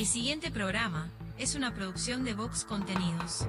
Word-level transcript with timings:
El 0.00 0.06
siguiente 0.06 0.50
programa 0.50 1.10
es 1.36 1.54
una 1.54 1.74
producción 1.74 2.24
de 2.24 2.32
Vox 2.32 2.64
Contenidos. 2.64 3.46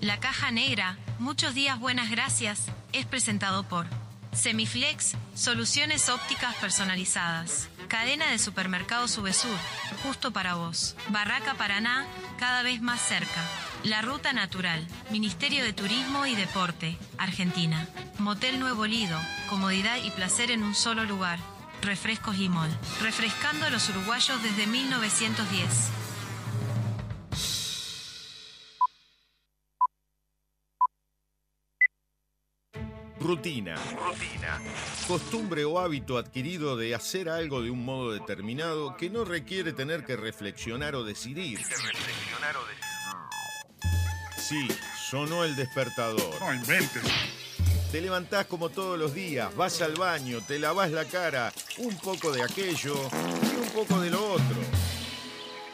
La 0.00 0.18
Caja 0.20 0.50
Negra, 0.50 0.96
muchos 1.18 1.52
días 1.52 1.78
buenas 1.78 2.10
gracias, 2.10 2.68
es 2.94 3.04
presentado 3.04 3.62
por 3.62 3.84
Semiflex, 4.32 5.16
soluciones 5.34 6.08
ópticas 6.08 6.54
personalizadas. 6.54 7.68
Cadena 7.88 8.30
de 8.30 8.38
supermercados 8.38 9.10
Subesur, 9.10 9.58
justo 10.02 10.30
para 10.30 10.54
vos. 10.54 10.96
Barraca 11.10 11.52
Paraná, 11.56 12.06
cada 12.38 12.62
vez 12.62 12.80
más 12.80 13.02
cerca. 13.02 13.44
La 13.84 14.00
Ruta 14.00 14.32
Natural, 14.32 14.82
Ministerio 15.10 15.62
de 15.62 15.74
Turismo 15.74 16.24
y 16.24 16.34
Deporte, 16.36 16.96
Argentina. 17.18 17.86
Motel 18.18 18.60
Nuevo 18.60 18.86
Lido, 18.86 19.20
comodidad 19.50 19.98
y 20.02 20.10
placer 20.12 20.50
en 20.50 20.62
un 20.62 20.74
solo 20.74 21.04
lugar. 21.04 21.38
Refrescos 21.82 22.36
y 22.38 22.48
Mol, 22.48 22.68
refrescando 23.02 23.66
a 23.66 23.70
los 23.70 23.88
uruguayos 23.90 24.42
desde 24.42 24.66
1910. 24.66 25.90
Rutina. 33.26 33.74
Rutina. 33.74 34.60
Costumbre 35.08 35.64
o 35.64 35.80
hábito 35.80 36.16
adquirido 36.16 36.76
de 36.76 36.94
hacer 36.94 37.28
algo 37.28 37.60
de 37.60 37.70
un 37.70 37.84
modo 37.84 38.12
determinado 38.12 38.96
que 38.96 39.10
no 39.10 39.24
requiere 39.24 39.72
tener 39.72 40.04
que 40.04 40.16
reflexionar 40.16 40.94
o 40.94 41.02
decidir. 41.02 41.58
reflexionar 41.58 42.56
o 42.56 42.60
decidir. 42.66 42.86
Sí, 44.36 44.68
sonó 45.10 45.42
el 45.42 45.56
despertador. 45.56 46.40
No 46.40 46.54
inventes. 46.54 47.02
Te 47.96 48.02
levantás 48.02 48.44
como 48.44 48.68
todos 48.68 48.98
los 48.98 49.14
días, 49.14 49.56
vas 49.56 49.80
al 49.80 49.94
baño, 49.94 50.42
te 50.46 50.58
lavas 50.58 50.90
la 50.90 51.06
cara, 51.06 51.50
un 51.78 51.96
poco 51.96 52.30
de 52.30 52.42
aquello 52.42 52.94
y 52.94 53.56
un 53.56 53.70
poco 53.70 53.98
de 53.98 54.10
lo 54.10 54.32
otro. 54.32 54.56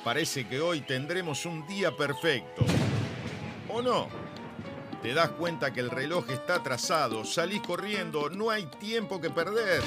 Parece 0.05 0.47
que 0.47 0.61
hoy 0.61 0.83
tendremos 0.83 1.45
un 1.47 1.67
día 1.67 1.97
perfecto. 1.97 2.65
¿O 3.69 3.83
no? 3.83 4.09
Te 5.03 5.13
das 5.15 5.31
cuenta 5.31 5.73
que 5.73 5.81
el 5.81 5.91
reloj 5.91 6.31
está 6.31 6.55
atrasado, 6.55 7.25
salís 7.25 7.61
corriendo, 7.61 8.31
no 8.31 8.51
hay 8.51 8.67
tiempo 8.67 9.21
que 9.21 9.31
perder. 9.31 9.83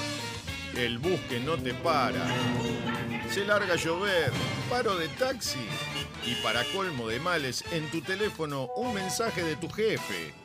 El 0.76 0.98
bus 0.98 1.22
que 1.30 1.40
no 1.40 1.56
te 1.56 1.74
para. 1.74 2.28
Se 3.32 3.46
larga 3.46 3.76
a 3.76 3.78
llover, 3.78 4.34
paro 4.70 4.98
de 4.98 5.08
taxi. 5.08 5.66
Y 6.26 6.36
para 6.44 6.66
colmo 6.66 7.08
de 7.08 7.22
males, 7.22 7.64
en 7.72 7.90
tu 7.92 8.02
teléfono 8.02 8.68
un 8.76 8.94
mensaje 8.94 9.42
de 9.42 9.56
tu 9.56 9.70
jefe. 9.70 10.45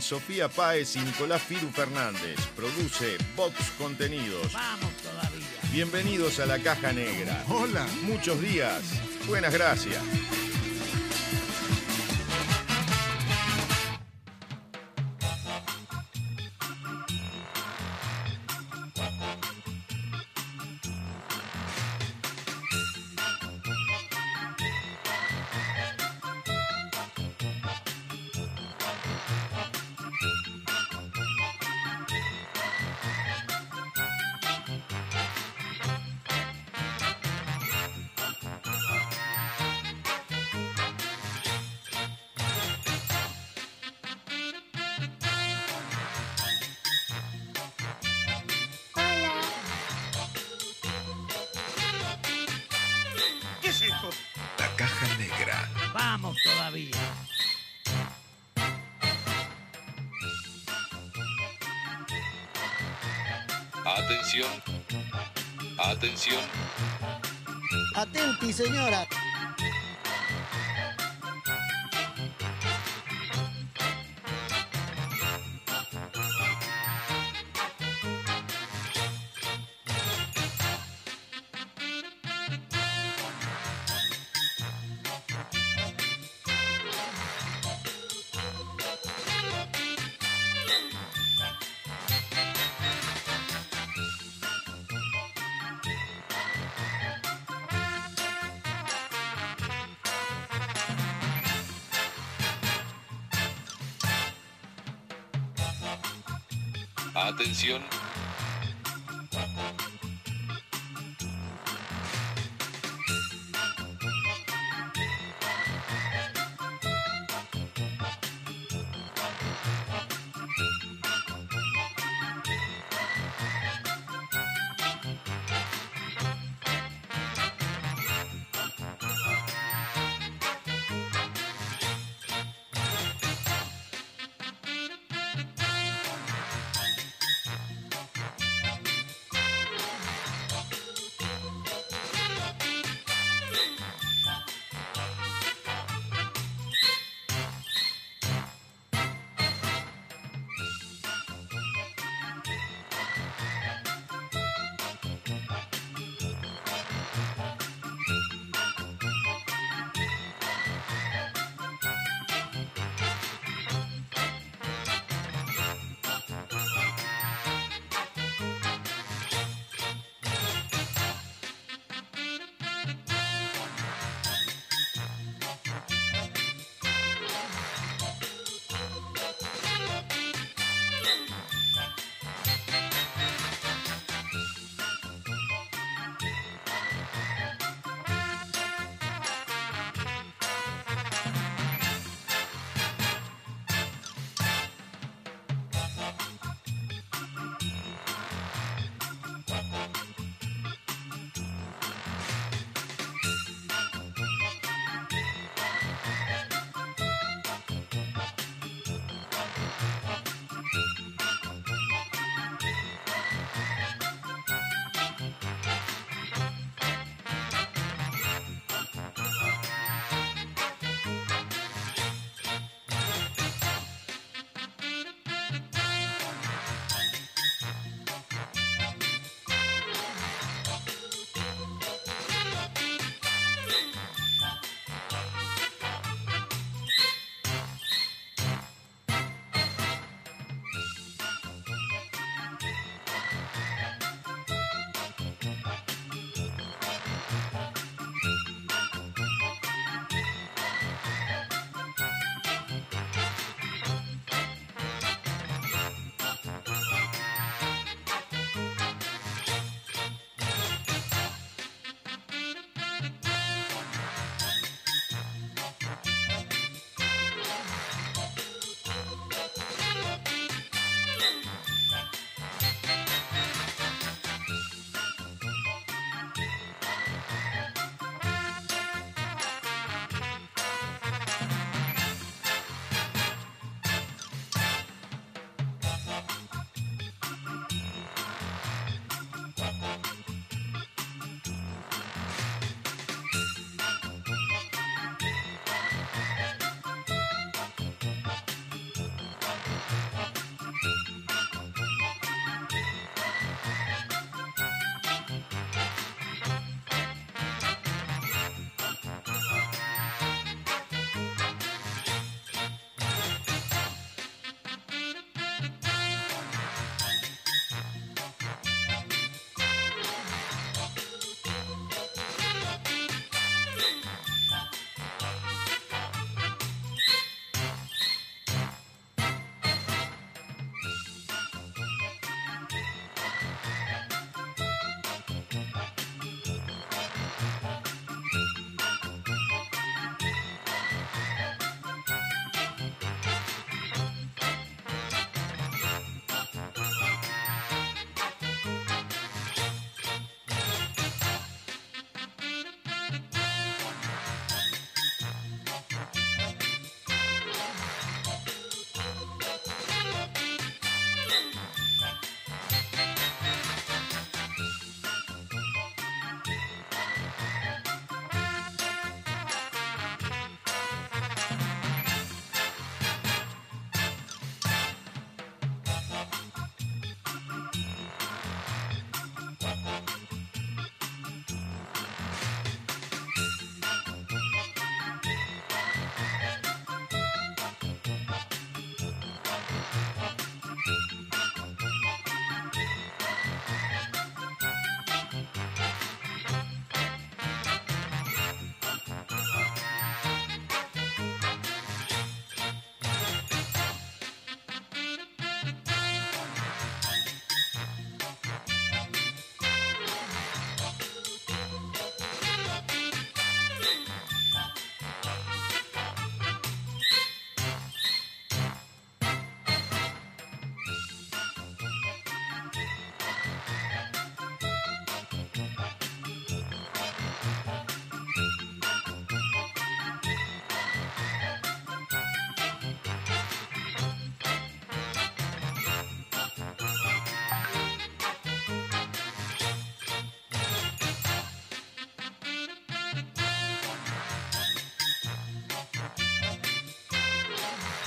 Sofía 0.00 0.48
Páez 0.48 0.94
y 0.94 1.00
Nicolás 1.00 1.42
Firu 1.42 1.68
Fernández. 1.72 2.38
Produce 2.54 3.16
Vox 3.34 3.56
Contenidos. 3.76 4.52
Vamos 4.52 4.92
todavía. 5.02 5.72
Bienvenidos 5.72 6.38
a 6.38 6.46
la 6.46 6.60
caja 6.60 6.92
negra. 6.92 7.44
Hola. 7.48 7.84
Muchos 8.02 8.40
días. 8.40 8.80
Buenas 9.26 9.52
gracias. 9.52 10.00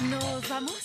¿Nos 0.02 0.50
vamos? 0.50 0.85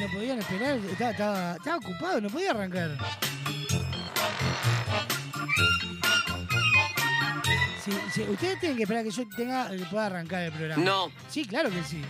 No, 0.00 0.06
podían 0.12 0.38
esperar. 0.38 0.76
Estaba, 0.76 1.10
estaba, 1.10 1.56
estaba 1.56 1.76
ocupado, 1.76 2.20
no 2.20 2.28
podía 2.28 2.52
arrancar. 2.52 2.96
Sí, 7.84 7.92
sí, 8.12 8.22
ustedes 8.22 8.60
tienen 8.60 8.76
que 8.76 8.82
esperar 8.84 9.02
que 9.02 9.10
yo 9.10 9.28
tenga, 9.34 9.70
que 9.70 9.78
pueda 9.86 10.06
arrancar 10.06 10.42
el 10.42 10.52
programa. 10.52 10.84
No. 10.84 11.10
Sí, 11.28 11.44
claro 11.44 11.70
que 11.70 11.82
sí. 11.82 12.02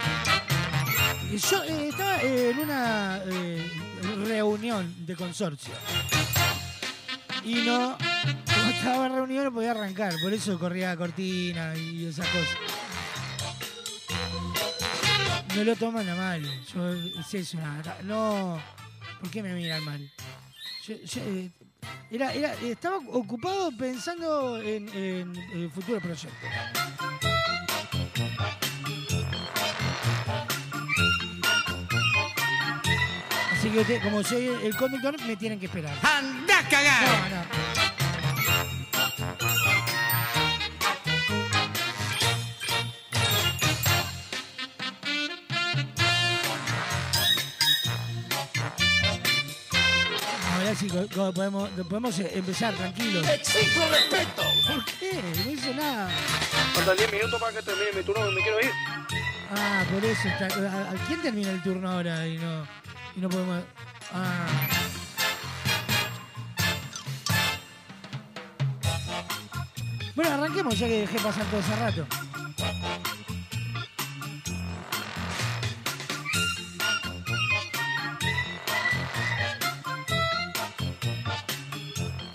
Yo 1.51 1.63
eh, 1.65 1.89
estaba 1.89 2.23
eh, 2.23 2.51
en 2.51 2.59
una 2.59 3.21
eh, 3.27 3.71
reunión 4.27 5.07
de 5.07 5.15
consorcio. 5.17 5.73
Y 7.45 7.55
no, 7.63 7.97
como 8.45 8.71
estaba 8.71 9.07
en 9.07 9.15
reunión 9.15 9.45
no 9.45 9.53
podía 9.53 9.71
arrancar, 9.71 10.15
por 10.23 10.33
eso 10.33 10.59
corría 10.59 10.97
cortina 10.97 11.75
y 11.77 12.07
esas 12.07 12.27
cosas. 12.27 12.78
No 15.59 15.65
lo 15.65 15.75
toman 15.75 16.09
a 16.09 16.15
mal. 16.15 16.41
Yo, 16.73 16.93
es 17.19 17.35
eso, 17.35 17.57
nada. 17.57 17.99
No. 18.05 18.63
¿Por 19.19 19.29
qué 19.29 19.43
me 19.43 19.53
miran 19.55 19.85
mal? 19.85 20.09
Yo, 20.87 20.95
yo, 21.05 21.21
eh, 21.21 21.51
era, 22.13 22.33
era, 22.33 22.55
estaba 22.63 22.99
ocupado 22.99 23.77
pensando 23.77 24.63
en, 24.63 24.89
en, 24.91 25.37
en 25.37 25.69
futuros 25.73 26.01
proyectos. 26.01 26.49
Así 33.53 33.69
que 33.71 33.99
como 33.99 34.23
soy 34.23 34.47
el 34.63 34.77
conductor, 34.77 35.21
me 35.27 35.35
tienen 35.35 35.59
que 35.59 35.67
esperar. 35.67 35.99
¡Anda 36.05 36.61
a 36.61 36.69
cagar! 36.69 37.31
No, 37.31 37.37
no. 37.37 37.78
Co- 50.87 51.33
podemos, 51.33 51.69
podemos 51.71 52.19
eh, 52.21 52.31
empezar 52.35 52.73
tranquilos. 52.75 53.27
¡Exijo 53.29 53.81
respeto! 53.91 54.43
¿Por 54.69 54.85
qué? 54.85 55.21
No 55.45 55.51
hice 55.51 55.75
nada. 55.75 56.09
Faltan 56.75 56.97
10 56.97 57.13
minutos 57.13 57.41
para 57.41 57.53
que 57.53 57.63
termine 57.63 57.93
mi 57.97 58.03
turno, 58.05 58.31
me 58.31 58.41
quiero 58.43 58.61
ir. 58.61 58.71
Ah, 59.57 59.85
por 59.93 60.05
eso. 60.05 60.29
está- 60.29 60.47
¿A, 60.47 60.91
a 60.93 61.07
quién 61.07 61.21
termina 61.23 61.51
el 61.51 61.63
turno 61.63 61.91
ahora 61.91 62.27
y 62.29 62.39
no, 62.39 62.67
y 63.17 63.21
no 63.21 63.29
podemos...? 63.29 63.63
Ah. 64.13 64.47
Bueno, 70.15 70.35
arranquemos 70.35 70.79
ya 70.79 70.87
que 70.89 71.01
dejé 71.01 71.19
pasar 71.21 71.45
todo 71.47 71.61
ese 71.61 71.77
rato. 71.77 72.07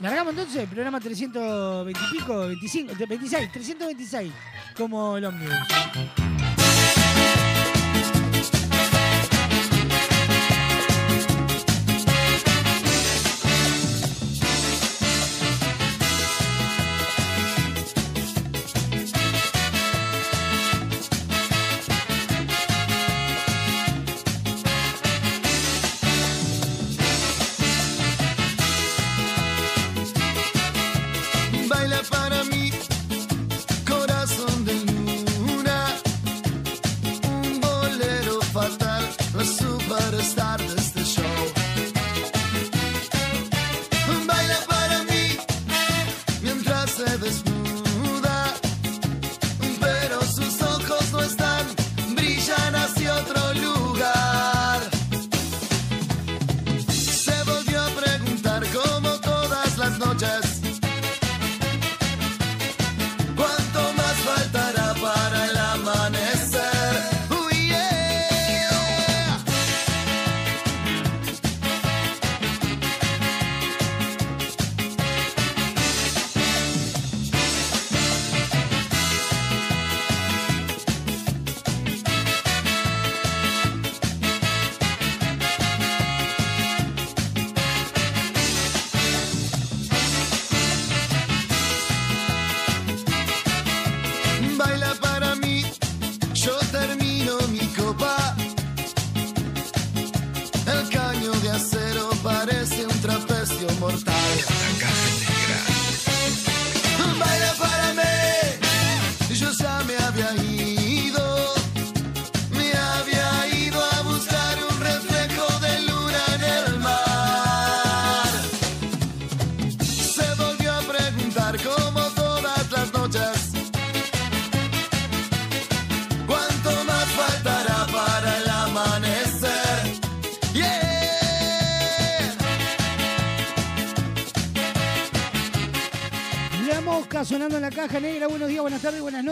Largamos 0.03 0.33
entonces, 0.33 0.67
programa 0.67 0.99
320 0.99 1.91
y 1.97 2.17
pico, 2.17 2.37
25, 2.47 2.93
26, 3.07 3.51
326, 3.53 4.33
como 4.75 5.15
el 5.15 5.23
ómnibus. 5.23 5.55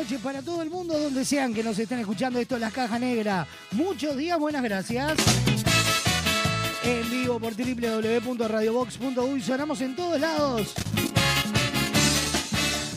Noches 0.01 0.21
para 0.21 0.41
todo 0.41 0.63
el 0.63 0.71
mundo, 0.71 0.97
donde 0.97 1.23
sean 1.23 1.53
que 1.53 1.63
nos 1.63 1.77
estén 1.77 1.99
escuchando. 1.99 2.39
Esto 2.39 2.55
es 2.55 2.61
la 2.61 2.71
caja 2.71 2.97
negra. 2.97 3.45
Muchos 3.71 4.17
días, 4.17 4.39
buenas 4.39 4.63
gracias. 4.63 5.13
En 6.83 7.07
vivo 7.11 7.39
por 7.39 7.53
www.radiobox.uy. 7.55 9.41
Sonamos 9.41 9.79
en 9.81 9.95
todos 9.95 10.19
lados. 10.19 10.73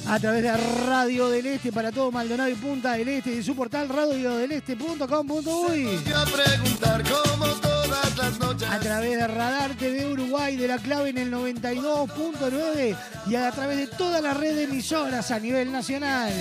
a 0.06 0.18
través 0.18 0.42
de 0.42 0.56
Radio 0.86 1.28
del 1.28 1.44
Este 1.46 1.72
para 1.72 1.92
todo 1.92 2.10
Maldonado 2.10 2.48
y 2.48 2.54
Punta 2.54 2.92
del 2.92 3.08
Este 3.08 3.34
y 3.34 3.42
su 3.42 3.54
portal 3.54 3.90
radiodeleste.com.uy. 3.90 5.84
las. 6.06 6.32
A 8.70 8.80
través 8.80 9.18
de 9.18 9.26
Radar 9.26 9.74
TV 9.74 10.06
Uruguay 10.06 10.56
de 10.56 10.68
la 10.68 10.78
clave 10.78 11.10
en 11.10 11.18
el 11.18 11.32
92.9 11.32 12.96
y 13.26 13.34
a 13.34 13.50
través 13.50 13.76
de 13.76 13.86
toda 13.86 14.20
la 14.20 14.34
red 14.34 14.56
de 14.56 14.64
emisoras 14.64 15.30
a 15.30 15.38
nivel 15.38 15.72
nacional. 15.72 16.32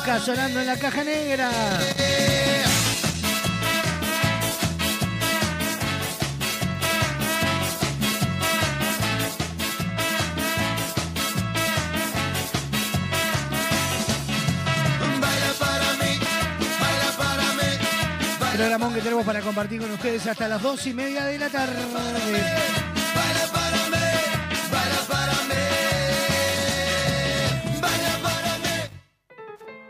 Mosca 0.00 0.18
sonando 0.20 0.60
en 0.60 0.66
la 0.66 0.78
caja 0.78 1.04
negra. 1.04 1.50
Baila 15.20 15.52
para 15.58 15.92
mí, 15.94 16.18
baila 16.80 17.10
para 17.18 17.52
mí, 17.54 18.56
Programón 18.56 18.94
que 18.94 19.00
tenemos 19.02 19.26
para 19.26 19.40
compartir 19.42 19.80
con 19.82 19.90
ustedes 19.90 20.26
hasta 20.26 20.48
las 20.48 20.62
dos 20.62 20.86
y 20.86 20.94
media 20.94 21.26
de 21.26 21.38
la 21.38 21.50
tarde. 21.50 22.89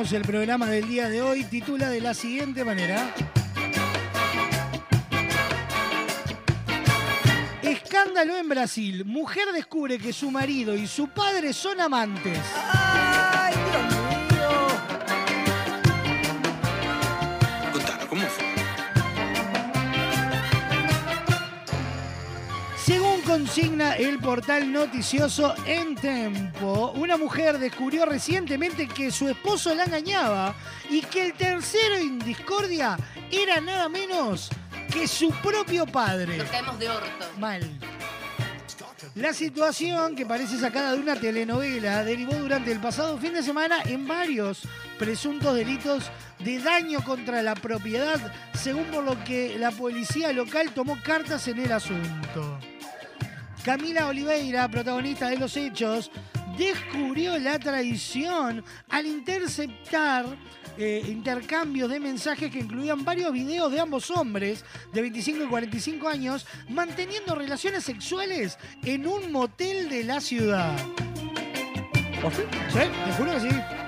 El 0.00 0.22
programa 0.22 0.64
del 0.64 0.88
día 0.88 1.10
de 1.10 1.20
hoy 1.20 1.44
titula 1.44 1.90
de 1.90 2.00
la 2.00 2.14
siguiente 2.14 2.64
manera. 2.64 3.14
Escándalo 7.60 8.38
en 8.38 8.48
Brasil. 8.48 9.04
Mujer 9.04 9.48
descubre 9.52 9.98
que 9.98 10.14
su 10.14 10.30
marido 10.30 10.74
y 10.74 10.86
su 10.86 11.08
padre 11.08 11.52
son 11.52 11.82
amantes. 11.82 12.38
Consigna 23.50 23.96
el 23.96 24.20
portal 24.20 24.72
noticioso 24.72 25.56
En 25.66 25.96
Tempo, 25.96 26.92
una 26.94 27.16
mujer 27.16 27.58
descubrió 27.58 28.06
recientemente 28.06 28.86
que 28.86 29.10
su 29.10 29.28
esposo 29.28 29.74
la 29.74 29.86
engañaba 29.86 30.54
y 30.88 31.00
que 31.02 31.26
el 31.26 31.32
tercero 31.32 31.96
en 31.96 32.20
discordia 32.20 32.96
era 33.28 33.60
nada 33.60 33.88
menos 33.88 34.50
que 34.92 35.08
su 35.08 35.32
propio 35.42 35.84
padre. 35.84 36.36
Nos 36.36 36.48
caemos 36.48 36.78
de 36.78 36.90
orto. 36.90 37.26
Mal. 37.40 37.68
La 39.16 39.32
situación, 39.32 40.14
que 40.14 40.26
parece 40.26 40.56
sacada 40.56 40.92
de 40.92 41.00
una 41.00 41.16
telenovela, 41.16 42.04
derivó 42.04 42.34
durante 42.34 42.70
el 42.70 42.78
pasado 42.78 43.18
fin 43.18 43.32
de 43.32 43.42
semana 43.42 43.82
en 43.84 44.06
varios 44.06 44.62
presuntos 44.96 45.56
delitos 45.56 46.04
de 46.38 46.60
daño 46.60 47.02
contra 47.02 47.42
la 47.42 47.56
propiedad, 47.56 48.20
según 48.54 48.84
por 48.84 49.02
lo 49.02 49.24
que 49.24 49.58
la 49.58 49.72
policía 49.72 50.32
local 50.32 50.70
tomó 50.72 50.96
cartas 51.02 51.48
en 51.48 51.58
el 51.58 51.72
asunto. 51.72 52.60
Camila 53.64 54.08
Oliveira, 54.08 54.68
protagonista 54.68 55.28
de 55.28 55.36
los 55.36 55.56
hechos, 55.56 56.10
descubrió 56.56 57.38
la 57.38 57.58
traición 57.58 58.64
al 58.88 59.06
interceptar 59.06 60.24
eh, 60.78 61.02
intercambios 61.08 61.90
de 61.90 62.00
mensajes 62.00 62.50
que 62.50 62.60
incluían 62.60 63.04
varios 63.04 63.32
videos 63.32 63.70
de 63.70 63.80
ambos 63.80 64.10
hombres 64.10 64.64
de 64.92 65.02
25 65.02 65.44
y 65.44 65.46
45 65.46 66.08
años 66.08 66.46
manteniendo 66.70 67.34
relaciones 67.34 67.84
sexuales 67.84 68.58
en 68.82 69.06
un 69.06 69.30
motel 69.30 69.90
de 69.90 70.04
la 70.04 70.20
ciudad. 70.20 70.76
Sí, 72.32 72.78
te 72.78 73.12
juro 73.12 73.32
que 73.32 73.40
sí. 73.40 73.79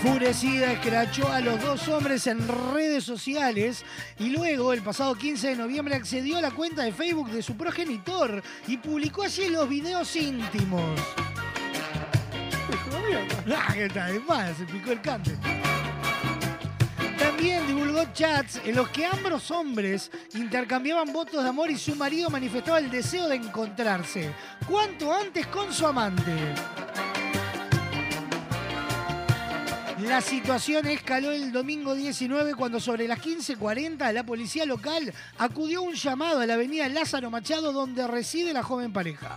Enfurecida, 0.00 0.72
escrachó 0.72 1.26
a 1.28 1.40
los 1.40 1.60
dos 1.60 1.88
hombres 1.88 2.28
en 2.28 2.38
redes 2.72 3.02
sociales 3.02 3.84
y 4.20 4.30
luego, 4.30 4.72
el 4.72 4.80
pasado 4.80 5.16
15 5.16 5.48
de 5.48 5.56
noviembre, 5.56 5.96
accedió 5.96 6.38
a 6.38 6.40
la 6.40 6.52
cuenta 6.52 6.84
de 6.84 6.92
Facebook 6.92 7.30
de 7.30 7.42
su 7.42 7.56
progenitor 7.56 8.40
y 8.68 8.76
publicó 8.76 9.24
allí 9.24 9.48
los 9.48 9.68
videos 9.68 10.14
íntimos. 10.14 11.00
Ah, 13.52 13.72
¿qué 13.74 13.88
tal? 13.88 14.14
Es 14.14 14.24
más, 14.24 14.56
se 14.56 14.66
picó 14.66 14.92
el 14.92 15.00
cante. 15.00 15.36
También 17.18 17.66
divulgó 17.66 18.04
chats 18.12 18.60
en 18.64 18.76
los 18.76 18.88
que 18.90 19.04
ambos 19.04 19.50
hombres 19.50 20.12
intercambiaban 20.34 21.12
votos 21.12 21.42
de 21.42 21.48
amor 21.48 21.72
y 21.72 21.76
su 21.76 21.96
marido 21.96 22.30
manifestaba 22.30 22.78
el 22.78 22.88
deseo 22.88 23.26
de 23.26 23.36
encontrarse 23.36 24.32
cuanto 24.68 25.12
antes 25.12 25.46
con 25.48 25.72
su 25.72 25.86
amante. 25.86 26.54
La 30.08 30.22
situación 30.22 30.86
escaló 30.86 31.32
el 31.32 31.52
domingo 31.52 31.94
19 31.94 32.54
cuando 32.54 32.80
sobre 32.80 33.06
las 33.06 33.18
15.40 33.20 34.10
la 34.10 34.24
policía 34.24 34.64
local 34.64 35.12
acudió 35.36 35.80
a 35.80 35.82
un 35.82 35.92
llamado 35.92 36.40
a 36.40 36.46
la 36.46 36.54
avenida 36.54 36.88
Lázaro 36.88 37.30
Machado 37.30 37.72
donde 37.74 38.06
reside 38.06 38.54
la 38.54 38.62
joven 38.62 38.90
pareja. 38.90 39.36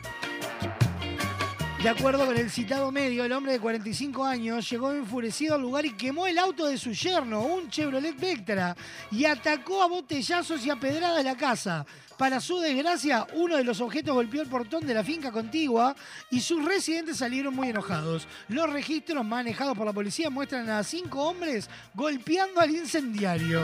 De 1.83 1.89
acuerdo 1.89 2.27
con 2.27 2.37
el 2.37 2.51
citado 2.51 2.91
medio, 2.91 3.25
el 3.25 3.31
hombre 3.31 3.53
de 3.53 3.59
45 3.59 4.23
años 4.23 4.69
llegó 4.69 4.91
enfurecido 4.91 5.55
al 5.55 5.61
lugar 5.61 5.83
y 5.83 5.93
quemó 5.93 6.27
el 6.27 6.37
auto 6.37 6.67
de 6.67 6.77
su 6.77 6.91
yerno, 6.91 7.41
un 7.41 7.71
Chevrolet 7.71 8.15
Vectra, 8.19 8.77
y 9.09 9.25
atacó 9.25 9.81
a 9.81 9.87
botellazos 9.87 10.63
y 10.63 10.69
a 10.69 10.75
pedradas 10.75 11.25
la 11.25 11.35
casa. 11.35 11.83
Para 12.19 12.39
su 12.39 12.59
desgracia, 12.59 13.25
uno 13.33 13.57
de 13.57 13.63
los 13.63 13.81
objetos 13.81 14.13
golpeó 14.13 14.43
el 14.43 14.47
portón 14.47 14.85
de 14.85 14.93
la 14.93 15.03
finca 15.03 15.31
contigua 15.31 15.95
y 16.29 16.39
sus 16.41 16.63
residentes 16.63 17.17
salieron 17.17 17.55
muy 17.55 17.69
enojados. 17.69 18.27
Los 18.47 18.71
registros 18.71 19.25
manejados 19.25 19.75
por 19.75 19.87
la 19.87 19.93
policía 19.93 20.29
muestran 20.29 20.69
a 20.69 20.83
cinco 20.83 21.23
hombres 21.23 21.67
golpeando 21.95 22.61
al 22.61 22.69
incendiario. 22.69 23.59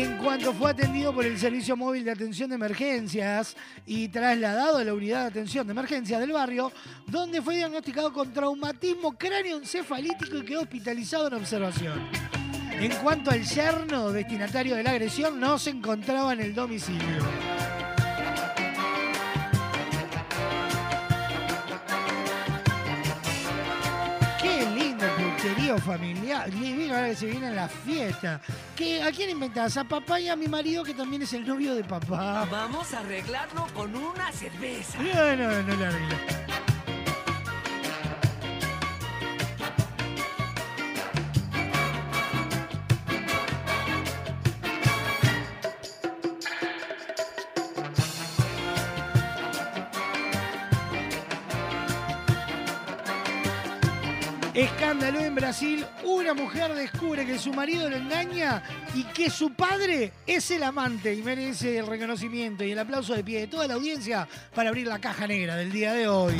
En 0.00 0.16
cuanto 0.18 0.54
fue 0.54 0.70
atendido 0.70 1.12
por 1.12 1.26
el 1.26 1.36
Servicio 1.36 1.76
Móvil 1.76 2.04
de 2.04 2.12
Atención 2.12 2.48
de 2.48 2.54
Emergencias 2.54 3.56
y 3.84 4.06
trasladado 4.06 4.78
a 4.78 4.84
la 4.84 4.94
unidad 4.94 5.22
de 5.22 5.26
atención 5.26 5.66
de 5.66 5.72
emergencias 5.72 6.20
del 6.20 6.30
barrio, 6.30 6.70
donde 7.08 7.42
fue 7.42 7.56
diagnosticado 7.56 8.12
con 8.12 8.32
traumatismo 8.32 9.18
cráneoencefalítico 9.18 10.36
y 10.36 10.44
quedó 10.44 10.60
hospitalizado 10.60 11.26
en 11.26 11.34
observación. 11.34 12.08
En 12.78 12.92
cuanto 13.02 13.32
al 13.32 13.42
yerno 13.42 14.12
destinatario 14.12 14.76
de 14.76 14.84
la 14.84 14.92
agresión, 14.92 15.40
no 15.40 15.58
se 15.58 15.70
encontraba 15.70 16.32
en 16.32 16.42
el 16.42 16.54
domicilio. 16.54 17.02
Qué 24.40 24.64
lindo 24.76 25.06
puterío 25.16 25.76
familiar. 25.78 26.48
Bien 26.52 26.88
ahora 26.92 27.08
que 27.08 27.16
se 27.16 27.26
viene 27.26 27.50
la 27.50 27.66
fiesta. 27.66 28.40
¿Qué- 28.78 29.02
¿A 29.02 29.10
quién 29.10 29.28
inventás? 29.30 29.76
A 29.76 29.84
papá 29.84 30.20
y 30.20 30.28
a 30.28 30.36
mi 30.36 30.46
marido, 30.46 30.84
que 30.84 30.94
también 30.94 31.22
es 31.22 31.32
el 31.32 31.46
novio 31.46 31.74
de 31.74 31.82
papá. 31.84 32.46
Vamos 32.50 32.94
a 32.94 33.00
arreglarlo 33.00 33.66
con 33.74 33.94
una 33.94 34.30
cerveza. 34.32 34.98
No, 35.02 35.36
no, 35.36 35.62
no 35.62 35.76
le 35.76 35.86
arreglo. 35.86 36.16
En 55.08 55.34
Brasil, 55.34 55.86
una 56.04 56.34
mujer 56.34 56.74
descubre 56.74 57.24
que 57.24 57.38
su 57.38 57.50
marido 57.50 57.88
lo 57.88 57.96
engaña 57.96 58.62
y 58.94 59.04
que 59.04 59.30
su 59.30 59.54
padre 59.54 60.12
es 60.26 60.50
el 60.50 60.62
amante 60.62 61.14
y 61.14 61.22
merece 61.22 61.78
el 61.78 61.86
reconocimiento 61.86 62.62
y 62.62 62.72
el 62.72 62.78
aplauso 62.78 63.14
de 63.14 63.24
pie 63.24 63.40
de 63.40 63.46
toda 63.46 63.66
la 63.66 63.74
audiencia 63.74 64.28
para 64.54 64.68
abrir 64.68 64.86
la 64.86 64.98
caja 64.98 65.26
negra 65.26 65.56
del 65.56 65.72
día 65.72 65.94
de 65.94 66.08
hoy. 66.08 66.34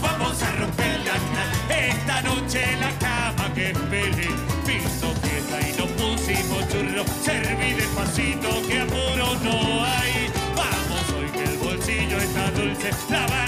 Vamos 0.00 0.42
a 0.42 0.50
romper 0.52 1.00
la 1.04 1.74
Esta 1.74 2.22
noche 2.22 2.76
la 2.80 2.90
cama 2.98 3.52
que 3.54 3.70
espere. 3.70 4.28
Piso 4.66 5.12
fiesta 5.22 5.60
y 5.60 5.72
nos 5.78 5.90
pusimos 6.00 6.68
churros. 6.68 7.06
Serví 7.22 7.72
despacito 7.74 8.48
que 8.68 8.80
apuro 8.80 9.34
no 9.42 9.84
hay. 9.84 10.30
Vamos 10.56 11.04
hoy 11.16 11.30
que 11.30 11.44
el 11.44 11.56
bolsillo 11.58 12.18
está 12.18 12.50
dulce. 12.52 12.90
La 13.10 13.43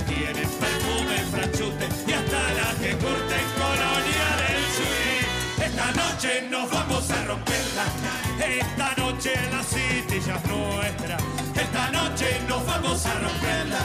tienen 0.00 0.48
perfume, 0.48 1.16
franchute 1.30 1.88
y 2.06 2.12
hasta 2.12 2.52
las 2.58 2.74
que 2.80 2.90
curten 2.96 3.46
colonia 3.56 4.28
del 4.42 4.62
sur. 4.76 5.64
Esta 5.64 5.92
noche 5.92 6.48
nos 6.50 6.70
vamos 6.70 7.10
a 7.10 7.24
romperla. 7.24 7.84
Esta 8.38 8.94
noche 8.96 9.32
la 9.52 9.62
city 9.62 10.20
ya 10.26 10.36
es 10.36 10.46
nuestra. 10.46 11.16
Esta 11.54 11.90
noche 11.90 12.40
nos 12.48 12.66
vamos 12.66 13.06
a 13.06 13.14
romperla. 13.18 13.80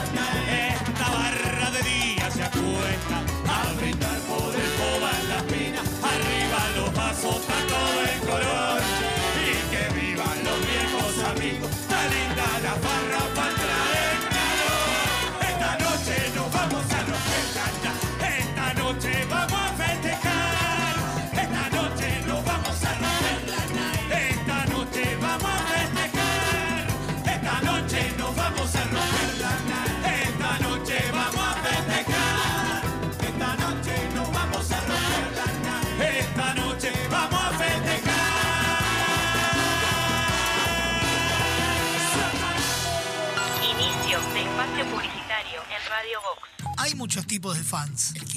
Esta 0.48 1.10
barra 1.10 1.70
de 1.70 1.82
día 1.82 2.30
se 2.30 2.42
acuesta 2.42 3.16
a 3.48 3.72
brindar 3.78 4.18
por 4.28 4.54
el 4.54 4.70
en 5.18 5.28
la 5.28 5.36
espina. 5.36 5.80
Arriba 5.80 6.60
los 6.76 6.94
vasos, 6.94 7.40
noche 18.84 19.24
vamos 19.30 19.60
a 19.60 19.72
festejar. 19.82 20.94
Esta 21.32 21.70
noche 21.76 22.08
nos 22.26 22.44
vamos 22.44 22.84
a 22.84 22.92
romper 23.02 23.40
la 23.52 23.62
Esta 24.28 24.58
noche 24.66 25.16
vamos 25.24 25.50
a 25.50 25.62
festejar. 25.72 26.86
Esta 27.34 27.60
noche 27.68 28.00
nos 28.18 28.36
vamos 28.36 28.76
a 28.76 28.84
romper 28.94 29.30
la 29.42 29.52
Esta 30.22 30.52
noche 30.66 30.96
vamos 31.18 31.46
a 31.50 31.54
festejar. 31.64 32.82
Esta 33.28 33.50
noche 33.64 33.94
nos 34.14 34.28
vamos 34.36 34.70
a 34.70 34.78
romper 34.90 35.26
la 35.38 35.48
Esta 36.20 36.48
noche 36.54 36.92
vamos 37.10 37.42
a 37.42 37.50
festejar. 37.62 38.14
Inicio 43.72 44.18
de 44.34 44.40
espacio 44.42 44.84
publicitario 44.92 45.60
en 45.74 45.80
Radio 45.88 46.20
Vox. 46.20 46.54
Hay 46.76 46.94
muchos 46.94 47.26
tipos 47.26 47.56
de 47.56 47.64
fans. 47.64 48.12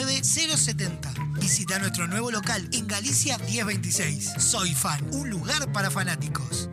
099-799-070. 0.00 1.38
Visita 1.40 1.78
nuestro 1.78 2.06
nuevo 2.06 2.30
local 2.30 2.68
en 2.72 2.86
Galicia 2.86 3.38
1026. 3.38 4.34
Soy 4.38 4.74
Fan, 4.74 5.06
un 5.12 5.30
lugar 5.30 5.72
para 5.72 5.90
fanáticos. 5.90 6.68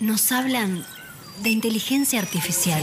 Nos 0.00 0.32
hablan 0.32 0.84
de 1.42 1.50
inteligencia 1.50 2.20
artificial. 2.20 2.82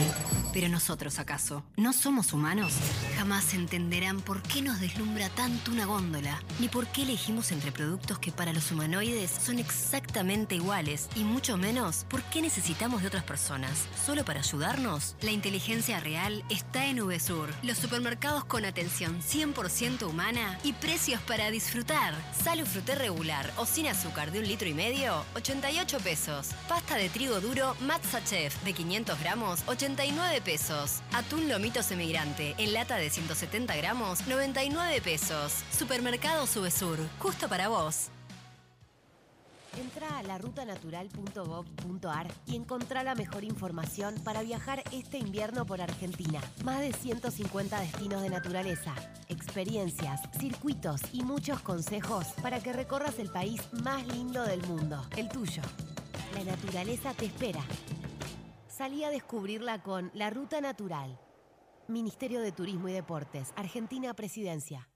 Pero 0.53 0.67
nosotros, 0.67 1.17
¿acaso? 1.17 1.63
¿No 1.77 1.93
somos 1.93 2.33
humanos? 2.33 2.73
Jamás 3.15 3.53
entenderán 3.53 4.19
por 4.19 4.41
qué 4.43 4.61
nos 4.61 4.81
deslumbra 4.81 5.29
tanto 5.29 5.71
una 5.71 5.85
góndola, 5.85 6.41
ni 6.59 6.67
por 6.67 6.87
qué 6.87 7.03
elegimos 7.03 7.53
entre 7.53 7.71
productos 7.71 8.19
que 8.19 8.33
para 8.33 8.51
los 8.51 8.69
humanoides 8.69 9.31
son 9.31 9.59
exactamente 9.59 10.55
iguales, 10.55 11.07
y 11.15 11.23
mucho 11.23 11.55
menos 11.55 12.05
por 12.09 12.21
qué 12.23 12.41
necesitamos 12.41 13.01
de 13.01 13.07
otras 13.07 13.23
personas. 13.23 13.87
¿Solo 14.05 14.25
para 14.25 14.41
ayudarnos? 14.41 15.15
La 15.21 15.31
inteligencia 15.31 16.01
real 16.01 16.43
está 16.49 16.85
en 16.85 16.97
VSUR, 16.97 17.49
los 17.63 17.77
supermercados 17.77 18.43
con 18.43 18.65
atención 18.65 19.21
100% 19.21 20.03
humana 20.03 20.59
y 20.63 20.73
precios 20.73 21.21
para 21.21 21.49
disfrutar. 21.49 22.13
Salo 22.43 22.65
fruté 22.65 22.95
regular 22.95 23.53
o 23.55 23.65
sin 23.65 23.87
azúcar 23.87 24.31
de 24.31 24.39
un 24.39 24.47
litro 24.47 24.67
y 24.67 24.73
medio, 24.73 25.23
88 25.35 25.97
pesos. 25.99 26.49
Pasta 26.67 26.95
de 26.95 27.07
trigo 27.07 27.39
duro 27.39 27.77
Matza 27.79 28.21
Chef 28.23 28.61
de 28.63 28.73
500 28.73 29.17
gramos, 29.19 29.63
89 29.67 30.31
pesos. 30.33 30.40
Atún 31.13 31.47
lomito 31.47 31.83
semigrante 31.83 32.55
en 32.57 32.73
lata 32.73 32.95
de 32.95 33.11
170 33.11 33.75
gramos, 33.75 34.25
99 34.27 34.99
pesos. 35.01 35.63
Supermercado 35.71 36.47
Subesur, 36.47 36.97
justo 37.19 37.47
para 37.47 37.69
vos. 37.69 38.07
Entra 39.79 40.17
a 40.17 40.23
larutanatural.gov.ar 40.23 42.27
y 42.47 42.55
encontrá 42.55 43.03
la 43.03 43.13
mejor 43.13 43.43
información 43.43 44.15
para 44.23 44.41
viajar 44.41 44.83
este 44.91 45.19
invierno 45.19 45.63
por 45.65 45.79
Argentina. 45.79 46.41
Más 46.65 46.79
de 46.79 46.91
150 46.91 47.79
destinos 47.79 48.23
de 48.23 48.29
naturaleza, 48.29 48.95
experiencias, 49.29 50.21
circuitos 50.39 51.01
y 51.13 51.23
muchos 51.23 51.61
consejos 51.61 52.25
para 52.41 52.61
que 52.61 52.73
recorras 52.73 53.19
el 53.19 53.29
país 53.29 53.61
más 53.83 54.07
lindo 54.07 54.43
del 54.43 54.65
mundo, 54.67 55.05
el 55.15 55.29
tuyo. 55.29 55.61
La 56.33 56.43
naturaleza 56.43 57.13
te 57.13 57.27
espera. 57.27 57.63
Salí 58.81 59.03
a 59.03 59.11
descubrirla 59.11 59.83
con 59.83 60.09
La 60.15 60.31
Ruta 60.31 60.59
Natural. 60.59 61.19
Ministerio 61.87 62.41
de 62.41 62.51
Turismo 62.51 62.89
y 62.89 62.93
Deportes, 62.93 63.53
Argentina 63.55 64.11
Presidencia. 64.15 64.89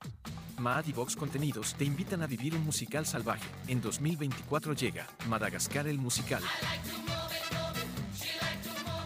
Maad 0.58 0.88
y 0.88 0.92
Vox 0.92 1.16
Contenidos 1.16 1.76
te 1.76 1.86
invitan 1.86 2.24
a 2.24 2.26
vivir 2.26 2.56
un 2.56 2.66
musical 2.66 3.06
salvaje. 3.06 3.48
En 3.68 3.82
2024 3.82 4.74
llega 4.74 5.06
Madagascar 5.30 5.88
el 5.88 6.00
musical. 6.00 6.42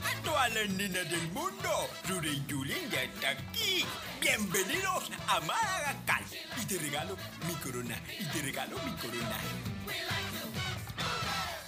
A 0.06 0.24
todas 0.24 0.56
las 0.56 0.70
nenas 0.70 1.12
del 1.12 1.28
mundo, 1.34 1.70
Rure 2.08 2.32
y 2.32 2.42
Julen 2.50 2.89
ya 2.89 3.04
está 3.04 3.32
aquí. 3.32 3.84
Bienvenidos 4.22 5.12
a 5.28 5.42
Madagascar. 5.42 6.24
Y 6.58 6.65
te 6.65 6.78
regalo 6.78 7.18
mi 7.46 7.54
corona, 7.56 8.02
y 8.18 8.24
te 8.24 8.42
regalo 8.44 8.78
mi 8.86 8.94
corona. 8.94 9.39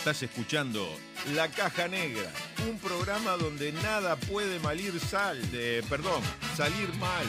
Estás 0.00 0.22
escuchando 0.22 0.88
La 1.34 1.48
Caja 1.48 1.86
Negra, 1.86 2.32
un 2.66 2.78
programa 2.78 3.32
donde 3.32 3.70
nada 3.70 4.16
puede 4.16 4.58
malir 4.60 4.98
sal, 4.98 5.38
eh, 5.52 5.82
perdón, 5.90 6.22
salir 6.56 6.90
mal. 6.94 7.26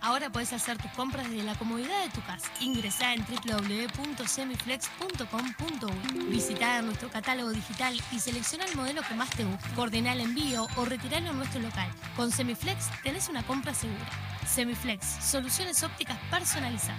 Ahora 0.00 0.28
puedes 0.28 0.52
hacer 0.52 0.76
tus 0.76 0.90
compras 0.90 1.30
desde 1.30 1.44
la 1.44 1.54
comodidad 1.54 2.02
de 2.02 2.10
tu 2.10 2.20
casa. 2.22 2.50
Ingresá 2.60 3.14
en 3.14 3.24
www.semiflex.com.uy. 3.24 6.24
Visita 6.30 6.82
nuestro 6.82 7.10
catálogo 7.10 7.50
digital 7.50 7.96
y 8.10 8.18
selecciona 8.18 8.64
el 8.64 8.74
modelo 8.74 9.02
que 9.02 9.14
más 9.14 9.30
te 9.30 9.44
guste. 9.44 9.68
Coordina 9.76 10.14
el 10.14 10.22
envío 10.22 10.66
o 10.74 10.84
retiralo 10.84 11.30
en 11.30 11.36
nuestro 11.36 11.60
local. 11.60 11.88
Con 12.16 12.32
Semiflex 12.32 12.90
tenés 13.04 13.28
una 13.28 13.46
compra 13.46 13.72
segura. 13.72 14.10
Semiflex, 14.52 15.06
soluciones 15.24 15.80
ópticas 15.84 16.18
personalizadas. 16.28 16.98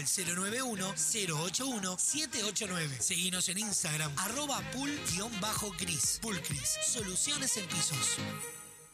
091-081-789. 0.05 2.99
Seguinos 2.99 3.49
en 3.49 3.57
Instagram, 3.59 4.11
arroba 4.17 4.61
pul-cris. 4.71 6.19
Pulcris, 6.21 6.77
soluciones 6.85 7.57
en 7.57 7.67
pisos. 7.67 8.17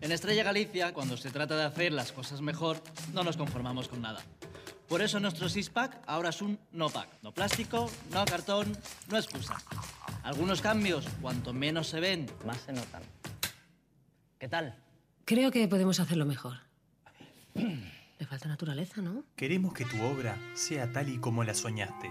En 0.00 0.12
Estrella 0.12 0.42
Galicia, 0.42 0.94
cuando 0.94 1.16
se 1.18 1.30
trata 1.30 1.56
de 1.56 1.64
hacer 1.64 1.92
las 1.92 2.12
cosas 2.12 2.40
mejor, 2.40 2.82
no 3.12 3.22
nos 3.22 3.36
conformamos 3.36 3.86
con 3.88 4.00
nada. 4.00 4.22
Por 4.88 5.02
eso 5.02 5.20
nuestro 5.20 5.48
six-pack 5.48 6.02
ahora 6.06 6.30
es 6.30 6.40
un 6.40 6.58
no-pack. 6.72 7.08
No 7.22 7.32
plástico, 7.32 7.90
no 8.10 8.24
cartón, 8.24 8.76
no 9.10 9.18
excusa. 9.18 9.56
Algunos 10.22 10.62
cambios, 10.62 11.06
cuanto 11.20 11.52
menos 11.52 11.88
se 11.88 12.00
ven, 12.00 12.26
más 12.46 12.62
se 12.62 12.72
notan. 12.72 13.02
¿Qué 14.38 14.48
tal? 14.48 14.74
Creo 15.26 15.50
que 15.50 15.68
podemos 15.68 16.00
hacerlo 16.00 16.24
mejor. 16.24 16.56
Le 17.54 18.26
falta 18.26 18.48
naturaleza, 18.48 19.02
¿no? 19.02 19.24
Queremos 19.36 19.74
que 19.74 19.84
tu 19.84 20.02
obra 20.02 20.36
sea 20.54 20.90
tal 20.92 21.08
y 21.10 21.18
como 21.18 21.44
la 21.44 21.54
soñaste. 21.54 22.10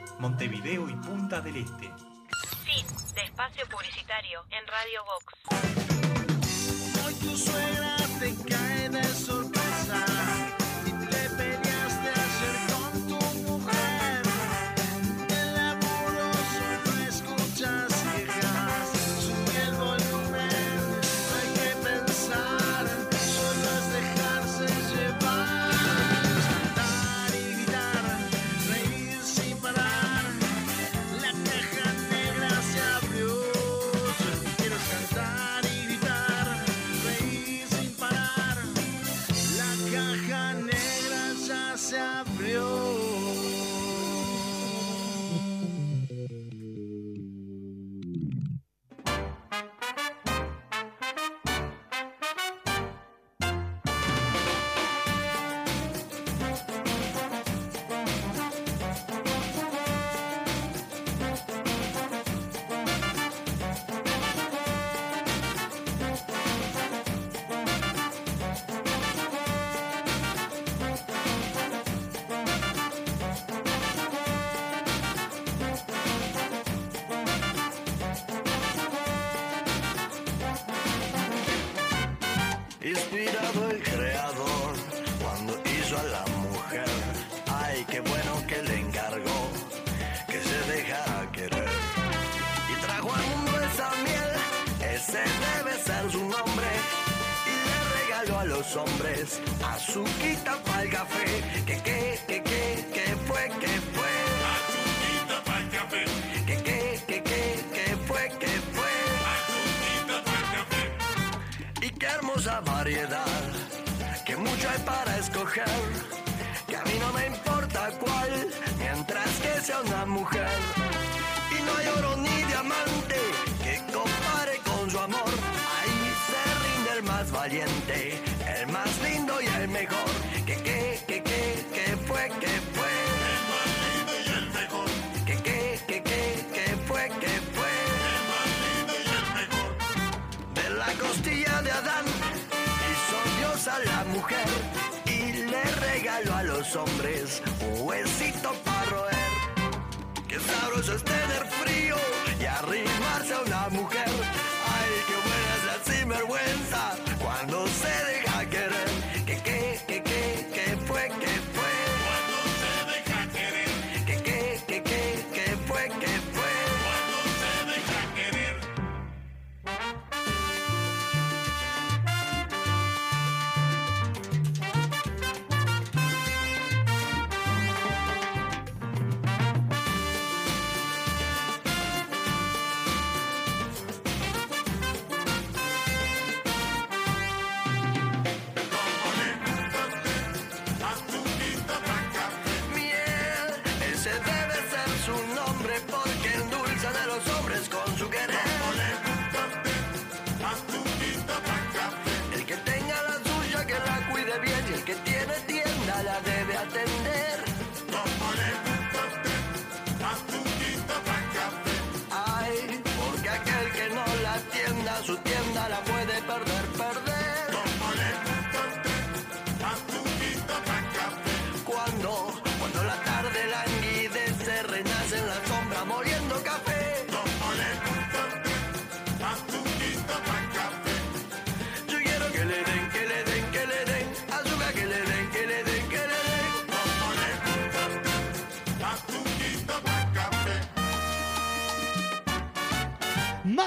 Montevideo 0.21 0.87
y 0.87 0.93
Punta 0.97 1.41
del 1.41 1.57
Este. 1.57 1.91
Fin 2.63 2.85
de 3.15 3.21
espacio 3.23 3.65
publicitario 3.67 4.41
en 4.51 4.67
Radio 4.67 5.03
Vox. 5.03 5.33
Hoy 7.03 7.13
tu 7.15 7.35
suegra 7.35 7.95
te 8.19 8.35
cae 8.47 8.89
de 8.89 9.03
sorpresa 9.03 9.60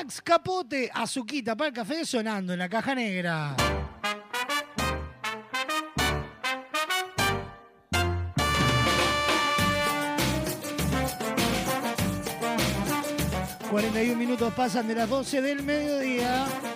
Max 0.05 0.21
Capote, 0.21 0.91
azuquita 0.93 1.57
para 1.57 1.69
el 1.69 1.75
café 1.75 2.05
sonando 2.05 2.53
en 2.53 2.59
la 2.59 2.69
caja 2.69 2.95
negra. 2.95 3.57
...41 13.71 14.15
minutos 14.15 14.53
pasan 14.53 14.87
de 14.87 14.95
las 14.95 15.09
12 15.09 15.41
del 15.41 15.63
mediodía... 15.63 16.74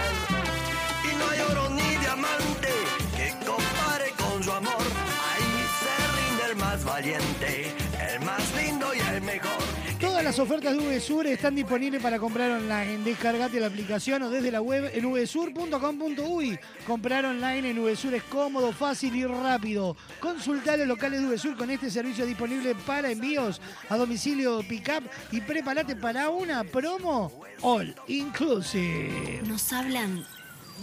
Las 10.25 10.39
ofertas 10.39 10.75
de 10.75 10.97
VSUR 10.97 11.27
están 11.27 11.53
disponibles 11.53 12.01
para 12.01 12.17
comprar 12.17 12.49
online. 12.49 12.97
Descargate 13.03 13.59
la 13.59 13.67
aplicación 13.67 14.23
o 14.23 14.29
desde 14.31 14.49
la 14.49 14.59
web 14.59 14.89
en 14.91 15.13
vsur.com.uy. 15.13 16.57
Comprar 16.87 17.25
online 17.25 17.69
en 17.69 17.85
VSUR 17.85 18.15
es 18.15 18.23
cómodo, 18.23 18.73
fácil 18.73 19.15
y 19.15 19.23
rápido. 19.23 19.95
Consultar 20.19 20.79
los 20.79 20.87
locales 20.87 21.21
de 21.21 21.27
VSUR 21.27 21.55
con 21.55 21.69
este 21.69 21.91
servicio 21.91 22.25
disponible 22.25 22.73
para 22.87 23.11
envíos 23.11 23.61
a 23.87 23.97
domicilio 23.97 24.63
pick-up 24.67 25.03
y 25.31 25.41
prepárate 25.41 25.95
para 25.95 26.31
una 26.31 26.63
promo 26.63 27.31
all 27.61 27.93
inclusive. 28.07 29.43
Nos 29.45 29.71
hablan 29.73 30.25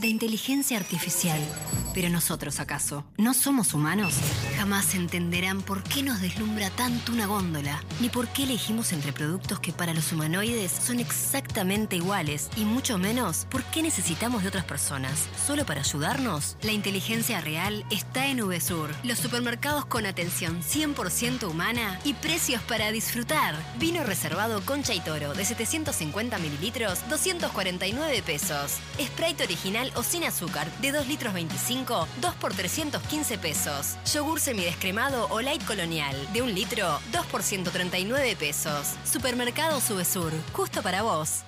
de 0.00 0.08
inteligencia 0.08 0.76
artificial. 0.76 1.40
Pero 1.94 2.08
nosotros, 2.08 2.58
¿acaso? 2.58 3.04
¿No 3.18 3.34
somos 3.34 3.74
humanos? 3.74 4.14
Jamás 4.56 4.94
entenderán 4.94 5.60
por 5.60 5.82
qué 5.82 6.02
nos 6.02 6.20
deslumbra 6.22 6.70
tanto 6.70 7.12
una 7.12 7.26
góndola, 7.26 7.82
ni 8.00 8.08
por 8.08 8.28
qué 8.28 8.44
elegimos 8.44 8.92
entre 8.92 9.12
productos 9.12 9.60
que 9.60 9.72
para 9.72 9.92
los 9.92 10.10
humanoides 10.10 10.72
son 10.72 11.00
exactamente 11.00 11.96
iguales, 11.96 12.48
y 12.56 12.64
mucho 12.64 12.96
menos 12.96 13.46
por 13.50 13.62
qué 13.64 13.82
necesitamos 13.82 14.42
de 14.42 14.48
otras 14.48 14.64
personas. 14.64 15.28
¿Solo 15.46 15.66
para 15.66 15.80
ayudarnos? 15.80 16.56
La 16.62 16.72
inteligencia 16.72 17.40
real 17.42 17.84
está 17.90 18.26
en 18.26 18.38
VSUR, 18.38 18.90
los 19.04 19.18
supermercados 19.18 19.84
con 19.84 20.06
atención 20.06 20.62
100% 20.62 21.50
humana 21.50 22.00
y 22.04 22.14
precios 22.14 22.62
para 22.62 22.90
disfrutar. 22.90 23.54
Vino 23.78 24.02
reservado 24.02 24.64
Concha 24.64 24.94
y 24.94 25.00
Toro 25.00 25.34
de 25.34 25.44
750 25.44 26.38
mililitros, 26.38 27.00
249 27.10 28.22
pesos. 28.22 28.78
Sprite 28.98 29.44
original 29.44 29.81
o 29.96 30.02
sin 30.02 30.24
azúcar 30.24 30.70
de 30.80 30.92
2 30.92 31.08
litros 31.08 31.32
25, 31.32 32.06
2 32.20 32.34
por 32.36 32.54
315 32.54 33.38
pesos. 33.38 33.96
Yogur 34.12 34.38
semidescremado 34.38 35.26
o 35.30 35.40
light 35.40 35.64
colonial 35.64 36.14
de 36.32 36.42
1 36.42 36.50
litro, 36.50 36.86
2 37.10 37.26
por 37.26 37.42
139 37.42 38.36
pesos. 38.36 38.94
Supermercado 39.04 39.80
Subesur, 39.80 40.32
justo 40.52 40.82
para 40.82 41.02
vos. 41.02 41.44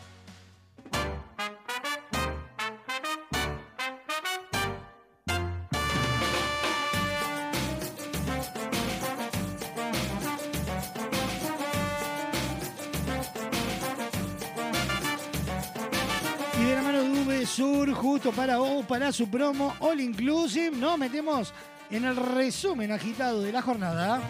Para 18.33 18.57
vos, 18.57 18.87
para 18.87 19.13
su 19.13 19.29
promo 19.29 19.75
All 19.81 20.01
Inclusive, 20.01 20.75
nos 20.75 20.97
metemos 20.97 21.53
en 21.91 22.07
el 22.07 22.17
resumen 22.17 22.91
agitado 22.91 23.43
de 23.43 23.53
la 23.53 23.61
jornada. 23.61 24.23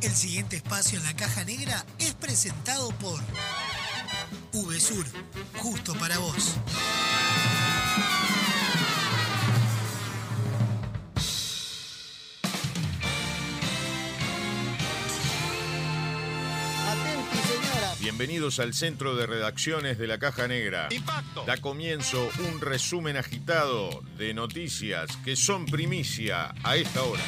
El 0.00 0.10
siguiente 0.10 0.56
espacio 0.56 0.98
en 0.98 1.04
la 1.04 1.14
caja 1.14 1.44
negra 1.44 1.84
es 1.98 2.14
presentado 2.14 2.88
por 2.92 3.20
VSUR, 4.52 5.04
justo 5.58 5.94
para 5.96 6.18
vos. 6.18 6.56
Bienvenidos 18.20 18.58
al 18.58 18.74
centro 18.74 19.16
de 19.16 19.24
redacciones 19.24 19.96
de 19.96 20.06
la 20.06 20.18
Caja 20.18 20.46
Negra. 20.46 20.88
Impacto. 20.90 21.42
Da 21.46 21.56
comienzo 21.56 22.28
un 22.52 22.60
resumen 22.60 23.16
agitado 23.16 24.02
de 24.18 24.34
noticias 24.34 25.16
que 25.24 25.36
son 25.36 25.64
primicia 25.64 26.54
a 26.62 26.76
esta 26.76 27.02
hora. 27.02 27.22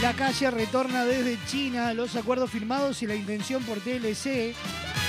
La 0.00 0.14
calle 0.14 0.50
retorna 0.50 1.04
desde 1.04 1.36
China 1.48 1.92
los 1.92 2.16
acuerdos 2.16 2.50
firmados 2.50 3.02
y 3.02 3.06
la 3.06 3.14
intención 3.14 3.62
por 3.64 3.80
TLC. 3.80 4.54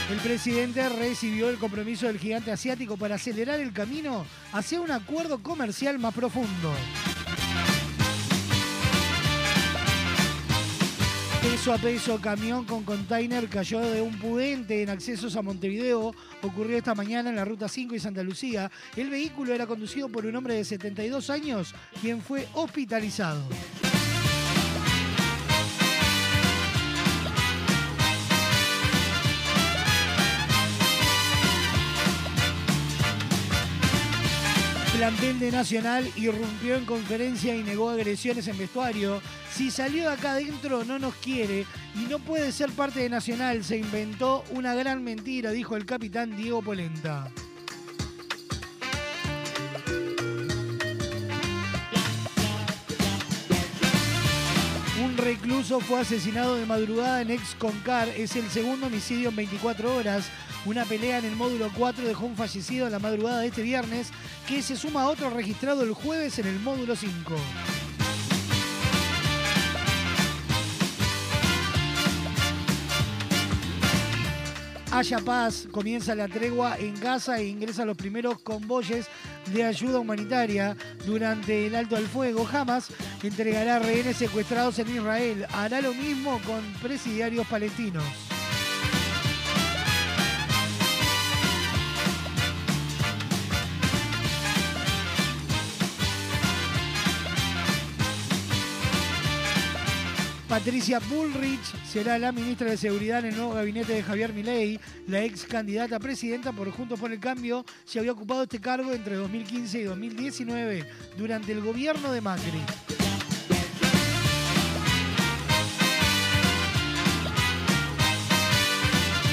El 0.09 0.19
presidente 0.19 0.87
recibió 0.87 1.49
el 1.49 1.57
compromiso 1.57 2.07
del 2.07 2.17
gigante 2.17 2.49
asiático 2.49 2.95
para 2.95 3.15
acelerar 3.15 3.59
el 3.59 3.73
camino 3.73 4.25
hacia 4.53 4.79
un 4.79 4.89
acuerdo 4.89 5.43
comercial 5.43 5.99
más 5.99 6.13
profundo. 6.13 6.71
Peso 11.41 11.73
a 11.73 11.77
peso, 11.77 12.21
camión 12.21 12.63
con 12.63 12.83
container 12.83 13.49
cayó 13.49 13.81
de 13.81 14.01
un 14.01 14.17
puente 14.17 14.81
en 14.81 14.89
accesos 14.89 15.35
a 15.35 15.41
Montevideo. 15.41 16.13
Ocurrió 16.41 16.77
esta 16.77 16.95
mañana 16.95 17.29
en 17.29 17.35
la 17.35 17.43
Ruta 17.43 17.67
5 17.67 17.95
y 17.95 17.99
Santa 17.99 18.23
Lucía. 18.23 18.71
El 18.95 19.09
vehículo 19.09 19.53
era 19.53 19.67
conducido 19.67 20.07
por 20.07 20.25
un 20.25 20.35
hombre 20.37 20.53
de 20.53 20.63
72 20.63 21.29
años, 21.29 21.75
quien 22.01 22.21
fue 22.21 22.47
hospitalizado. 22.53 23.43
Plantel 34.97 35.37
de 35.37 35.51
Nacional 35.51 36.11
irrumpió 36.15 36.75
en 36.75 36.83
conferencia 36.85 37.55
y 37.55 37.61
negó 37.61 37.91
agresiones 37.91 38.47
en 38.47 38.57
vestuario. 38.57 39.21
Si 39.51 39.69
salió 39.69 40.05
de 40.05 40.15
acá 40.15 40.31
adentro 40.31 40.83
no 40.85 40.97
nos 40.97 41.13
quiere 41.17 41.67
y 41.93 42.09
no 42.09 42.17
puede 42.17 42.51
ser 42.51 42.71
parte 42.71 43.01
de 43.01 43.09
Nacional. 43.09 43.63
Se 43.63 43.77
inventó 43.77 44.43
una 44.49 44.73
gran 44.73 45.03
mentira, 45.03 45.51
dijo 45.51 45.75
el 45.75 45.85
capitán 45.85 46.35
Diego 46.35 46.63
Polenta. 46.63 47.29
Recluso 55.17 55.79
fue 55.79 55.99
asesinado 55.99 56.55
de 56.55 56.65
madrugada 56.65 57.21
en 57.21 57.31
Exconcar. 57.31 58.07
Es 58.09 58.35
el 58.35 58.49
segundo 58.49 58.87
homicidio 58.87 59.29
en 59.29 59.35
24 59.35 59.95
horas. 59.95 60.29
Una 60.65 60.85
pelea 60.85 61.17
en 61.17 61.25
el 61.25 61.35
módulo 61.35 61.69
4 61.75 62.05
dejó 62.05 62.25
un 62.25 62.35
fallecido 62.35 62.85
en 62.85 62.91
la 62.91 62.99
madrugada 62.99 63.39
de 63.39 63.47
este 63.47 63.61
viernes, 63.61 64.11
que 64.47 64.61
se 64.61 64.75
suma 64.75 65.03
a 65.03 65.09
otro 65.09 65.29
registrado 65.29 65.83
el 65.83 65.93
jueves 65.93 66.39
en 66.39 66.47
el 66.47 66.59
módulo 66.59 66.95
5. 66.95 67.35
Haya 74.91 75.19
paz, 75.19 75.67
comienza 75.71 76.15
la 76.15 76.27
tregua 76.27 76.77
en 76.77 76.99
Gaza 76.99 77.39
e 77.39 77.47
ingresan 77.47 77.87
los 77.87 77.97
primeros 77.97 78.39
convoyes 78.39 79.07
de 79.53 79.63
ayuda 79.63 79.99
humanitaria. 79.99 80.75
Durante 81.05 81.67
el 81.67 81.75
alto 81.75 81.95
al 81.95 82.07
fuego, 82.07 82.47
Hamas 82.51 82.89
entregará 83.23 83.79
rehenes 83.79 84.17
secuestrados 84.17 84.79
en 84.79 84.95
Israel. 84.95 85.45
Hará 85.53 85.81
lo 85.81 85.93
mismo 85.93 86.39
con 86.45 86.61
presidiarios 86.81 87.47
palestinos. 87.47 88.26
Patricia 100.57 100.97
Bullrich 100.97 101.61
será 101.85 102.17
la 102.17 102.31
ministra 102.31 102.71
de 102.71 102.77
Seguridad 102.77 103.19
en 103.19 103.27
el 103.27 103.35
nuevo 103.35 103.53
gabinete 103.53 103.93
de 103.93 104.01
Javier 104.01 104.33
Milei. 104.33 104.79
La 105.05 105.23
ex 105.23 105.45
candidata 105.45 105.97
a 105.97 105.99
presidenta 105.99 106.51
por 106.51 106.71
Juntos 106.71 106.99
por 106.99 107.11
el 107.11 107.19
Cambio 107.19 107.63
se 107.85 107.99
había 107.99 108.13
ocupado 108.13 108.41
este 108.41 108.59
cargo 108.59 108.91
entre 108.91 109.17
2015 109.17 109.81
y 109.81 109.83
2019 109.83 110.83
durante 111.15 111.51
el 111.51 111.61
gobierno 111.61 112.11
de 112.11 112.21
Macri. 112.21 113.06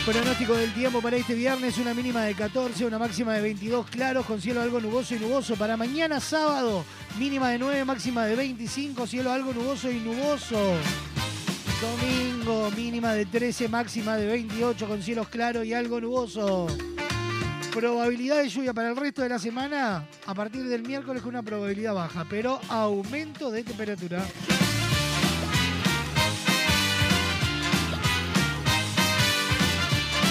Pronóstico 0.05 0.55
del 0.55 0.71
tiempo 0.75 1.01
para 1.01 1.17
este 1.17 1.35
viernes, 1.35 1.79
una 1.79 1.95
mínima 1.95 2.25
de 2.25 2.35
14, 2.35 2.85
una 2.85 2.99
máxima 2.99 3.33
de 3.33 3.41
22 3.41 3.87
claros, 3.87 4.27
con 4.27 4.39
cielo 4.39 4.61
algo 4.61 4.79
nuboso 4.79 5.15
y 5.15 5.19
nuboso. 5.19 5.57
Para 5.57 5.79
mañana 5.79 6.21
sábado, 6.21 6.85
mínima 7.19 7.49
de 7.49 7.59
9, 7.59 7.87
máxima 7.87 8.27
de 8.27 8.37
25, 8.37 9.07
cielo 9.07 9.33
algo 9.33 9.55
nuboso 9.55 9.91
y 9.91 10.01
nuboso. 10.01 10.75
Domingo, 11.81 12.71
mínima 12.77 13.15
de 13.15 13.25
13, 13.25 13.69
máxima 13.69 14.19
de 14.19 14.27
28, 14.27 14.87
con 14.87 15.03
cielos 15.03 15.29
claros 15.29 15.65
y 15.65 15.73
algo 15.73 15.99
nuboso. 15.99 16.67
Probabilidad 17.73 18.43
de 18.43 18.51
lluvia 18.51 18.75
para 18.75 18.91
el 18.91 18.97
resto 18.97 19.23
de 19.23 19.31
la 19.31 19.39
semana, 19.39 20.07
a 20.27 20.35
partir 20.35 20.65
del 20.65 20.83
miércoles 20.83 21.23
con 21.23 21.31
una 21.31 21.43
probabilidad 21.43 21.95
baja, 21.95 22.27
pero 22.29 22.61
aumento 22.69 23.51
de 23.51 23.65
temperatura. 23.65 24.23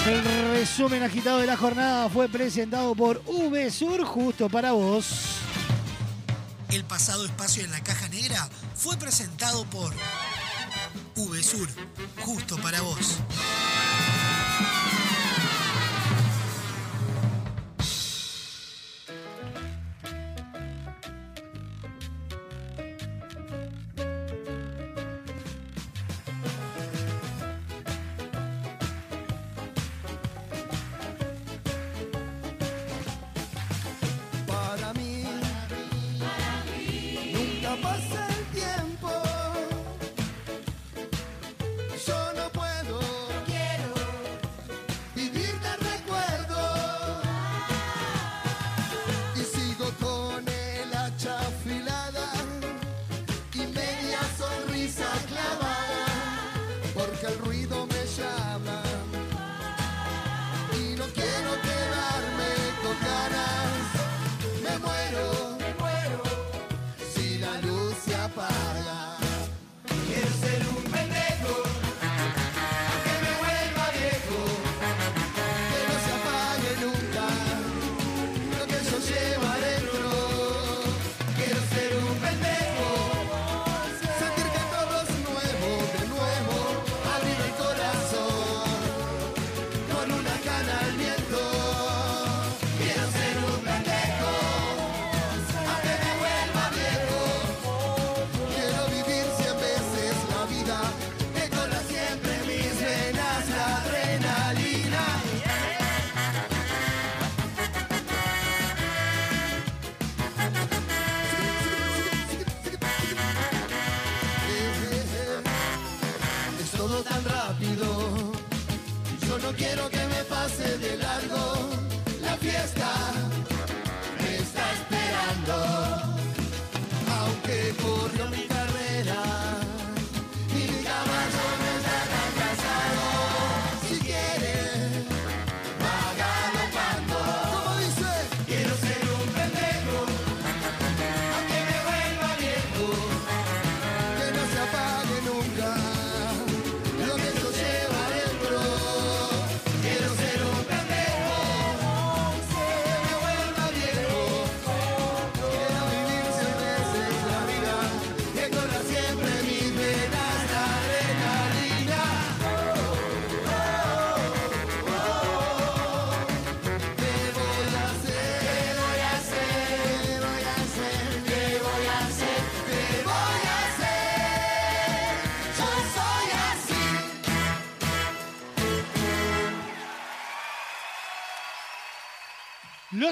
El 0.06 0.22
resumen 0.52 1.02
agitado 1.02 1.38
de 1.38 1.46
la 1.46 1.56
jornada 1.56 2.10
fue 2.10 2.28
presentado 2.28 2.94
por 2.94 3.22
VSUR 3.24 4.04
justo 4.04 4.50
para 4.50 4.72
vos. 4.72 5.38
El 6.68 6.84
pasado 6.84 7.24
espacio 7.24 7.64
en 7.64 7.70
la 7.70 7.82
caja 7.82 8.08
negra 8.08 8.46
fue 8.74 8.98
presentado 8.98 9.64
por 9.64 9.94
VSUR, 11.16 11.68
justo 12.20 12.58
para 12.58 12.82
vos. 12.82 13.18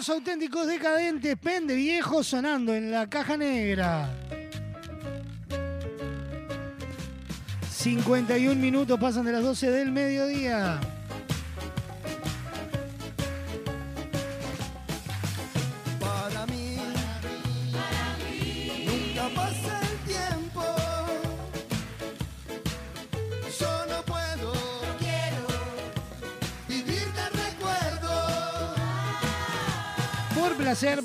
Auténticos 0.08 0.66
decadentes, 0.66 1.36
pende 1.36 1.74
viejo 1.74 2.24
sonando 2.24 2.74
en 2.74 2.90
la 2.90 3.08
caja 3.08 3.36
negra. 3.36 4.10
51 7.70 8.60
minutos 8.60 8.98
pasan 8.98 9.24
de 9.24 9.32
las 9.32 9.42
12 9.42 9.70
del 9.70 9.92
mediodía. 9.92 10.80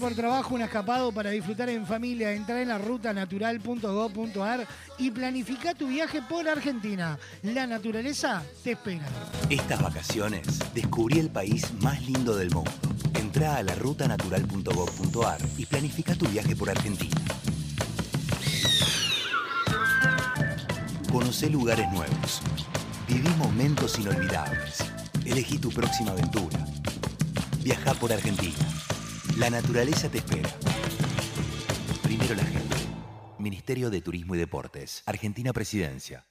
Por 0.08 0.16
trabajo, 0.16 0.56
un 0.56 0.62
escapado 0.62 1.12
para 1.12 1.32
disfrutar 1.32 1.68
en 1.68 1.86
familia. 1.86 2.32
Entra 2.32 2.62
en 2.62 2.70
la 2.70 2.78
ruta 2.78 3.12
natural.gov.ar 3.12 4.66
y 4.98 5.12
planifica 5.12 5.74
tu 5.74 5.88
viaje 5.88 6.22
por 6.22 6.48
Argentina. 6.48 7.20
La 7.44 7.68
naturaleza 7.68 8.42
te 8.64 8.72
espera. 8.72 9.06
Estas 9.50 9.82
vacaciones 9.82 10.48
descubrí 10.74 11.20
el 11.20 11.30
país 11.30 11.74
más 11.82 12.02
lindo 12.04 12.38
del 12.38 12.52
mundo. 12.52 12.72
Entra 13.20 13.58
a 13.58 13.64
la 13.64 13.76
rutanatural.gov.ar 13.76 15.42
y 15.58 15.66
planifica 15.66 16.16
tu 16.16 16.26
viaje 16.28 16.56
por 16.56 16.70
Argentina. 16.70 17.22
Conoce 21.12 21.50
lugares 21.50 21.92
nuevos. 21.92 22.42
Viví 23.10 23.28
momentos 23.38 24.00
inolvidables. 24.00 24.86
Elegí 25.26 25.58
tu 25.58 25.70
próxima 25.70 26.12
aventura. 26.12 26.66
Viaja 27.62 27.94
por 27.96 28.14
Argentina. 28.14 28.77
La 29.38 29.52
naturaleza 29.52 30.10
te 30.10 30.18
espera. 30.18 30.50
Primero 32.02 32.34
la 32.34 32.44
gente. 32.44 32.76
Ministerio 33.38 33.92
de 33.92 34.02
Turismo 34.02 34.34
y 34.34 34.40
Deportes. 34.40 35.04
Argentina 35.06 35.54
Presidencia. 35.54 36.26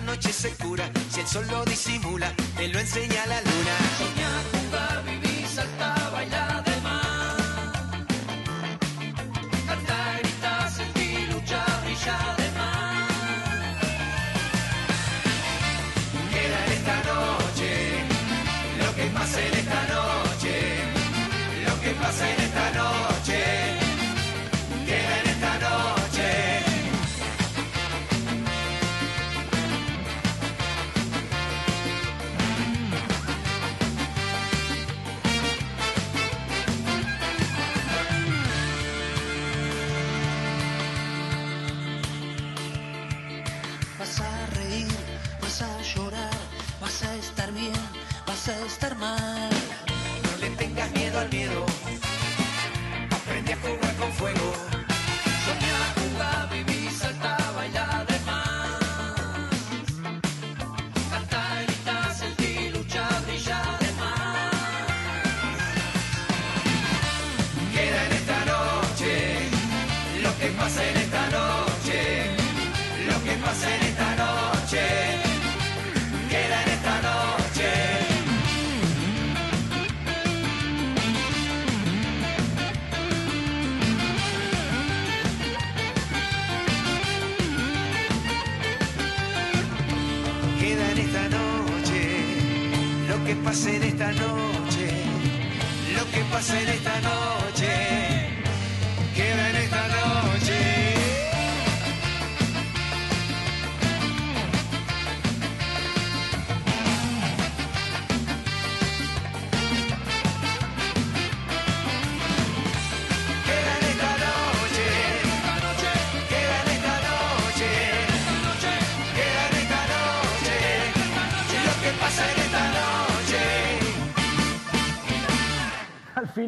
Noche 0.00 0.32
se 0.32 0.50
cura. 0.50 0.90
Si 1.10 1.20
el 1.20 1.26
sol 1.26 1.46
lo 1.50 1.64
disimula, 1.64 2.32
te 2.56 2.68
lo 2.68 2.78
enseña 2.78 3.26
la 3.26 3.40
luna. 3.40 3.89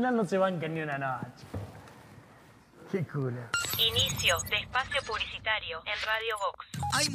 Final 0.02 0.16
no 0.16 0.24
se 0.24 0.36
banca 0.36 0.66
ni 0.66 0.80
una 0.80 0.98
noche. 0.98 1.46
Qué 2.90 3.06
culo. 3.06 3.40
Inicio 3.78 4.36
de 4.50 4.56
espacio 4.56 5.00
publicitario 5.06 5.80
en 5.86 5.94
Radio 6.04 6.36
Vox. 6.38 6.66
Hay 6.94 7.08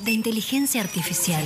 de 0.00 0.10
inteligencia 0.10 0.80
artificial. 0.80 1.44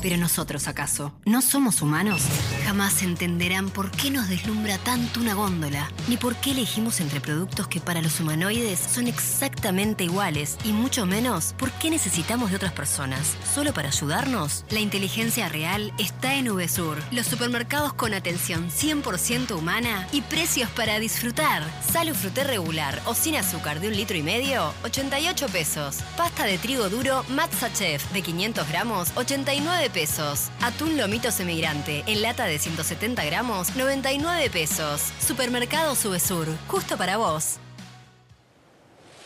Pero 0.00 0.16
nosotros, 0.16 0.68
¿acaso? 0.68 1.12
¿No 1.24 1.42
somos 1.42 1.82
humanos? 1.82 2.22
Jamás 2.64 3.02
entenderán 3.02 3.70
por 3.70 3.90
qué 3.90 4.10
nos 4.10 4.28
deslumbra 4.28 4.78
tanto 4.78 5.20
una 5.20 5.34
góndola, 5.34 5.90
ni 6.06 6.16
por 6.16 6.36
qué 6.36 6.52
elegimos 6.52 7.00
entre 7.00 7.20
productos 7.20 7.66
que 7.66 7.80
para 7.80 8.00
los 8.00 8.20
humanoides 8.20 8.78
son 8.78 9.08
exactamente 9.08 10.04
iguales, 10.04 10.56
y 10.64 10.72
mucho 10.72 11.04
menos 11.04 11.54
por 11.58 11.72
qué 11.72 11.90
necesitamos 11.90 12.50
de 12.50 12.56
otras 12.56 12.72
personas. 12.72 13.36
¿Solo 13.54 13.74
para 13.74 13.88
ayudarnos? 13.88 14.64
La 14.70 14.80
inteligencia 14.80 15.48
real 15.48 15.92
está 15.98 16.34
en 16.34 16.46
VSUR, 16.54 16.98
los 17.10 17.26
supermercados 17.26 17.92
con 17.92 18.14
atención 18.14 18.70
100% 18.70 19.56
humana 19.56 20.06
y 20.12 20.20
precios 20.22 20.70
para 20.70 21.00
disfrutar. 21.00 21.64
Salo 21.92 22.14
fruté 22.14 22.44
regular 22.44 23.02
o 23.06 23.14
sin 23.14 23.36
azúcar 23.36 23.80
de 23.80 23.88
un 23.88 23.96
litro 23.96 24.16
y 24.16 24.22
medio, 24.22 24.72
88 24.84 25.46
pesos. 25.48 25.98
Pasta 26.16 26.44
de 26.44 26.58
trigo 26.58 26.88
duro 26.88 27.24
Matza 27.28 27.68
De 28.12 28.22
500 28.22 28.68
gramos, 28.68 29.12
89 29.14 29.48
99 29.48 29.90
pesos. 29.90 30.50
Atún 30.60 30.96
lomito 30.96 31.30
semigrante 31.30 32.02
en 32.06 32.22
lata 32.22 32.44
de 32.44 32.58
170 32.58 33.24
gramos, 33.24 33.76
99 33.76 34.50
pesos. 34.50 35.12
Supermercado 35.20 35.94
Subesur, 35.94 36.48
justo 36.66 36.98
para 36.98 37.16
vos. 37.16 37.58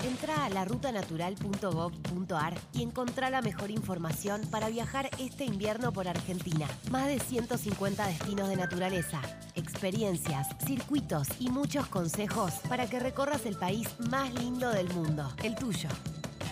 Entra 0.04 0.44
a 0.44 0.50
larutanatural.gov.ar 0.50 2.54
y 2.72 2.82
encontrá 2.82 3.30
la 3.30 3.42
mejor 3.42 3.70
información 3.70 4.42
para 4.50 4.68
viajar 4.68 5.08
este 5.18 5.44
invierno 5.44 5.92
por 5.92 6.08
Argentina. 6.08 6.66
Más 6.90 7.06
de 7.06 7.18
150 7.18 8.06
destinos 8.06 8.48
de 8.48 8.56
naturaleza, 8.56 9.20
experiencias, 9.54 10.48
circuitos 10.64 11.28
y 11.40 11.50
muchos 11.50 11.86
consejos 11.86 12.52
para 12.68 12.86
que 12.86 13.00
recorras 13.00 13.46
el 13.46 13.56
país 13.56 13.88
más 14.10 14.32
lindo 14.34 14.70
del 14.70 14.92
mundo, 14.92 15.32
el 15.42 15.54
tuyo. 15.54 15.88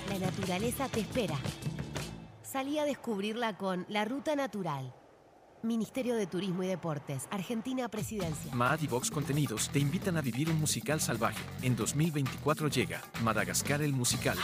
La 0.09 0.19
naturaleza 0.19 0.89
te 0.89 1.01
espera. 1.01 1.37
Salí 2.51 2.81
a 2.81 2.85
descubrirla 2.85 3.57
con 3.57 3.87
La 3.89 4.05
Ruta 4.05 4.35
Natural. 4.35 4.93
Ministerio 5.63 6.17
de 6.17 6.27
Turismo 6.27 6.65
y 6.65 6.67
Deportes, 6.67 7.29
Argentina 7.31 7.89
Presidencia. 7.89 8.53
Maad 8.53 8.81
y 8.83 8.89
Vox 8.89 9.09
Contenidos 9.09 9.69
te 9.69 9.79
invitan 9.79 10.17
a 10.17 10.21
vivir 10.21 10.51
un 10.51 10.59
musical 10.59 11.01
salvaje. 11.01 11.39
En 11.63 11.77
2024 11.77 12.67
llega 12.67 13.03
Madagascar 13.23 13.83
el 13.83 13.93
musical. 13.93 14.37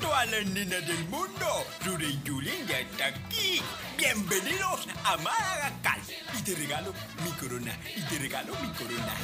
Todas 0.00 0.30
las 0.30 0.46
nenas 0.46 0.86
del 0.86 1.08
mundo, 1.08 1.46
Rure 1.84 2.06
y 2.06 2.68
ya 2.68 2.78
está 2.78 3.06
aquí. 3.06 3.60
Bienvenidos 3.98 4.86
a 5.04 5.16
Madagascar. 5.16 5.98
Y 6.38 6.42
te 6.42 6.54
regalo 6.54 6.92
mi 7.24 7.30
corona, 7.32 7.76
y 7.96 8.00
te 8.02 8.18
regalo 8.20 8.52
mi 8.62 8.68
corona. 8.74 9.14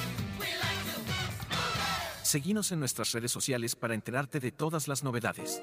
Seguinos 2.24 2.72
en 2.72 2.80
nuestras 2.80 3.12
redes 3.12 3.30
sociales 3.30 3.76
para 3.76 3.94
enterarte 3.94 4.40
de 4.40 4.50
todas 4.50 4.88
las 4.88 5.04
novedades. 5.04 5.62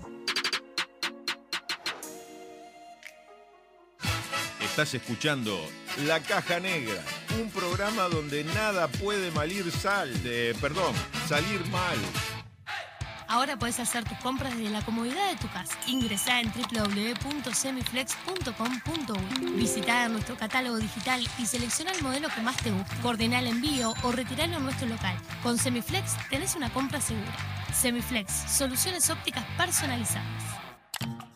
Estás 4.81 4.95
escuchando 4.95 5.69
La 6.07 6.19
Caja 6.21 6.59
Negra, 6.59 7.03
un 7.39 7.51
programa 7.51 8.05
donde 8.05 8.43
nada 8.43 8.87
puede 8.87 9.29
malir 9.29 9.71
sal, 9.71 10.11
de, 10.23 10.55
perdón, 10.59 10.95
salir 11.27 11.63
mal. 11.67 11.95
Ahora 13.27 13.59
puedes 13.59 13.79
hacer 13.79 14.03
tus 14.05 14.17
compras 14.17 14.57
desde 14.57 14.71
la 14.71 14.83
comodidad 14.83 15.29
de 15.29 15.35
tu 15.35 15.47
casa. 15.49 15.77
Ingresá 15.85 16.39
en 16.39 16.51
www.semiflex.com.uy. 16.51 19.51
Visitá 19.51 20.09
nuestro 20.09 20.35
catálogo 20.35 20.77
digital 20.77 21.23
y 21.37 21.45
selecciona 21.45 21.91
el 21.91 22.01
modelo 22.01 22.29
que 22.29 22.41
más 22.41 22.57
te 22.57 22.71
guste. 22.71 22.95
Coordina 23.03 23.37
el 23.37 23.45
envío 23.45 23.93
o 24.01 24.11
retiralo 24.11 24.57
en 24.57 24.63
nuestro 24.63 24.87
local. 24.87 25.15
Con 25.43 25.59
Semiflex 25.59 26.13
tenés 26.31 26.55
una 26.55 26.73
compra 26.73 26.99
segura. 26.99 27.37
Semiflex, 27.71 28.33
soluciones 28.51 29.11
ópticas 29.11 29.45
personalizadas. 29.55 30.50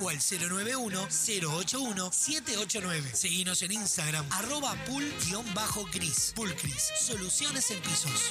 o 0.00 0.08
al 0.08 0.18
091-081-789. 0.18 3.12
Seguinos 3.12 3.62
en 3.62 3.72
Instagram, 3.72 4.26
arroba 4.30 4.74
pool-gris. 4.86 6.32
Pulcris, 6.34 6.92
soluciones 6.98 7.70
en 7.70 7.82
pisos. 7.82 8.30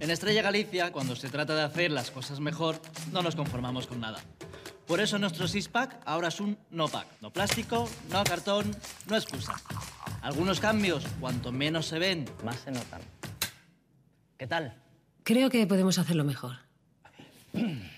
En 0.00 0.10
Estrella 0.10 0.42
Galicia, 0.42 0.92
cuando 0.92 1.16
se 1.16 1.28
trata 1.28 1.56
de 1.56 1.62
hacer 1.62 1.90
las 1.90 2.10
cosas 2.12 2.38
mejor, 2.38 2.80
no 3.12 3.20
nos 3.22 3.34
conformamos 3.34 3.86
con 3.88 4.00
nada. 4.00 4.20
Por 4.86 5.00
eso 5.00 5.18
nuestro 5.18 5.48
six-pack 5.48 6.00
ahora 6.06 6.28
es 6.28 6.40
un 6.40 6.56
no-pack. 6.70 7.06
No 7.20 7.32
plástico, 7.32 7.88
no 8.10 8.22
cartón, 8.24 8.70
no 9.08 9.16
excusa. 9.16 9.54
Algunos 10.22 10.60
cambios, 10.60 11.04
cuanto 11.20 11.50
menos 11.50 11.86
se 11.86 11.98
ven, 11.98 12.24
más 12.44 12.60
se 12.60 12.70
notan. 12.70 13.00
¿Qué 14.36 14.46
tal? 14.46 14.74
Creo 15.24 15.50
que 15.50 15.66
podemos 15.66 15.98
hacerlo 15.98 16.24
mejor. 16.24 16.56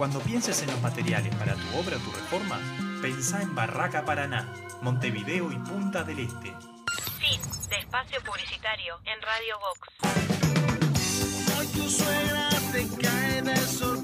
Cuando 0.00 0.18
pienses 0.20 0.62
en 0.62 0.70
los 0.70 0.80
materiales 0.80 1.34
para 1.34 1.52
tu 1.52 1.76
obra 1.78 1.98
o 1.98 2.00
tu 2.00 2.10
reforma, 2.10 2.58
pensá 3.02 3.42
en 3.42 3.54
Barraca 3.54 4.02
Paraná, 4.02 4.50
Montevideo 4.80 5.52
y 5.52 5.56
Punta 5.56 6.04
del 6.04 6.20
Este. 6.20 6.54
Fin 7.18 7.38
de 7.68 7.76
espacio 7.76 8.18
publicitario 8.22 8.98
en 9.04 9.20
Radio 9.20 9.58
Vox. 9.60 9.78
Hoy 11.58 11.66
tu 11.66 11.86
suegra 11.86 12.48
te 12.72 12.88
cae 12.96 13.42
de 13.42 13.56
sorpresa 13.56 13.99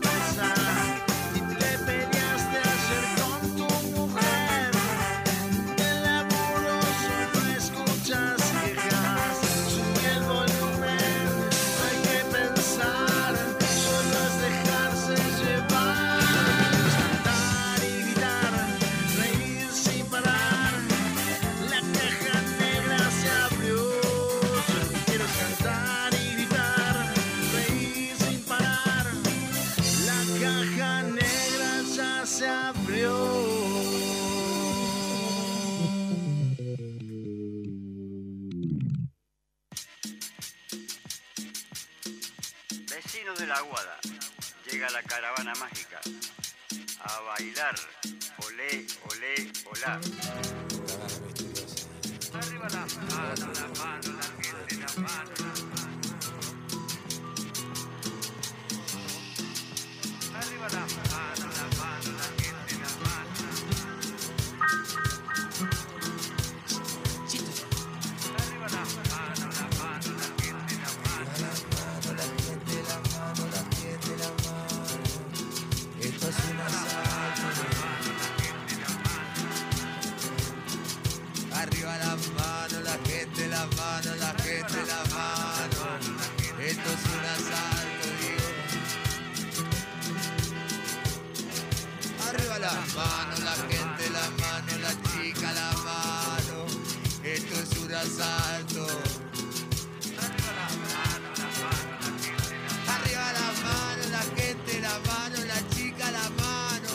caravana 45.16 45.54
mágica 45.54 45.98
a 47.00 47.20
bailar. 47.20 47.74
Olé, 48.44 48.86
olé, 49.10 49.34
olá. 49.64 49.98
Arriba 52.34 52.68
la 52.68 52.84
mano, 52.84 53.46
la 53.54 53.68
mano, 53.80 54.10
la 54.20 54.26
gente, 54.42 54.84
asalto. 54.84 55.45
la 92.66 92.80
mano, 92.96 93.34
la 93.44 93.54
gente, 93.70 94.10
la 94.10 94.28
mano, 94.42 94.72
la 94.82 94.94
chica, 95.08 95.52
la 95.52 95.70
mano. 95.86 96.58
Esto 97.22 97.54
es 97.62 97.70
un 97.78 97.92
asalto. 97.94 98.86
Arriba 102.94 103.26
la 103.40 103.50
mano, 103.66 104.02
la 104.10 104.24
gente, 104.36 104.80
la 104.80 104.98
mano, 105.10 105.36
la 105.44 105.60
chica, 105.74 106.10
la 106.10 106.28
mano. 106.42 106.92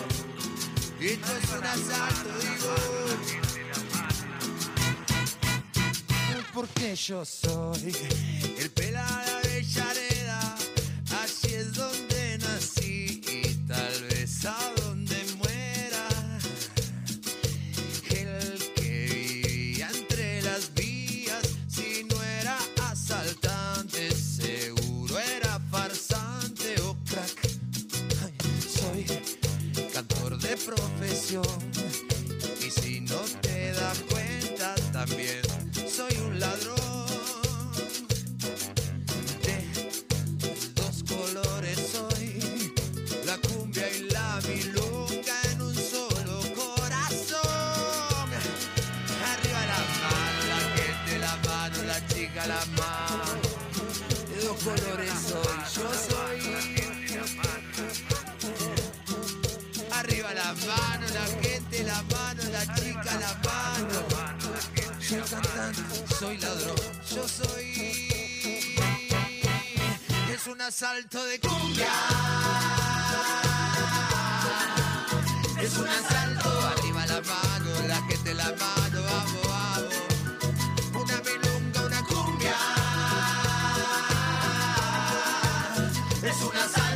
Esto 0.99 1.31
es 1.37 1.49
un 1.57 1.65
asalto, 1.75 2.29
digo. 2.45 2.75
Porque 6.53 6.95
yo 6.95 7.23
soy 7.23 7.95
el 8.59 8.69
pelada 8.71 9.39
de 9.43 9.63
Yaré. 9.63 10.10
asalto 70.81 71.23
de 71.25 71.39
cumbia. 71.39 71.93
Es 75.61 75.77
un 75.77 75.87
asalto, 75.87 76.49
arriba 76.69 77.05
la 77.05 77.21
mano, 77.21 77.87
la 77.87 78.01
gente 78.07 78.33
la 78.33 78.45
mano, 78.45 79.03
vamos, 79.03 79.47
vamos. 79.47 79.93
Una 80.95 81.21
milonga, 81.21 81.85
una 81.85 82.03
cumbia. 82.03 82.55
Es 86.23 86.41
un 86.41 86.57
asalto. 86.57 86.90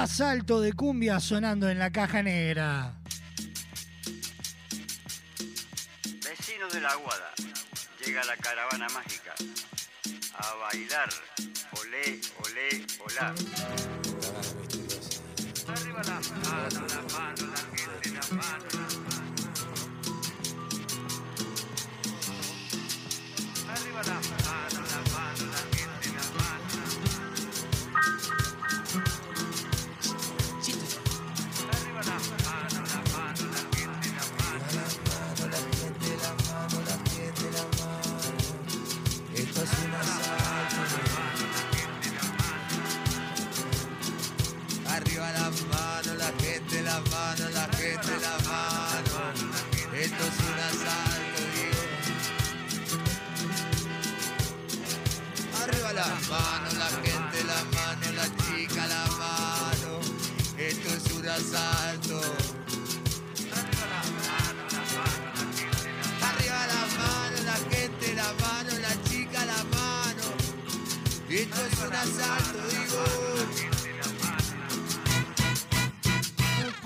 Gustavo 0.00 0.06
Cordera, 0.06 0.06
salto 0.06 0.60
de 0.60 0.72
cumbia 0.72 1.20
sonando 1.20 1.68
en 1.68 1.78
la 1.78 1.90
caja 1.90 2.22
negra. 2.22 2.94
Vecinos 6.24 6.72
de 6.72 6.80
la 6.80 6.90
Aguada, 6.90 7.32
llega 8.04 8.24
la 8.24 8.36
caravana 8.36 8.86
mágica 8.94 9.34
a 10.34 10.54
bailar. 10.54 11.08
Olé, 11.72 12.20
olé, 12.38 12.86
olá. 13.00 13.34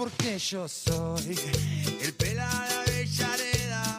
Porque 0.04 0.38
yo 0.38 0.68
soy 0.68 1.34
el 2.02 2.12
pelado 2.12 2.68
de 2.84 2.92
Avellaneda, 2.92 3.98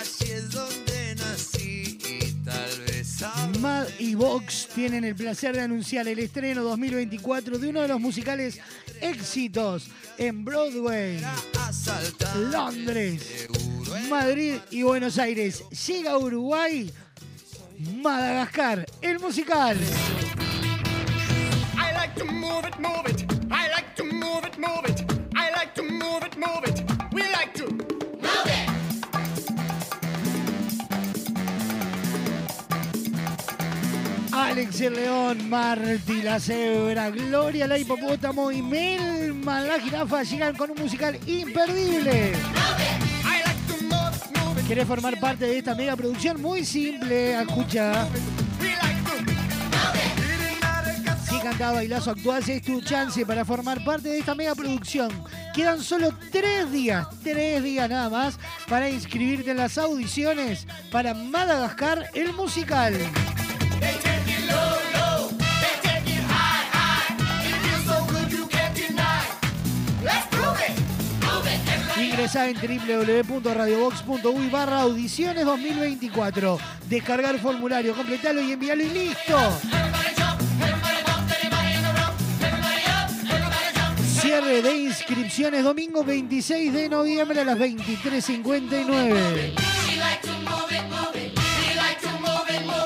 así 0.00 0.32
es 0.32 0.50
donde 0.50 1.14
nací 1.14 1.96
y 2.04 2.32
tal 2.44 2.80
vez 2.88 3.22
ahora 3.22 3.58
Mad 3.60 3.86
y 4.00 4.16
Vox 4.16 4.66
tienen 4.74 5.04
el 5.04 5.14
placer 5.14 5.54
de 5.54 5.60
anunciar 5.60 6.08
el 6.08 6.18
estreno 6.18 6.64
2024 6.64 7.56
de 7.56 7.68
uno 7.68 7.82
de 7.82 7.86
los 7.86 8.00
musicales 8.00 8.58
éxitos 9.00 9.86
en 10.16 10.44
Broadway, 10.44 11.24
Londres, 12.50 13.48
Madrid 14.10 14.56
y 14.72 14.82
Buenos 14.82 15.20
Aires. 15.20 15.62
Llega 15.86 16.10
a 16.10 16.18
Uruguay, 16.18 16.92
Madagascar, 17.78 18.84
el 19.02 19.20
musical. 19.20 19.76
I 21.76 21.92
like 21.92 22.16
to 22.16 22.24
move 22.24 22.66
it, 22.66 22.76
move 22.80 23.06
it. 23.06 23.24
I 23.52 23.68
like 23.70 23.94
to 23.94 24.04
move 24.04 24.44
it, 24.44 24.58
move 24.58 24.84
it. 24.88 24.97
I 25.78 25.80
like 25.80 25.90
to 25.90 25.92
move 25.92 26.22
it, 26.24 26.36
move 26.36 26.64
it. 26.66 26.82
We 27.12 27.22
like 27.22 27.54
to 27.54 27.66
move 27.70 28.46
it. 28.46 28.68
Alex 34.32 34.80
el 34.80 34.94
León, 34.94 35.48
Marty 35.48 36.22
la 36.22 36.40
Cebra, 36.40 37.10
Gloria 37.10 37.68
la 37.68 37.78
Hipopótamo 37.78 38.50
y 38.50 38.60
Melma 38.62 39.60
la 39.60 39.78
Jirafa 39.78 40.22
llegan 40.24 40.56
con 40.56 40.70
un 40.70 40.78
musical 40.80 41.18
imperdible. 41.26 42.32
¿Querés 44.66 44.86
formar 44.86 45.20
parte 45.20 45.46
de 45.46 45.58
esta 45.58 45.74
mega 45.74 45.94
producción? 45.96 46.42
Muy 46.42 46.64
simple, 46.64 47.40
escucha. 47.40 48.08
Si 51.28 51.38
cantaba 51.38 51.74
bailazo 51.74 52.10
actual, 52.10 52.42
es 52.48 52.62
tu 52.62 52.80
chance 52.80 53.24
para 53.24 53.44
formar 53.44 53.84
parte 53.84 54.08
de 54.08 54.18
esta 54.18 54.34
mega 54.34 54.54
producción. 54.54 55.10
Quedan 55.58 55.82
solo 55.82 56.14
tres 56.30 56.70
días, 56.70 57.08
tres 57.24 57.64
días 57.64 57.90
nada 57.90 58.08
más, 58.08 58.38
para 58.68 58.88
inscribirte 58.88 59.50
en 59.50 59.56
las 59.56 59.76
audiciones 59.76 60.68
para 60.92 61.14
Madagascar, 61.14 62.08
el 62.14 62.32
musical. 62.32 62.94
Ingresá 72.00 72.48
en 72.48 72.56
www.radiobox.uy 72.56 74.50
barra 74.50 74.82
audiciones 74.82 75.44
2024. 75.44 76.60
Descargar 76.88 77.34
el 77.34 77.40
formulario, 77.40 77.96
completalo 77.96 78.40
y 78.40 78.52
enviarlo 78.52 78.84
y 78.84 78.90
listo. 78.90 79.87
Cierre 84.38 84.62
de 84.62 84.76
inscripciones 84.76 85.64
domingo 85.64 86.04
26 86.04 86.72
de 86.72 86.88
noviembre 86.88 87.40
a 87.40 87.44
las 87.44 87.58
23.59. 87.58 89.52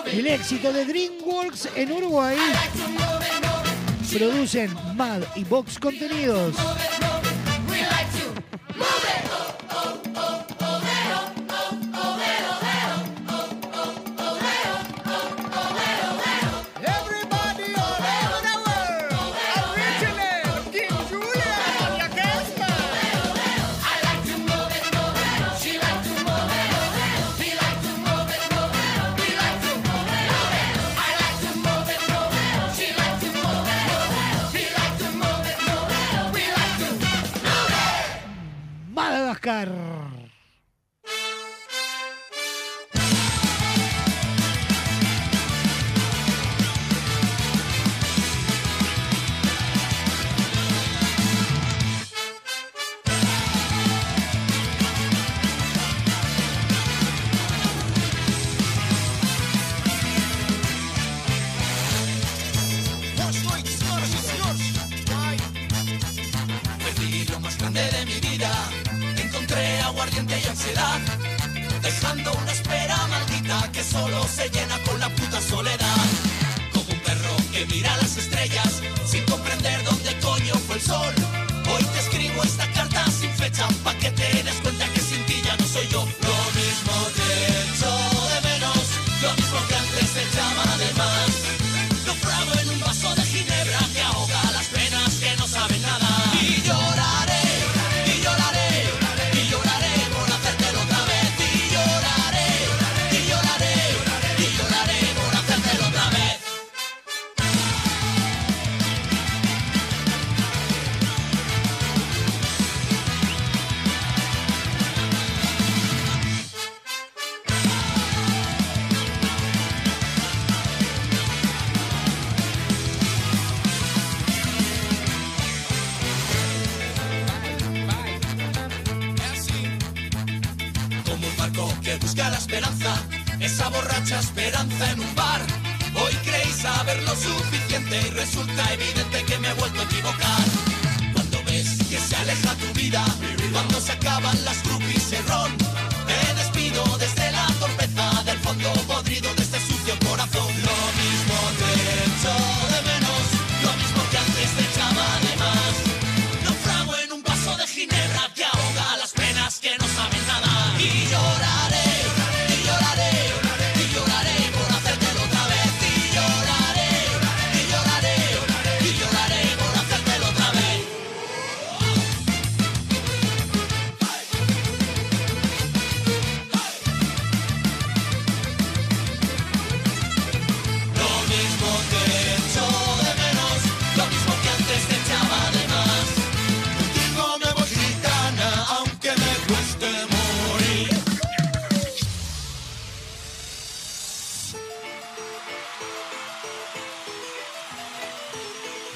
El 0.07 0.27
éxito 0.29 0.73
de 0.73 0.87
DreamWorks 0.87 1.69
en 1.77 1.93
Uruguay. 1.93 2.39
Producen 4.15 4.75
Mad 4.97 5.21
y 5.37 5.45
Box 5.45 5.79
Contenidos. 5.79 6.55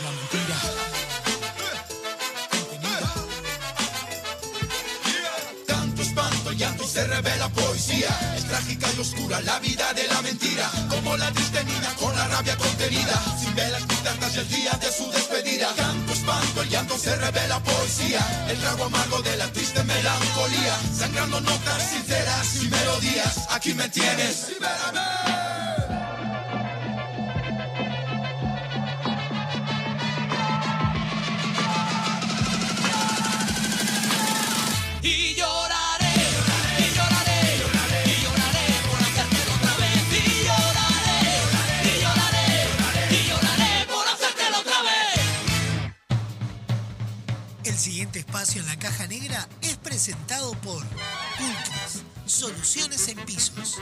La 0.03 0.11
mentira. 0.11 0.57
Tanto 5.67 6.03
espanto, 6.03 6.53
llanto 6.53 6.87
se 6.87 7.07
revela 7.07 7.49
poesía. 7.49 8.35
Es 8.37 8.45
trágica 8.45 8.87
y 8.97 9.01
oscura 9.01 9.41
la 9.41 9.59
vida 9.61 9.93
de 9.95 10.07
la 10.09 10.21
mentira. 10.23 10.71
Como 10.91 11.17
la 11.17 11.33
triste 11.33 11.65
niña 11.65 11.95
con 11.99 12.15
la 12.15 12.29
rabia 12.29 12.57
contenida. 12.57 13.23
Sin 13.41 13.55
velas 13.55 13.83
ni 13.89 13.97
tartas 13.97 14.37
y 14.37 14.39
el 14.41 14.49
día 14.49 14.73
de 14.73 14.93
su 14.93 15.11
despedida. 15.11 15.73
Tanto 15.75 16.13
espanto, 16.13 16.63
el 16.63 16.69
llanto 16.69 16.99
se 16.99 17.17
revela 17.17 17.63
poesía. 17.63 18.47
El 18.49 18.59
trago 18.59 18.85
amargo 18.85 19.23
de 19.23 19.37
la 19.39 19.51
triste 19.53 19.83
melancolía. 19.85 20.77
Sangrando 20.95 21.41
notas 21.41 21.83
sinceras 21.91 22.63
y 22.63 22.69
melodías. 22.69 23.47
Aquí 23.51 23.73
me 23.73 23.89
tienes. 23.89 24.49
En 48.55 48.67
la 48.67 48.79
caja 48.79 49.09
negra 49.09 49.49
es 49.61 49.77
presentado 49.77 50.53
por 50.61 50.85
Pulcris, 50.87 52.05
soluciones 52.27 53.09
en 53.09 53.19
pisos. 53.25 53.77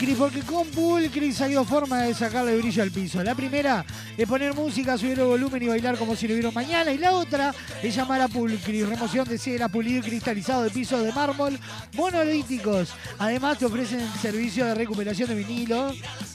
Pulcris, 0.00 0.16
porque 0.16 0.40
con 0.40 0.66
Pulcris 0.68 1.42
hay 1.42 1.52
dos 1.52 1.68
formas 1.68 2.06
de 2.06 2.14
sacarle 2.14 2.56
brillo 2.56 2.82
al 2.82 2.90
piso. 2.90 3.22
La 3.22 3.34
primera 3.34 3.84
es 4.16 4.28
poner 4.28 4.54
música, 4.54 4.98
subir 4.98 5.18
el 5.18 5.26
volumen 5.26 5.62
y 5.62 5.68
bailar 5.68 5.96
como 5.96 6.16
si 6.16 6.26
no 6.26 6.34
hubiera 6.34 6.50
mañana. 6.50 6.92
Y 6.92 6.98
la 6.98 7.12
otra 7.12 7.54
es 7.82 7.94
llamar 7.94 8.20
a 8.20 8.28
Pulcris, 8.28 8.88
remoción 8.88 9.28
de 9.28 9.38
cera, 9.38 9.68
pulir 9.68 10.02
cristalizado 10.02 10.62
de 10.62 10.70
pisos 10.70 11.02
de 11.02 11.12
mármol 11.12 11.58
monolíticos. 11.94 12.90
Además 13.18 13.58
te 13.58 13.66
ofrecen 13.66 14.00
servicio 14.20 14.66
de 14.66 14.74
recuperación 14.74 15.28
de 15.28 15.34
vinilo, 15.34 15.92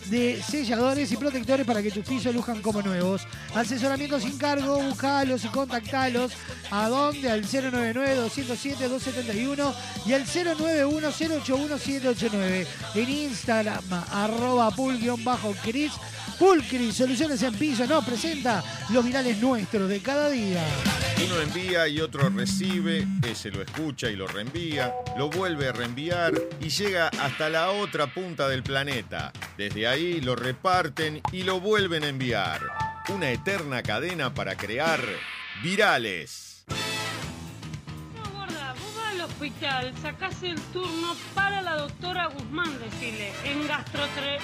de 0.10 0.42
selladores 0.42 1.12
y 1.12 1.18
protectores 1.18 1.66
para 1.66 1.82
que 1.82 1.92
tus 1.92 2.06
pisos 2.06 2.34
luzcan 2.34 2.62
como 2.62 2.82
nuevos. 2.82 3.28
Asesoramiento 3.54 4.18
sin 4.20 4.38
cargo, 4.38 4.82
buscalos 4.82 5.44
y 5.46 5.48
contactalos. 5.48 6.34
¿A 6.72 6.90
dónde? 6.90 7.30
Al 7.30 7.46
099-207-271 7.46 9.74
y 10.06 10.14
al 10.14 10.26
091-081-789. 10.26 12.66
En 12.96 13.10
Instagram, 13.10 13.84
arroba 14.12 14.72
pul-cris. 14.72 15.92
Pulcris, 16.38 16.96
soluciones 16.96 17.42
en 17.44 17.54
piso, 17.56 17.86
nos 17.88 18.04
presenta 18.04 18.64
los 18.90 19.06
virales 19.06 19.38
nuestros 19.42 19.88
de 19.90 20.02
cada 20.02 20.30
día. 20.30 20.64
Uno 21.26 21.40
envía 21.42 21.88
y 21.88 22.02
otro 22.02 22.30
recibe, 22.30 23.08
ese 23.26 23.52
lo 23.52 23.62
escucha 23.62 24.10
y 24.10 24.16
lo 24.16 24.28
reenvía, 24.28 24.94
lo 25.18 25.30
vuelve 25.30 25.70
a 25.70 25.72
reenviar 25.72 26.34
y 26.60 26.70
llega 26.70 27.08
hasta 27.08 27.50
la 27.50 27.72
otra 27.72 28.14
punta 28.14 28.50
del 28.50 28.64
planeta. 28.64 29.32
Desde 29.58 29.88
ahí 29.88 30.20
lo 30.20 30.36
reparten 30.36 31.22
y 31.32 31.44
lo 31.44 31.60
vuelven 31.62 32.04
a 32.04 32.10
enviar. 32.10 32.62
Una 33.10 33.32
eterna 33.32 33.82
cadena 33.82 34.34
para 34.34 34.56
crear 34.58 35.00
virales. 35.64 36.66
Gorda, 38.34 38.74
vos 38.74 38.96
vas 38.98 39.14
al 39.14 39.22
hospital, 39.22 39.94
sacás 40.02 40.44
el 40.44 40.60
turno 40.74 41.16
para 41.34 41.62
la 41.62 41.78
doctora 41.78 42.28
Guzmán, 42.28 42.78
decirle, 42.80 43.32
en 43.46 43.68
gastrotre- 43.68 44.40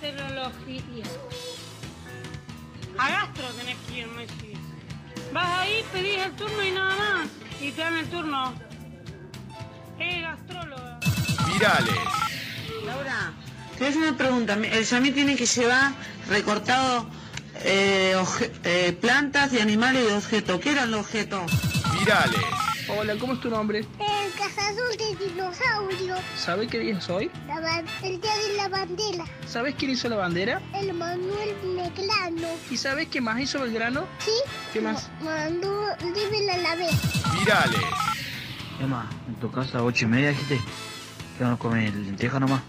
gastroenterología. 0.00 1.04
A 2.98 3.08
gastro 3.10 3.44
tenés 3.58 3.76
que 3.88 3.98
ir, 4.00 4.06
me 4.08 4.22
decís. 4.22 4.58
Vas 5.32 5.46
ahí, 5.58 5.84
pedís 5.92 6.18
el 6.18 6.32
turno 6.32 6.62
y 6.64 6.70
nada 6.72 6.96
más. 6.96 7.28
Y 7.60 7.70
te 7.72 7.80
dan 7.82 7.96
el 7.96 8.06
turno. 8.08 8.54
Eh, 9.98 10.20
gastróloga. 10.22 10.98
Virales. 11.52 11.94
Laura, 12.84 13.32
te 13.72 13.78
voy 13.78 13.86
a 13.86 13.90
hacer 13.90 14.02
una 14.02 14.16
pregunta. 14.16 14.54
El 14.54 14.86
Samir 14.86 15.14
tiene 15.14 15.36
que 15.36 15.46
llevar 15.46 15.92
recortado 16.28 17.08
eh, 17.64 18.14
oje- 18.16 18.52
eh, 18.64 18.92
plantas 19.00 19.52
y 19.52 19.60
animales 19.60 20.04
de 20.06 20.14
objeto. 20.14 20.60
¿Qué 20.60 20.70
era 20.72 20.84
el 20.84 20.94
objeto? 20.94 21.44
Virales. 21.98 22.40
Hola, 22.88 23.16
¿cómo 23.18 23.34
es 23.34 23.40
tu 23.40 23.50
nombre? 23.50 23.80
El 23.80 24.32
cazador 24.38 24.96
de 24.96 25.26
dinosaurios. 25.26 26.20
¿Sabes 26.36 26.68
qué 26.68 26.78
día 26.78 26.96
es 26.98 27.08
hoy? 27.10 27.30
La 27.46 27.84
el 28.02 28.20
día 28.20 28.36
de 28.36 28.56
la 28.56 28.68
bandera. 28.68 29.24
¿Sabes 29.46 29.74
quién 29.76 29.90
hizo 29.90 30.08
la 30.08 30.16
bandera? 30.16 30.60
El 30.74 30.94
Manuel 30.94 31.54
Negrano. 31.76 32.48
¿Y 32.70 32.76
sabes 32.76 33.08
qué 33.08 33.20
más 33.20 33.40
hizo 33.40 33.60
Belgrano? 33.60 34.06
¿Sí? 34.18 34.30
¿Qué 34.72 34.80
más? 34.80 35.10
Mandó 35.22 35.84
a 35.86 35.96
la 36.62 36.74
vez. 36.76 36.92
Virales. 37.38 37.80
Emma, 38.80 39.08
en 39.28 39.34
tu 39.36 39.50
casa 39.50 39.82
ocho 39.82 40.04
y 40.06 40.08
media 40.08 40.30
dijiste 40.30 40.58
que 41.36 41.44
vamos 41.44 41.58
a 41.58 41.62
comer 41.62 41.94
lenteja 41.94 42.40
nomás. 42.40 42.62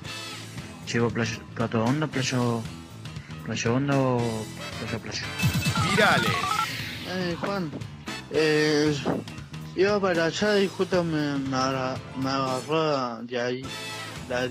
Llevo 0.91 1.09
playo- 1.11 1.39
plato 1.55 1.83
hondo, 1.83 2.07
playo, 2.09 2.61
playo 3.45 3.73
hondo 3.75 4.17
o 4.17 4.45
playo 4.81 4.99
playo. 4.99 5.23
Virales. 5.89 6.31
Eh, 7.07 7.35
Juan, 7.39 7.71
eh, 8.31 8.95
iba 9.75 9.99
para 9.99 10.25
allá 10.25 10.59
y 10.59 10.67
justo 10.67 11.03
me, 11.03 11.37
me, 11.39 11.55
agarra- 11.55 11.97
me 12.17 12.29
agarró 12.29 13.17
de 13.23 13.41
ahí 13.41 13.61
la... 14.27 14.47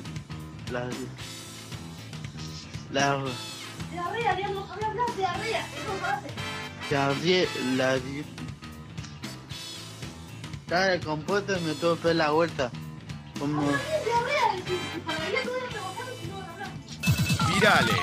la... 0.71 0.89
la... 2.93 3.25
Diarrea, 3.91 4.35
Dios, 4.35 4.51
no 4.53 4.67
sabe 4.69 4.85
hablar 4.85 5.07
diarrea. 5.17 5.67
Eso 5.67 6.07
hace. 6.07 7.77
la... 7.77 7.87
la... 7.89 7.99
di- 7.99 8.25
Estaba 10.63 10.85
de 10.87 11.01
compuesto 11.01 11.57
y 11.57 11.61
me 11.63 11.73
tuve 11.75 11.99
que 12.01 12.15
la 12.15 12.31
vuelta. 12.31 12.71
Como... 13.39 13.63
Virales. 17.55 17.97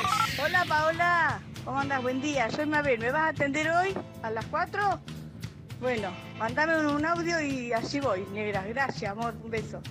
Hola 0.44 0.66
Paola, 0.68 1.40
¿cómo 1.64 1.80
andas? 1.80 2.02
Buen 2.02 2.22
día, 2.22 2.50
soy 2.52 2.66
Mabel. 2.66 3.00
¿Me 3.00 3.12
vas 3.12 3.22
a 3.22 3.28
atender 3.30 3.70
hoy 3.72 3.94
a 4.24 4.30
las 4.32 4.46
4? 4.46 5.00
Bueno, 5.86 6.10
mandame 6.40 6.78
un, 6.88 7.06
audio 7.06 7.40
y 7.40 7.72
así 7.72 8.00
voy, 8.00 8.26
negra. 8.34 8.64
Gracias, 8.68 9.12
amor, 9.12 9.36
un 9.44 9.52
beso. 9.52 9.84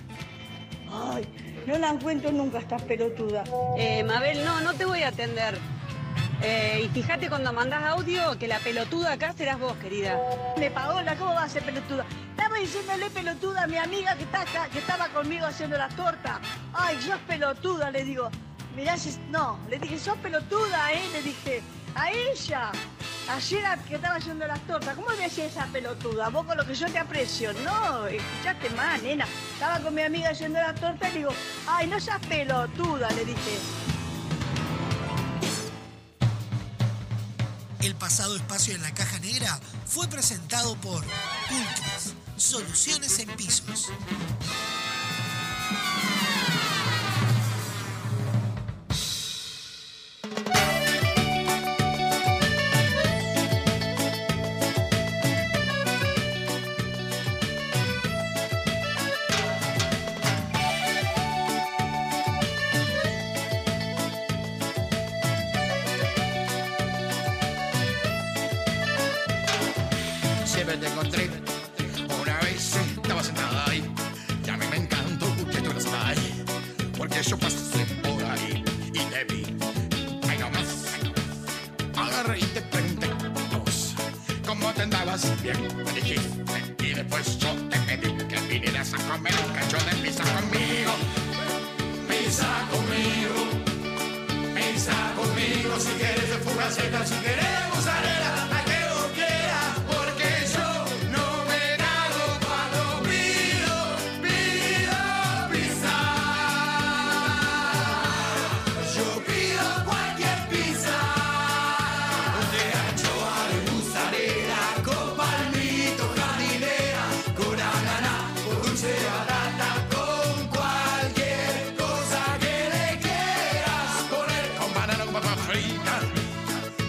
Ay, 0.91 1.25
no 1.65 1.77
la 1.77 1.87
encuentro 1.87 2.33
nunca, 2.33 2.59
estás 2.59 2.81
pelotuda. 2.81 3.45
Eh, 3.77 4.03
Mabel, 4.03 4.43
no, 4.43 4.59
no 4.59 4.73
te 4.73 4.83
voy 4.83 5.03
a 5.03 5.07
atender. 5.07 5.57
Eh, 6.43 6.81
y 6.85 6.89
fíjate 6.89 7.29
cuando 7.29 7.53
mandas 7.53 7.81
audio 7.85 8.37
que 8.37 8.45
la 8.45 8.59
pelotuda 8.59 9.13
acá 9.13 9.31
serás 9.31 9.57
vos, 9.57 9.71
querida. 9.77 10.19
Me 10.57 10.69
pagó 10.69 11.01
la, 11.01 11.15
¿cómo 11.15 11.33
va 11.33 11.43
a 11.43 11.49
ser 11.49 11.63
pelotuda? 11.63 12.05
Estaba 12.31 12.57
diciéndole 12.57 13.09
pelotuda 13.11 13.63
a 13.63 13.67
mi 13.67 13.77
amiga 13.77 14.17
que, 14.17 14.23
está 14.23 14.41
acá, 14.41 14.67
que 14.73 14.79
estaba 14.79 15.07
conmigo 15.07 15.45
haciendo 15.45 15.77
las 15.77 15.95
tortas. 15.95 16.39
Ay, 16.73 16.97
sos 16.99 17.19
pelotuda, 17.25 17.89
le 17.89 18.03
digo. 18.03 18.29
Mirá, 18.75 18.97
si- 18.97 19.17
no, 19.29 19.57
le 19.69 19.79
dije, 19.79 19.97
sos 19.97 20.17
pelotuda, 20.17 20.91
¿eh? 20.91 20.99
Le 21.13 21.21
dije, 21.21 21.61
a 21.95 22.11
ella. 22.11 22.71
Ayer 23.27 23.79
que 23.87 23.95
estaba 23.95 24.15
haciendo 24.15 24.45
las 24.45 24.59
tortas, 24.67 24.95
¿cómo 24.95 25.07
me 25.09 25.17
decía 25.17 25.45
esa 25.45 25.65
pelotuda? 25.67 26.29
Vos 26.29 26.45
con 26.45 26.57
lo 26.57 26.65
que 26.65 26.75
yo 26.75 26.85
te 26.87 26.99
aprecio. 26.99 27.53
No, 27.63 28.05
escuchaste 28.05 28.69
más, 28.71 29.01
nena. 29.01 29.25
Estaba 29.53 29.79
con 29.79 29.95
mi 29.95 30.03
amiga 30.03 30.29
haciendo 30.29 30.59
las 30.59 30.79
tortas 30.79 31.09
y 31.09 31.13
le 31.13 31.19
digo, 31.19 31.33
ay, 31.67 31.87
no 31.87 31.99
seas 31.99 32.19
pelotuda, 32.27 33.09
le 33.11 33.25
dije. 33.25 33.59
El 37.81 37.95
pasado 37.95 38.35
espacio 38.35 38.75
en 38.75 38.81
la 38.81 38.93
caja 38.93 39.19
negra 39.19 39.59
fue 39.85 40.07
presentado 40.07 40.75
por 40.77 41.03
Pulcris, 41.03 42.13
soluciones 42.35 43.19
en 43.19 43.29
pisos. 43.35 43.89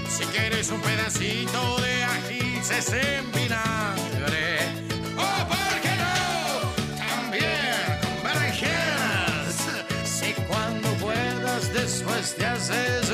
Si 0.09 0.24
quieres 0.26 0.70
un 0.70 0.80
pedacito 0.80 1.76
de 1.80 2.05
ají, 2.05 2.60
se 2.62 3.18
en 3.18 3.30
vinagre. 3.32 4.59
O, 5.16 5.48
¿por 5.48 5.80
qué 5.82 5.94
no? 6.02 6.16
También 6.97 7.84
con 8.02 8.16
berenjenas. 8.24 9.55
Si 10.05 10.32
cuando 10.48 10.88
puedas 10.94 11.72
después 11.72 12.34
te 12.34 12.47
haces 12.47 13.05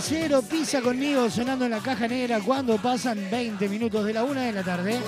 Casero 0.00 0.40
pisa 0.40 0.80
conmigo 0.80 1.28
sonando 1.28 1.66
en 1.66 1.72
la 1.72 1.80
caja 1.80 2.08
negra 2.08 2.40
cuando 2.40 2.78
pasan 2.78 3.18
20 3.30 3.68
minutos 3.68 4.02
de 4.06 4.14
la 4.14 4.24
una 4.24 4.44
de 4.44 4.52
la 4.52 4.62
tarde. 4.62 4.98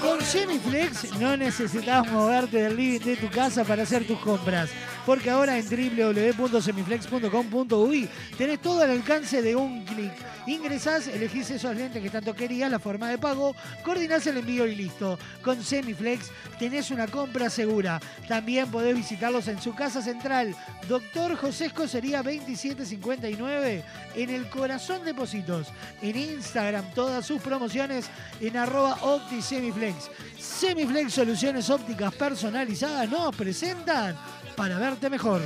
Con 0.00 0.22
Semiflex 0.22 1.12
no 1.20 1.36
necesitas 1.36 2.10
moverte 2.10 2.62
del 2.62 2.76
living 2.76 3.00
de 3.00 3.16
tu 3.16 3.28
casa 3.28 3.62
para 3.62 3.82
hacer 3.82 4.06
tus 4.06 4.18
compras, 4.20 4.70
porque 5.04 5.28
ahora 5.28 5.58
en 5.58 5.66
www.semiflex.com.uy 5.66 8.08
tenés 8.38 8.62
todo 8.62 8.82
al 8.82 8.90
alcance 8.90 9.42
de 9.42 9.54
un 9.54 9.84
clic. 9.84 10.14
Ingresás, 10.46 11.08
elegís 11.08 11.50
esos 11.50 11.74
lentes 11.74 12.00
que 12.00 12.10
tanto 12.10 12.34
querías, 12.34 12.70
la 12.70 12.78
forma 12.78 13.10
de 13.10 13.18
pago, 13.18 13.54
coordinás 13.84 14.26
el 14.28 14.38
envío 14.38 14.66
y 14.66 14.76
listo. 14.76 15.18
Con 15.42 15.62
Semiflex 15.62 16.30
tenés 16.58 16.90
una 16.90 17.08
compra 17.08 17.50
segura. 17.50 18.00
También 18.28 18.70
podés 18.70 18.94
visitarlos 18.94 19.48
en 19.48 19.60
su 19.60 19.74
casa 19.74 20.00
central, 20.00 20.54
Doctor 20.88 21.36
José 21.36 21.66
Escocería 21.66 22.22
2759, 22.22 23.84
en 24.14 24.30
el 24.30 24.48
corazón 24.48 25.04
de 25.04 25.14
Positos. 25.14 25.68
En 26.00 26.16
Instagram 26.16 26.92
todas 26.94 27.26
sus 27.26 27.42
promociones 27.42 28.06
en 28.40 28.56
arroba 28.56 28.98
OptiSemiflex. 29.02 30.10
Semiflex 30.38 31.12
Soluciones 31.12 31.68
Ópticas 31.70 32.14
Personalizadas 32.14 33.08
nos 33.10 33.34
presentan 33.34 34.16
para 34.54 34.78
verte 34.78 35.10
mejor. 35.10 35.42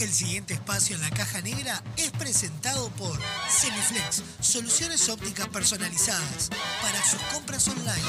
El 0.00 0.08
siguiente 0.08 0.54
espacio 0.54 0.96
en 0.96 1.02
la 1.02 1.10
caja 1.10 1.42
negra 1.42 1.82
es 1.98 2.10
presentado 2.12 2.88
por 2.92 3.18
Semiflex, 3.50 4.22
soluciones 4.40 5.06
ópticas 5.10 5.46
personalizadas 5.48 6.48
para 6.80 7.04
sus 7.04 7.20
compras 7.34 7.68
online. 7.68 8.00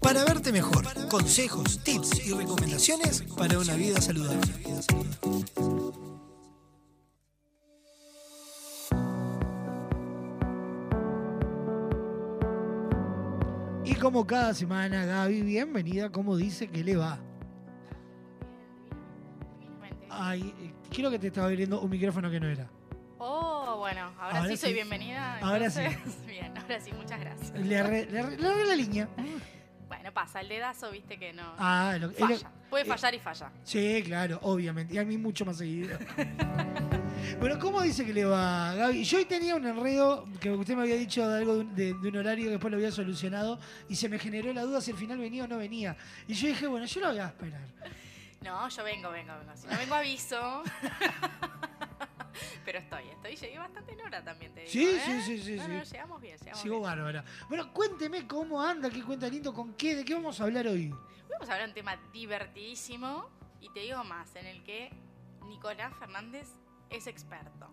Para 0.00 0.24
verte 0.24 0.50
mejor, 0.50 1.08
consejos, 1.08 1.78
tips 1.84 2.26
y 2.26 2.32
recomendaciones 2.32 3.22
para 3.36 3.56
una 3.56 3.74
vida 3.74 4.00
saludable. 4.00 4.52
Y 13.94 13.96
como 13.96 14.26
cada 14.26 14.52
semana, 14.54 15.04
Gaby, 15.04 15.42
bienvenida, 15.42 16.10
como 16.10 16.36
dice 16.36 16.66
que 16.68 16.82
le 16.82 16.96
va. 16.96 17.18
Ay, 20.10 20.52
creo 20.92 21.10
que 21.10 21.18
te 21.18 21.28
estaba 21.28 21.46
abriendo 21.46 21.80
un 21.80 21.90
micrófono 21.90 22.28
que 22.30 22.40
no 22.40 22.48
era. 22.48 22.68
Oh, 23.18 23.76
bueno, 23.78 24.12
ahora, 24.18 24.38
Ahora 24.38 24.48
sí 24.48 24.56
soy 24.56 24.70
sí. 24.70 24.74
bienvenida. 24.74 25.38
Ahora 25.38 25.70
sí. 25.70 25.80
Bien, 26.26 26.52
ahora 26.58 26.80
sí, 26.80 26.92
muchas 26.92 27.20
gracias. 27.20 27.50
Le 27.52 27.76
arre- 27.80 28.10
le 28.10 28.20
arre- 28.22 28.36
le 28.36 28.46
arreglé 28.48 28.64
la 28.66 28.76
línea. 28.76 29.08
Bueno, 29.88 30.12
pasa, 30.12 30.40
el 30.40 30.48
dedazo, 30.48 30.90
viste 30.90 31.18
que 31.18 31.32
no. 31.32 31.54
Ah, 31.58 31.96
lo- 32.00 32.10
falla. 32.10 32.34
lo- 32.36 32.70
Puede 32.70 32.84
eh, 32.84 32.88
fallar 32.88 33.14
y 33.14 33.18
falla. 33.20 33.52
Sí, 33.62 34.02
claro, 34.04 34.38
obviamente. 34.42 34.94
Y 34.94 34.98
a 34.98 35.04
mí 35.04 35.16
mucho 35.18 35.44
más 35.44 35.58
seguido. 35.58 35.96
bueno, 37.40 37.58
¿cómo 37.58 37.80
dice 37.82 38.04
que 38.04 38.12
le 38.12 38.24
va, 38.24 38.74
Gaby? 38.74 39.04
Yo 39.04 39.18
hoy 39.18 39.24
tenía 39.24 39.56
un 39.56 39.66
enredo 39.66 40.26
que 40.40 40.50
usted 40.50 40.74
me 40.76 40.82
había 40.82 40.96
dicho 40.96 41.26
de 41.28 41.38
algo 41.38 41.54
de 41.54 41.60
un, 41.60 41.74
de- 41.74 41.94
de 41.94 42.08
un 42.08 42.16
horario 42.16 42.44
que 42.46 42.50
después 42.52 42.70
lo 42.70 42.76
había 42.76 42.90
solucionado 42.92 43.58
y 43.88 43.96
se 43.96 44.08
me 44.08 44.18
generó 44.18 44.52
la 44.52 44.62
duda 44.62 44.80
si 44.80 44.90
al 44.92 44.96
final 44.96 45.18
venía 45.18 45.44
o 45.44 45.46
no 45.48 45.58
venía. 45.58 45.96
Y 46.26 46.34
yo 46.34 46.48
dije, 46.48 46.66
bueno, 46.66 46.86
yo 46.86 47.00
lo 47.00 47.08
voy 47.08 47.18
a 47.18 47.26
esperar. 47.26 47.60
No, 48.42 48.68
yo 48.68 48.84
vengo, 48.84 49.10
vengo, 49.10 49.32
vengo. 49.38 49.56
Si 49.56 49.66
no 49.66 49.76
vengo 49.78 49.94
aviso. 49.94 50.62
Pero 52.64 52.78
estoy, 52.78 53.04
estoy, 53.10 53.36
llegué 53.36 53.58
bastante 53.58 53.92
en 53.92 54.00
hora 54.00 54.24
también, 54.24 54.52
te 54.54 54.60
digo. 54.60 54.72
Sí, 54.72 54.84
¿eh? 54.86 55.00
sí, 55.04 55.20
sí, 55.22 55.38
sí, 55.42 55.56
No, 55.56 55.64
sí. 55.66 55.70
no, 55.72 55.82
llegamos 55.84 56.20
bien, 56.20 56.36
llegamos 56.38 56.60
Sigo 56.60 56.76
bien. 56.80 56.90
bárbara. 56.90 57.24
Bueno, 57.48 57.72
cuénteme 57.72 58.26
cómo 58.26 58.60
anda, 58.62 58.90
qué 58.90 59.02
cuenta 59.04 59.28
lindo, 59.28 59.52
con 59.54 59.74
qué, 59.74 59.94
de 59.96 60.04
qué 60.04 60.14
vamos 60.14 60.40
a 60.40 60.44
hablar 60.44 60.66
hoy. 60.66 60.88
Vamos 61.30 61.48
a 61.48 61.52
hablar 61.52 61.60
de 61.60 61.68
un 61.68 61.74
tema 61.74 61.96
divertidísimo 62.12 63.28
y 63.60 63.68
te 63.72 63.80
digo 63.80 64.02
más, 64.04 64.34
en 64.36 64.46
el 64.46 64.64
que 64.64 64.90
Nicolás 65.46 65.92
Fernández 65.98 66.48
es 66.90 67.06
experto. 67.06 67.70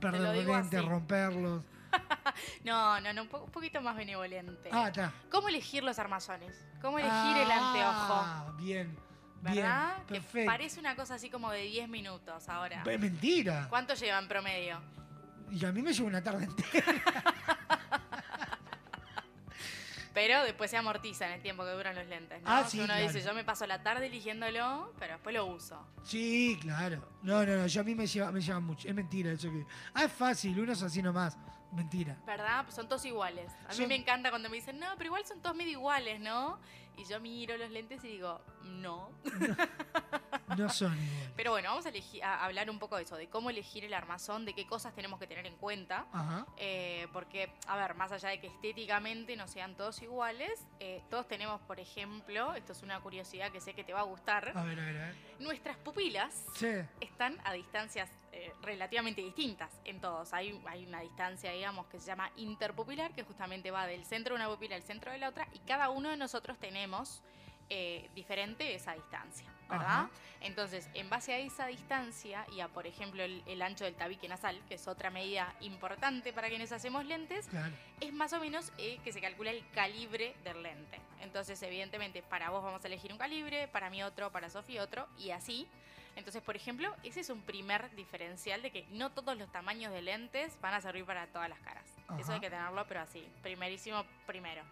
Perder 0.00 0.20
lo 0.20 0.32
digo 0.32 0.54
lentes, 0.56 0.80
así. 0.80 0.88
romperlos. 0.88 1.62
No, 2.64 3.00
no, 3.00 3.12
no, 3.12 3.22
un, 3.22 3.28
po- 3.28 3.42
un 3.44 3.50
poquito 3.50 3.80
más 3.82 3.96
benevolente. 3.96 4.68
Ah, 4.72 4.86
está. 4.88 5.12
¿Cómo 5.30 5.48
elegir 5.48 5.82
los 5.82 5.98
armazones? 5.98 6.64
¿Cómo 6.80 6.98
elegir 6.98 7.36
el 7.36 7.50
anteojo? 7.50 8.14
Ah, 8.14 8.52
bien. 8.56 8.96
¿Verdad? 9.42 9.94
Bien, 9.96 10.06
que 10.06 10.14
perfecto. 10.14 10.50
parece 10.50 10.80
una 10.80 10.94
cosa 10.94 11.14
así 11.14 11.28
como 11.30 11.50
de 11.50 11.62
10 11.62 11.88
minutos 11.88 12.48
ahora. 12.48 12.82
Es 12.86 13.00
mentira. 13.00 13.66
¿Cuánto 13.68 13.94
lleva 13.94 14.18
en 14.18 14.28
promedio? 14.28 14.80
Y 15.50 15.64
a 15.64 15.72
mí 15.72 15.82
me 15.82 15.92
lleva 15.92 16.08
una 16.08 16.22
tarde 16.22 16.44
entera. 16.44 16.94
Pero 20.12 20.42
después 20.44 20.70
se 20.70 20.76
amortiza 20.76 21.26
en 21.26 21.32
el 21.34 21.42
tiempo 21.42 21.64
que 21.64 21.70
duran 21.70 21.94
los 21.94 22.06
lentes, 22.06 22.42
¿no? 22.42 22.48
Ah, 22.50 22.64
sí, 22.68 22.78
Uno 22.78 22.86
claro. 22.88 23.02
dice, 23.06 23.22
yo 23.22 23.32
me 23.32 23.44
paso 23.44 23.66
la 23.66 23.82
tarde 23.82 24.06
eligiéndolo, 24.06 24.92
pero 24.98 25.14
después 25.14 25.34
lo 25.34 25.46
uso. 25.46 25.86
Sí, 26.02 26.58
claro. 26.60 27.06
No, 27.22 27.44
no, 27.46 27.56
no, 27.56 27.66
yo 27.66 27.80
a 27.80 27.84
mí 27.84 27.94
me 27.94 28.06
lleva, 28.06 28.32
me 28.32 28.40
lleva 28.40 28.58
mucho. 28.60 28.88
Es 28.88 28.94
mentira 28.94 29.30
eso 29.32 29.50
que. 29.50 29.64
Ah, 29.94 30.04
es 30.04 30.12
fácil, 30.12 30.58
uno 30.58 30.72
es 30.72 30.82
así 30.82 31.00
nomás. 31.02 31.36
Mentira. 31.72 32.16
¿Verdad? 32.26 32.64
Pues 32.64 32.74
son 32.74 32.88
todos 32.88 33.04
iguales. 33.04 33.52
A 33.66 33.68
mí 33.68 33.74
Son- 33.76 33.86
me 33.88 33.94
encanta 33.94 34.30
cuando 34.30 34.48
me 34.50 34.56
dicen, 34.56 34.80
no, 34.80 34.88
pero 34.96 35.06
igual 35.06 35.24
son 35.24 35.40
todos 35.40 35.54
medio 35.54 35.70
iguales, 35.72 36.18
¿no? 36.20 36.58
Y 36.96 37.04
yo 37.04 37.20
miro 37.20 37.56
los 37.56 37.70
lentes 37.70 38.02
y 38.04 38.08
digo, 38.08 38.40
no. 38.64 39.10
No 40.56 40.68
son 40.68 40.92
igual. 40.94 41.32
Pero 41.36 41.52
bueno, 41.52 41.68
vamos 41.70 41.86
a, 41.86 42.44
hablar 42.44 42.68
un 42.70 42.78
poco 42.78 42.96
de 42.96 43.04
eso, 43.04 43.16
de 43.16 43.28
cómo 43.28 43.50
elegir 43.50 43.84
el 43.84 43.94
armazón, 43.94 44.44
de 44.44 44.52
qué 44.52 44.66
cosas 44.66 44.92
tenemos 44.94 45.18
que 45.20 45.26
tener 45.28 45.46
en 45.46 45.56
cuenta. 45.56 46.06
Ajá. 46.12 46.44
Eh, 46.56 47.06
porque, 47.12 47.52
a 47.66 47.76
ver, 47.76 47.94
más 47.94 48.10
allá 48.12 48.30
de 48.30 48.40
que 48.40 48.48
estéticamente 48.48 49.36
no 49.36 49.46
sean 49.46 49.76
todos 49.76 50.02
iguales, 50.02 50.66
eh, 50.80 51.02
todos 51.08 51.28
tenemos, 51.28 51.60
por 51.62 51.78
ejemplo, 51.78 52.54
esto 52.54 52.72
es 52.72 52.82
una 52.82 53.00
curiosidad 53.00 53.52
que 53.52 53.60
sé 53.60 53.74
que 53.74 53.84
te 53.84 53.92
va 53.92 54.00
a 54.00 54.04
gustar, 54.04 54.52
A 54.56 54.64
ver, 54.64 54.80
a 54.80 54.84
ver, 54.84 54.96
a 54.96 55.06
ver. 55.06 55.14
nuestras 55.38 55.76
pupilas 55.78 56.44
Sí. 56.56 56.68
están 57.00 57.38
a 57.44 57.52
distancias 57.52 58.10
eh, 58.32 58.52
relativamente 58.62 59.20
distintas 59.22 59.70
en 59.84 60.00
todos. 60.00 60.32
Hay, 60.32 60.60
hay 60.68 60.86
una 60.86 61.00
distancia, 61.00 61.50
digamos, 61.52 61.86
que 61.86 61.98
se 61.98 62.06
llama 62.06 62.30
interpupilar, 62.36 63.12
que 63.12 63.22
justamente 63.24 63.70
va 63.70 63.86
del 63.86 64.04
centro 64.04 64.34
de 64.36 64.42
una 64.42 64.50
pupila 64.52 64.76
al 64.76 64.82
centro 64.82 65.10
de 65.10 65.18
la 65.18 65.28
otra, 65.28 65.48
y 65.52 65.58
cada 65.60 65.90
uno 65.90 66.10
de 66.10 66.16
nosotros 66.16 66.58
tenemos 66.58 66.79
eh, 67.68 68.08
diferente 68.14 68.74
esa 68.74 68.94
distancia, 68.94 69.46
¿verdad? 69.68 69.86
Ajá. 69.86 70.10
Entonces, 70.40 70.88
en 70.94 71.08
base 71.10 71.32
a 71.34 71.38
esa 71.38 71.66
distancia 71.66 72.46
y 72.52 72.60
a, 72.60 72.68
por 72.68 72.86
ejemplo, 72.86 73.22
el, 73.22 73.42
el 73.46 73.60
ancho 73.62 73.84
del 73.84 73.94
tabique 73.94 74.26
nasal, 74.28 74.60
que 74.68 74.74
es 74.74 74.88
otra 74.88 75.10
medida 75.10 75.54
importante 75.60 76.32
para 76.32 76.48
quienes 76.48 76.72
hacemos 76.72 77.04
lentes, 77.04 77.46
Claro. 77.48 77.74
es 78.00 78.12
más 78.12 78.32
o 78.32 78.40
menos 78.40 78.72
eh, 78.78 78.98
que 79.04 79.12
se 79.12 79.20
calcula 79.20 79.50
el 79.50 79.62
calibre 79.70 80.34
del 80.42 80.62
lente. 80.62 80.98
Entonces, 81.20 81.62
evidentemente, 81.62 82.22
para 82.22 82.48
vos 82.50 82.64
vamos 82.64 82.82
a 82.82 82.86
elegir 82.88 83.12
un 83.12 83.18
calibre, 83.18 83.68
para 83.68 83.90
mí 83.90 84.02
otro, 84.02 84.32
para 84.32 84.48
Sofi 84.50 84.78
otro, 84.78 85.06
y 85.18 85.30
así. 85.30 85.68
Entonces, 86.16 86.42
por 86.42 86.56
ejemplo, 86.56 86.92
ese 87.04 87.20
es 87.20 87.30
un 87.30 87.42
primer 87.42 87.94
diferencial 87.94 88.62
de 88.62 88.72
que 88.72 88.84
no 88.90 89.10
todos 89.12 89.36
los 89.36 89.52
tamaños 89.52 89.92
de 89.92 90.02
lentes 90.02 90.58
van 90.60 90.74
a 90.74 90.80
servir 90.80 91.04
para 91.04 91.26
todas 91.28 91.48
las 91.48 91.60
caras. 91.60 91.84
Eso 92.18 92.22
Ajá. 92.22 92.32
hay 92.34 92.40
que 92.40 92.50
tenerlo, 92.50 92.84
pero 92.88 93.00
así, 93.00 93.28
primerísimo 93.42 94.04
primero. 94.26 94.62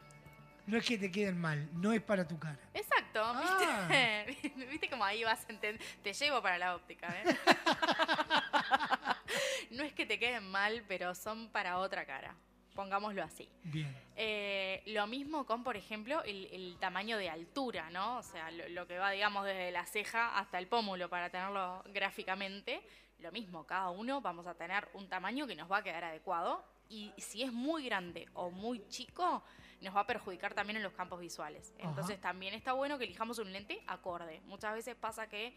No 0.69 0.77
es 0.77 0.85
que 0.85 0.99
te 0.99 1.11
queden 1.11 1.41
mal, 1.41 1.67
no 1.73 1.93
es 1.95 2.03
para 2.03 2.29
tu 2.29 2.39
cara. 2.39 2.59
Exacto, 2.75 3.23
Ah. 3.25 4.25
¿viste? 4.27 4.49
¿Viste 4.71 4.91
cómo 4.91 5.03
ahí 5.05 5.25
vas 5.25 5.41
a 5.49 5.53
entender? 5.53 5.81
Te 6.03 6.13
llevo 6.13 6.43
para 6.43 6.59
la 6.59 6.77
óptica, 6.77 7.09
¿eh? 7.09 7.25
no 9.71 9.83
es 9.83 9.93
que 9.95 10.05
te 10.07 10.19
queden 10.19 10.51
mal, 10.51 10.85
pero 10.87 11.15
son 11.15 11.49
para 11.51 11.79
otra 11.79 12.05
cara. 12.05 12.35
Pongámoslo 12.75 13.23
así. 13.25 13.49
Bien. 13.65 13.93
Eh, 14.15 14.83
lo 14.87 15.07
mismo 15.07 15.47
con, 15.47 15.65
por 15.65 15.77
ejemplo, 15.77 16.23
el, 16.25 16.47
el 16.53 16.77
tamaño 16.79 17.17
de 17.19 17.31
altura, 17.31 17.91
¿no? 17.91 18.19
O 18.19 18.23
sea, 18.23 18.51
lo, 18.51 18.69
lo 18.69 18.87
que 18.87 18.99
va, 18.99 19.11
digamos, 19.11 19.47
desde 19.47 19.73
la 19.73 19.85
ceja 19.87 20.39
hasta 20.39 20.59
el 20.59 20.69
pómulo 20.69 21.09
para 21.09 21.31
tenerlo 21.31 21.83
gráficamente. 21.93 22.81
Lo 23.19 23.33
mismo, 23.33 23.67
cada 23.67 23.91
uno 23.91 24.21
vamos 24.21 24.47
a 24.47 24.55
tener 24.55 24.89
un 24.93 25.09
tamaño 25.09 25.47
que 25.47 25.57
nos 25.57 25.71
va 25.71 25.79
a 25.79 25.83
quedar 25.83 26.05
adecuado. 26.05 26.65
Y 26.89 27.13
si 27.19 27.43
es 27.43 27.53
muy 27.53 27.85
grande 27.87 28.29
o 28.35 28.51
muy 28.51 28.87
chico, 28.89 29.43
nos 29.81 29.95
va 29.95 30.01
a 30.01 30.07
perjudicar 30.07 30.55
también 30.55 30.77
en 30.79 30.83
los 30.83 30.93
campos 30.93 31.21
visuales. 31.21 31.73
Ajá. 31.79 31.89
Entonces 31.89 32.21
también 32.21 32.55
está 32.55 32.73
bueno 32.73 32.99
que 32.99 33.05
elijamos 33.05 33.39
un 33.39 33.53
lente 33.53 33.81
acorde. 33.87 34.41
Muchas 34.47 34.75
veces 34.75 34.97
pasa 34.97 35.29
que 35.29 35.55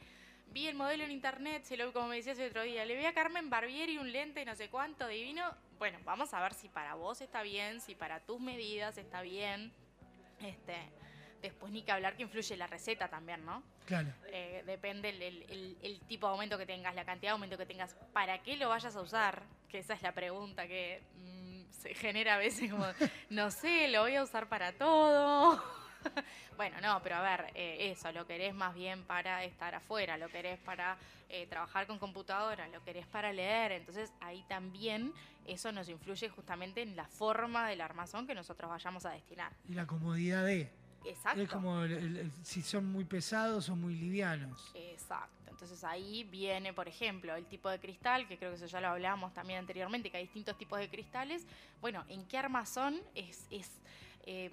vi 0.47 0.67
el 0.67 0.75
modelo 0.75 1.03
en 1.03 1.11
internet, 1.11 1.63
se 1.63 1.77
lo 1.77 1.91
como 1.93 2.07
me 2.09 2.17
decías 2.17 2.37
el 2.39 2.49
otro 2.49 2.63
día, 2.63 2.83
le 2.85 2.95
vi 2.97 3.05
a 3.05 3.13
Carmen 3.13 3.49
Barbieri 3.49 3.97
un 3.97 4.11
lente 4.11 4.43
no 4.45 4.55
sé 4.55 4.69
cuánto, 4.69 5.07
divino. 5.07 5.43
Bueno, 5.79 5.97
vamos 6.03 6.33
a 6.33 6.41
ver 6.41 6.53
si 6.53 6.69
para 6.69 6.93
vos 6.95 7.21
está 7.21 7.41
bien, 7.41 7.79
si 7.81 7.95
para 7.95 8.19
tus 8.19 8.39
medidas 8.39 8.97
está 8.97 9.21
bien. 9.21 9.71
Este, 10.41 10.75
después 11.41 11.71
ni 11.71 11.81
que 11.83 11.91
hablar 11.91 12.15
que 12.15 12.23
influye 12.23 12.55
la 12.57 12.67
receta 12.67 13.07
también, 13.07 13.45
¿no? 13.45 13.63
Claro. 13.85 14.09
Eh, 14.27 14.63
depende 14.65 15.09
el, 15.09 15.21
el- 15.21 15.43
el- 15.49 15.77
el 15.81 15.99
tipo 16.01 16.27
de 16.27 16.31
aumento 16.33 16.57
que 16.57 16.65
tengas, 16.65 16.93
la 16.95 17.05
cantidad 17.05 17.29
de 17.31 17.33
aumento 17.33 17.57
que 17.57 17.65
tengas, 17.65 17.95
para 18.13 18.41
qué 18.43 18.55
lo 18.57 18.69
vayas 18.69 18.95
a 18.95 19.01
usar, 19.01 19.43
que 19.69 19.79
esa 19.79 19.93
es 19.93 20.01
la 20.01 20.13
pregunta 20.13 20.67
que 20.67 21.01
mm, 21.15 21.40
se 21.71 21.93
genera 21.93 22.35
a 22.35 22.37
veces 22.37 22.69
como, 22.71 22.85
no 23.29 23.51
sé, 23.51 23.87
lo 23.89 24.01
voy 24.01 24.15
a 24.15 24.23
usar 24.23 24.47
para 24.47 24.71
todo. 24.73 25.63
bueno, 26.57 26.77
no, 26.81 27.01
pero 27.03 27.15
a 27.17 27.21
ver, 27.21 27.51
eh, 27.55 27.91
eso, 27.91 28.11
lo 28.11 28.25
querés 28.25 28.53
más 28.53 28.73
bien 28.73 29.03
para 29.03 29.43
estar 29.43 29.75
afuera, 29.75 30.17
lo 30.17 30.29
querés 30.29 30.59
para 30.59 30.97
eh, 31.29 31.47
trabajar 31.47 31.87
con 31.87 31.99
computadora, 31.99 32.67
lo 32.69 32.83
querés 32.83 33.07
para 33.07 33.31
leer, 33.31 33.71
entonces 33.73 34.11
ahí 34.21 34.43
también 34.47 35.13
eso 35.45 35.71
nos 35.71 35.89
influye 35.89 36.29
justamente 36.29 36.81
en 36.81 36.95
la 36.95 37.05
forma 37.07 37.67
del 37.67 37.81
armazón 37.81 38.27
que 38.27 38.35
nosotros 38.35 38.69
vayamos 38.69 39.05
a 39.05 39.11
destinar. 39.11 39.51
Y 39.67 39.73
la 39.73 39.85
comodidad 39.87 40.45
de. 40.45 40.71
Exacto. 41.03 41.41
Es 41.41 41.49
como 41.49 41.81
el- 41.83 41.91
el- 41.93 42.17
el- 42.17 42.31
si 42.43 42.61
son 42.61 42.85
muy 42.85 43.05
pesados 43.05 43.69
o 43.69 43.75
muy 43.75 43.95
livianos. 43.95 44.71
Exacto. 44.75 45.40
Entonces 45.61 45.83
ahí 45.83 46.23
viene, 46.23 46.73
por 46.73 46.87
ejemplo, 46.87 47.35
el 47.35 47.45
tipo 47.45 47.69
de 47.69 47.77
cristal, 47.77 48.27
que 48.27 48.35
creo 48.35 48.49
que 48.49 48.55
eso 48.55 48.65
ya 48.65 48.81
lo 48.81 48.87
hablábamos 48.87 49.31
también 49.31 49.59
anteriormente, 49.59 50.09
que 50.09 50.17
hay 50.17 50.23
distintos 50.23 50.57
tipos 50.57 50.79
de 50.79 50.89
cristales. 50.89 51.45
Bueno, 51.81 52.03
¿en 52.09 52.25
qué 52.25 52.39
armazón 52.39 52.99
es, 53.13 53.45
es 53.51 53.69
eh, 54.23 54.49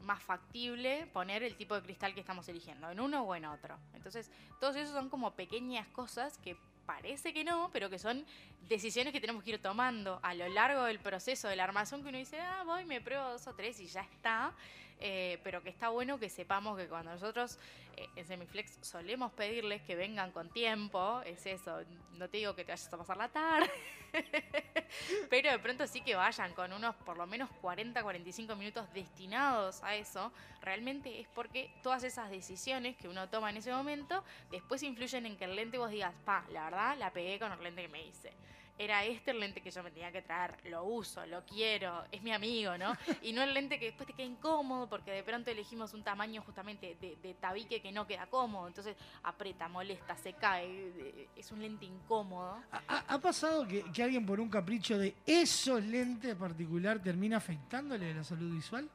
más 0.00 0.22
factible 0.22 1.06
poner 1.14 1.42
el 1.42 1.56
tipo 1.56 1.74
de 1.74 1.80
cristal 1.80 2.12
que 2.12 2.20
estamos 2.20 2.46
eligiendo? 2.50 2.90
¿En 2.90 3.00
uno 3.00 3.22
o 3.22 3.34
en 3.34 3.46
otro? 3.46 3.78
Entonces, 3.94 4.30
todos 4.60 4.76
esos 4.76 4.92
son 4.92 5.08
como 5.08 5.30
pequeñas 5.30 5.88
cosas 5.88 6.36
que 6.36 6.58
parece 6.84 7.32
que 7.32 7.42
no, 7.42 7.70
pero 7.72 7.88
que 7.88 7.98
son 7.98 8.26
decisiones 8.68 9.14
que 9.14 9.20
tenemos 9.22 9.42
que 9.42 9.52
ir 9.52 9.62
tomando 9.62 10.20
a 10.22 10.34
lo 10.34 10.46
largo 10.50 10.82
del 10.82 10.98
proceso 10.98 11.48
del 11.48 11.60
armazón, 11.60 12.02
que 12.02 12.10
uno 12.10 12.18
dice, 12.18 12.38
ah, 12.38 12.64
voy, 12.66 12.84
me 12.84 13.00
pruebo 13.00 13.30
dos 13.30 13.46
o 13.46 13.54
tres 13.54 13.80
y 13.80 13.86
ya 13.86 14.02
está. 14.02 14.52
Eh, 15.02 15.40
pero 15.42 15.62
que 15.62 15.70
está 15.70 15.88
bueno 15.88 16.18
que 16.18 16.28
sepamos 16.28 16.76
que 16.76 16.86
cuando 16.86 17.10
nosotros 17.12 17.58
eh, 17.96 18.06
en 18.16 18.26
Semiflex 18.26 18.78
solemos 18.82 19.32
pedirles 19.32 19.80
que 19.80 19.96
vengan 19.96 20.30
con 20.30 20.50
tiempo, 20.50 21.22
es 21.24 21.46
eso, 21.46 21.78
no 22.18 22.28
te 22.28 22.36
digo 22.36 22.54
que 22.54 22.66
te 22.66 22.72
vayas 22.72 22.92
a 22.92 22.98
pasar 22.98 23.16
la 23.16 23.28
tarde, 23.28 23.70
pero 25.30 25.50
de 25.50 25.58
pronto 25.58 25.86
sí 25.86 26.02
que 26.02 26.14
vayan 26.16 26.52
con 26.52 26.74
unos 26.74 26.94
por 26.96 27.16
lo 27.16 27.26
menos 27.26 27.48
40, 27.62 28.02
45 28.02 28.54
minutos 28.56 28.92
destinados 28.92 29.82
a 29.82 29.94
eso, 29.94 30.32
realmente 30.60 31.18
es 31.18 31.28
porque 31.28 31.72
todas 31.82 32.04
esas 32.04 32.28
decisiones 32.28 32.94
que 32.96 33.08
uno 33.08 33.26
toma 33.30 33.48
en 33.48 33.56
ese 33.56 33.72
momento 33.72 34.22
después 34.50 34.82
influyen 34.82 35.24
en 35.24 35.38
que 35.38 35.46
el 35.46 35.56
lente 35.56 35.78
vos 35.78 35.90
digas, 35.90 36.12
pa, 36.26 36.44
la 36.50 36.64
verdad 36.64 36.98
la 36.98 37.10
pegué 37.10 37.38
con 37.38 37.50
el 37.52 37.62
lente 37.62 37.80
que 37.80 37.88
me 37.88 38.04
hice. 38.04 38.34
Era 38.82 39.04
este 39.04 39.32
el 39.32 39.40
lente 39.40 39.60
que 39.60 39.70
yo 39.70 39.82
me 39.82 39.90
tenía 39.90 40.10
que 40.10 40.22
traer, 40.22 40.56
lo 40.70 40.84
uso, 40.84 41.26
lo 41.26 41.44
quiero, 41.44 42.02
es 42.10 42.22
mi 42.22 42.32
amigo, 42.32 42.78
¿no? 42.78 42.94
Y 43.22 43.34
no 43.34 43.42
el 43.42 43.52
lente 43.52 43.78
que 43.78 43.84
después 43.86 44.06
te 44.06 44.14
queda 44.14 44.24
incómodo 44.26 44.88
porque 44.88 45.10
de 45.10 45.22
pronto 45.22 45.50
elegimos 45.50 45.92
un 45.92 46.02
tamaño 46.02 46.40
justamente 46.40 46.96
de, 46.98 47.16
de 47.16 47.34
tabique 47.34 47.82
que 47.82 47.92
no 47.92 48.06
queda 48.06 48.26
cómodo, 48.28 48.66
entonces 48.68 48.96
aprieta, 49.22 49.68
molesta, 49.68 50.16
se 50.16 50.32
cae, 50.32 51.28
es 51.36 51.52
un 51.52 51.60
lente 51.60 51.84
incómodo. 51.84 52.58
¿Ha, 52.88 53.04
ha 53.06 53.18
pasado 53.20 53.68
que, 53.68 53.84
que 53.92 54.02
alguien 54.02 54.24
por 54.24 54.40
un 54.40 54.48
capricho 54.48 54.96
de 54.96 55.14
esos 55.26 55.84
lentes 55.84 56.30
en 56.32 56.38
particular 56.38 57.02
termina 57.02 57.36
afectándole 57.36 58.14
la 58.14 58.24
salud 58.24 58.54
visual? 58.54 58.88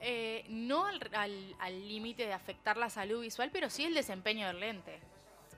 Eh, 0.00 0.44
no 0.48 0.86
al 0.86 0.98
al- 1.14 1.54
al 1.60 1.88
límite 1.88 2.26
de 2.26 2.32
afectar 2.32 2.76
la 2.76 2.90
salud 2.90 3.20
visual, 3.20 3.50
pero 3.52 3.70
sí 3.70 3.84
el 3.84 3.94
desempeño 3.94 4.48
del 4.48 4.58
lente. 4.58 4.98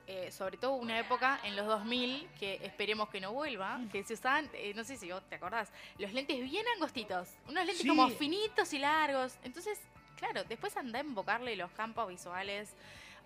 Eh, 0.07 0.31
sobre 0.31 0.57
todo 0.57 0.73
una 0.73 0.99
época 0.99 1.39
en 1.43 1.55
los 1.55 1.65
2000, 1.65 2.27
que 2.39 2.59
esperemos 2.63 3.09
que 3.09 3.19
no 3.19 3.33
vuelva, 3.33 3.79
que 3.91 4.03
se 4.03 4.13
usaban, 4.13 4.47
eh, 4.53 4.71
no 4.75 4.83
sé 4.83 4.97
si 4.97 5.11
vos 5.11 5.23
te 5.27 5.35
acordás, 5.35 5.71
los 5.97 6.13
lentes 6.13 6.39
bien 6.43 6.63
angostitos, 6.75 7.29
unos 7.47 7.65
lentes 7.65 7.81
Sí. 7.81 7.87
como 7.87 8.07
finitos 8.09 8.71
y 8.73 8.77
largos. 8.77 9.35
Entonces, 9.43 9.79
claro, 10.17 10.43
después 10.43 10.77
anda 10.77 10.99
a 10.99 11.03
invocarle 11.03 11.55
los 11.55 11.71
campos 11.71 12.07
visuales 12.07 12.75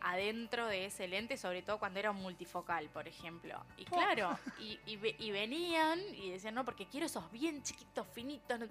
adentro 0.02 0.68
de 0.68 0.86
ese 0.86 1.10
lente, 1.10 1.36
sobre 1.36 1.62
todo 1.64 1.80
cuando 1.80 2.00
era 2.00 2.12
un 2.12 2.22
multifocal, 2.22 2.88
por 2.88 3.10
ejemplo. 3.10 3.62
Y 3.76 3.84
claro, 3.84 4.40
y, 4.60 4.80
y 4.86 4.96
ve- 4.96 5.16
y 5.20 5.32
venían 5.32 6.00
y 6.16 6.30
decían, 6.32 6.56
no, 6.56 6.64
porque 6.64 6.86
quiero 6.86 7.08
esos 7.08 7.30
bien 7.32 7.62
chiquitos, 7.62 8.08
finitos. 8.08 8.62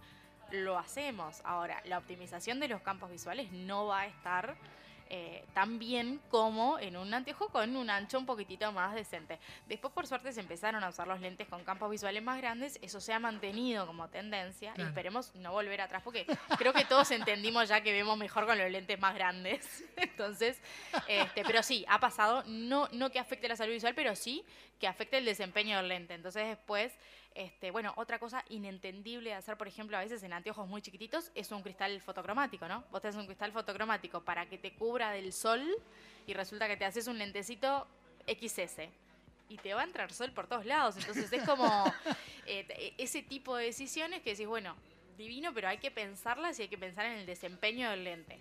Lo 0.51 0.79
hacemos. 0.79 1.43
Ahora, 1.45 1.83
la 1.85 1.99
optimización 1.99 2.59
de 2.59 2.69
los 2.69 2.81
campos 2.81 3.11
visuales 3.11 3.53
no 3.53 3.85
va 3.85 4.01
a 4.01 4.07
estar 4.07 4.57
eh, 5.11 5.45
tan 5.55 5.79
bien 5.79 6.21
como 6.31 6.79
en 6.79 6.97
un 6.97 7.13
anteojo 7.15 7.49
con 7.49 7.77
un 7.77 7.89
ancho 7.89 8.19
un 8.19 8.27
poquitito 8.27 8.71
más 8.73 8.95
decente. 8.95 9.39
Después, 9.67 9.93
por 9.93 10.07
suerte, 10.07 10.33
se 10.33 10.41
empezaron 10.41 10.85
a 10.85 10.89
usar 10.89 11.09
los 11.09 11.21
lentes 11.21 11.49
con 11.49 11.65
campos 11.65 11.91
visuales 11.91 12.23
más 12.23 12.39
grandes. 12.39 12.79
Eso 12.83 13.01
se 13.01 13.13
ha 13.13 13.19
mantenido 13.19 13.87
como 13.87 14.09
tendencia 14.09 14.75
y 14.77 14.83
esperemos 14.83 15.35
no 15.37 15.53
volver 15.53 15.81
atrás 15.81 16.03
porque 16.03 16.27
creo 16.59 16.73
que 16.73 16.85
todos 16.85 17.11
entendimos 17.11 17.69
ya 17.69 17.81
que 17.81 17.93
vemos 17.93 18.19
mejor 18.19 18.47
con 18.47 18.59
los 18.59 18.71
lentes 18.71 18.99
más 19.01 19.15
grandes. 19.15 19.85
Entonces, 19.97 20.61
este, 21.07 21.43
pero 21.45 21.63
sí, 21.63 21.85
ha 21.89 21.99
pasado, 21.99 22.45
no, 22.47 22.89
no 22.93 23.11
que 23.11 23.19
afecte 23.19 23.49
la 23.49 23.57
salud 23.57 23.73
visual, 23.73 23.95
pero 23.95 24.15
sí 24.15 24.45
que 24.79 24.87
afecte 24.87 25.19
el 25.19 25.25
desempeño 25.25 25.77
del 25.79 25.89
lente. 25.89 26.15
Entonces 26.15 26.47
después, 26.47 26.93
este, 27.39 27.71
bueno, 27.71 27.93
otra 27.97 28.19
cosa 28.19 28.45
inentendible 28.49 29.31
de 29.31 29.37
hacer, 29.37 29.57
por 29.57 29.69
ejemplo, 29.69 29.97
a 29.97 30.01
veces 30.01 30.25
en 30.25 30.33
anteojos 30.33 30.67
muy 30.67 30.83
chiquititos, 30.83 31.31
es 31.37 31.53
un 31.53 31.63
cristal 31.63 32.01
fotocromático, 32.01 32.67
¿no? 32.67 32.83
Vos 32.91 33.01
te 33.01 33.07
haces 33.07 33.21
un 33.21 33.27
cristal 33.27 33.53
fotocromático 33.53 34.25
para 34.25 34.47
que 34.49 34.59
te 34.59 34.75
cubra 34.75 35.13
del 35.13 35.33
sol 35.33 35.65
y 36.27 36.35
resulta 36.35 36.67
que 36.67 36.77
te 36.77 36.85
haces 36.85 37.07
un 37.07 37.17
lentecito 37.17 37.87
XS. 38.27 38.89
Y 39.51 39.57
te 39.59 39.73
va 39.73 39.83
a 39.83 39.85
entrar 39.85 40.13
sol 40.13 40.33
por 40.33 40.49
todos 40.49 40.67
lados. 40.67 40.97
Entonces 40.97 41.33
es 41.33 41.45
como 41.45 41.65
eh, 42.47 42.95
ese 42.99 43.23
tipo 43.23 43.57
de 43.57 43.67
decisiones 43.67 44.21
que 44.23 44.31
decís, 44.31 44.49
bueno, 44.49 44.75
divino, 45.17 45.55
pero 45.55 45.69
hay 45.69 45.79
que 45.79 45.93
pensarlas 45.93 46.59
y 46.59 46.63
hay 46.63 46.69
que 46.69 46.77
pensar 46.77 47.07
en 47.07 47.21
el 47.21 47.27
desempeño 47.27 47.89
del 47.89 48.03
lente. 48.03 48.41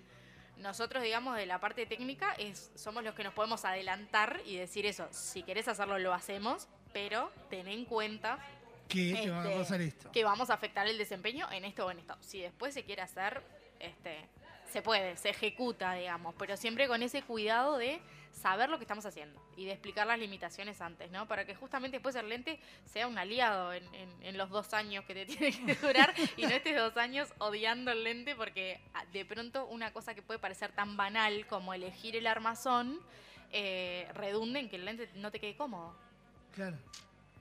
Nosotros, 0.57 1.03
digamos, 1.03 1.37
de 1.37 1.45
la 1.45 1.59
parte 1.59 1.85
técnica, 1.85 2.33
es, 2.39 2.71
somos 2.73 3.03
los 3.03 3.13
que 3.13 3.23
nos 3.23 3.35
podemos 3.35 3.63
adelantar 3.63 4.41
y 4.43 4.55
decir 4.55 4.87
eso. 4.87 5.07
Si 5.11 5.43
querés 5.43 5.67
hacerlo, 5.67 5.99
lo 5.99 6.15
hacemos, 6.15 6.67
pero 6.93 7.31
ten 7.51 7.67
en 7.67 7.85
cuenta 7.85 8.39
Que 8.88 9.14
te 9.23 9.30
va 9.30 9.41
a 9.41 9.45
este, 9.45 9.57
pasar 9.59 9.81
esto. 9.81 10.11
que 10.11 10.23
vamos 10.23 10.49
a 10.49 10.53
afectar 10.55 10.88
el 10.88 10.97
desempeño 10.97 11.49
en 11.51 11.65
esto 11.65 11.85
o 11.85 11.91
en 11.91 11.99
esto. 11.99 12.15
Si 12.22 12.39
después 12.41 12.73
se 12.73 12.84
quiere 12.84 13.01
hacer, 13.01 13.41
este, 13.80 14.26
se 14.72 14.81
puede, 14.81 15.15
se 15.18 15.30
ejecuta, 15.30 15.93
digamos, 15.93 16.35
pero 16.38 16.57
siempre 16.57 16.88
con 16.88 17.01
ese 17.03 17.22
cuidado 17.22 17.77
de 17.77 17.99
saber 18.31 18.69
lo 18.69 18.77
que 18.77 18.84
estamos 18.84 19.03
haciendo 19.05 19.41
y 19.55 19.65
de 19.65 19.72
explicar 19.72 20.05
las 20.05 20.19
limitaciones 20.19 20.80
antes, 20.81 21.09
¿no? 21.09 21.27
Para 21.27 21.45
que 21.45 21.55
justamente 21.55 21.97
después 21.97 22.15
el 22.15 22.30
lente 22.30 22.59
sea 22.85 23.07
un 23.07 23.18
aliado 23.18 23.73
en, 23.73 23.84
en- 23.95 24.23
en 24.23 24.38
los 24.38 24.49
dos 24.51 24.73
años 24.76 25.05
que 25.05 25.14
te 25.15 25.26
tiene 25.26 25.51
que 25.65 25.73
durar 25.76 26.14
y 26.35 26.43
no 26.43 26.49
estés 26.49 26.76
dos 26.76 26.95
años 26.97 27.30
odiando 27.39 27.91
el 27.91 28.03
lente 28.03 28.35
porque 28.35 28.80
ah, 28.93 29.05
de 29.11 29.26
pronto 29.26 29.65
una 29.65 29.91
cosa 29.91 30.14
que 30.14 30.22
puede 30.22 30.39
parecer 30.39 30.72
tan 30.73 30.95
banal 30.97 31.47
como 31.47 31.73
elegir 31.73 32.15
el 32.15 32.27
armazón 32.27 32.99
eh, 33.51 34.07
redunde 34.14 34.59
en 34.59 34.69
que 34.69 34.76
el 34.76 34.85
lente 34.85 35.09
no 35.15 35.31
te 35.31 35.39
quede 35.39 35.55
cómodo. 35.55 35.95
Claro. 36.53 36.77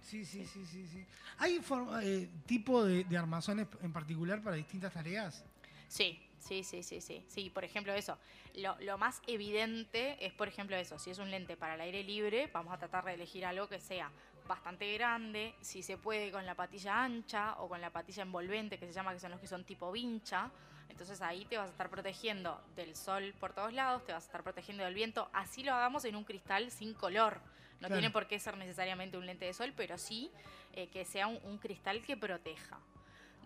Sí, 0.07 0.25
sí, 0.25 0.47
sí, 0.47 0.65
sí, 0.65 0.87
sí. 0.87 1.05
¿Hay 1.39 1.61
eh, 2.03 2.29
tipo 2.47 2.85
de, 2.85 3.03
de 3.03 3.19
armazones 3.19 3.67
en 3.83 3.93
particular 3.93 4.41
para 4.41 4.55
distintas 4.55 4.93
tareas? 4.93 5.45
Sí, 5.89 6.25
sí, 6.39 6.63
sí, 6.63 6.85
sí, 6.85 7.01
sí. 7.01 7.25
Sí, 7.27 7.51
por 7.51 7.65
ejemplo, 7.65 7.93
eso. 7.93 8.17
Lo, 8.55 8.79
lo 8.83 8.99
más 8.99 9.21
evidente 9.27 10.25
es, 10.25 10.33
por 10.33 10.47
ejemplo, 10.47 10.77
eso. 10.77 10.97
Si 11.01 11.11
es 11.11 11.19
un 11.19 11.29
lente 11.29 11.57
para 11.57 11.75
el 11.75 11.81
aire 11.81 12.05
libre, 12.05 12.49
vamos 12.53 12.73
a 12.73 12.79
tratar 12.79 13.05
de 13.05 13.15
elegir 13.15 13.45
algo 13.45 13.69
que 13.69 13.81
sea 13.81 14.13
bastante 14.47 14.95
grande, 14.95 15.57
si 15.61 15.83
se 15.83 15.99
puede 15.99 16.31
con 16.31 16.47
la 16.47 16.55
patilla 16.55 17.03
ancha 17.03 17.57
o 17.59 17.69
con 17.69 17.81
la 17.81 17.91
patilla 17.91 18.23
envolvente, 18.23 18.79
que 18.79 18.87
se 18.87 18.93
llama, 18.93 19.13
que 19.13 19.19
son 19.19 19.33
los 19.33 19.41
que 19.41 19.49
son 19.49 19.65
tipo 19.65 19.91
vincha. 19.91 20.53
Entonces 20.89 21.21
ahí 21.21 21.45
te 21.47 21.59
vas 21.59 21.67
a 21.67 21.73
estar 21.73 21.91
protegiendo 21.91 22.63
del 22.77 22.95
sol 22.95 23.35
por 23.41 23.53
todos 23.53 23.73
lados, 23.73 24.07
te 24.07 24.13
vas 24.13 24.23
a 24.23 24.27
estar 24.27 24.45
protegiendo 24.45 24.85
del 24.85 24.95
viento. 24.95 25.29
Así 25.33 25.65
lo 25.65 25.75
hagamos 25.75 26.05
en 26.05 26.15
un 26.15 26.23
cristal 26.23 26.71
sin 26.71 26.95
color. 26.95 27.41
No 27.81 27.89
Claro. 27.89 27.95
tiene 28.01 28.11
por 28.11 28.27
qué 28.27 28.39
ser 28.39 28.57
necesariamente 28.57 29.19
un 29.19 29.27
lente 29.27 29.45
de 29.45 29.53
sol, 29.53 29.73
pero 29.77 29.99
sí 29.99 30.31
eh, 30.73 30.89
que 30.89 31.05
sea 31.05 31.27
un- 31.27 31.41
un 31.45 31.59
cristal 31.59 32.03
que 32.03 32.17
proteja. 32.17 32.79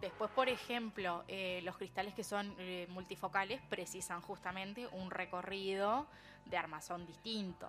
Después, 0.00 0.30
por 0.30 0.48
ejemplo, 0.48 1.24
eh, 1.28 1.60
los 1.62 1.76
cristales 1.76 2.14
que 2.14 2.24
son 2.24 2.54
eh, 2.58 2.86
multifocales 2.88 3.60
precisan 3.68 4.20
justamente 4.22 4.86
un 4.88 5.10
recorrido 5.10 6.06
de 6.46 6.56
armazón 6.56 7.06
distinto. 7.06 7.68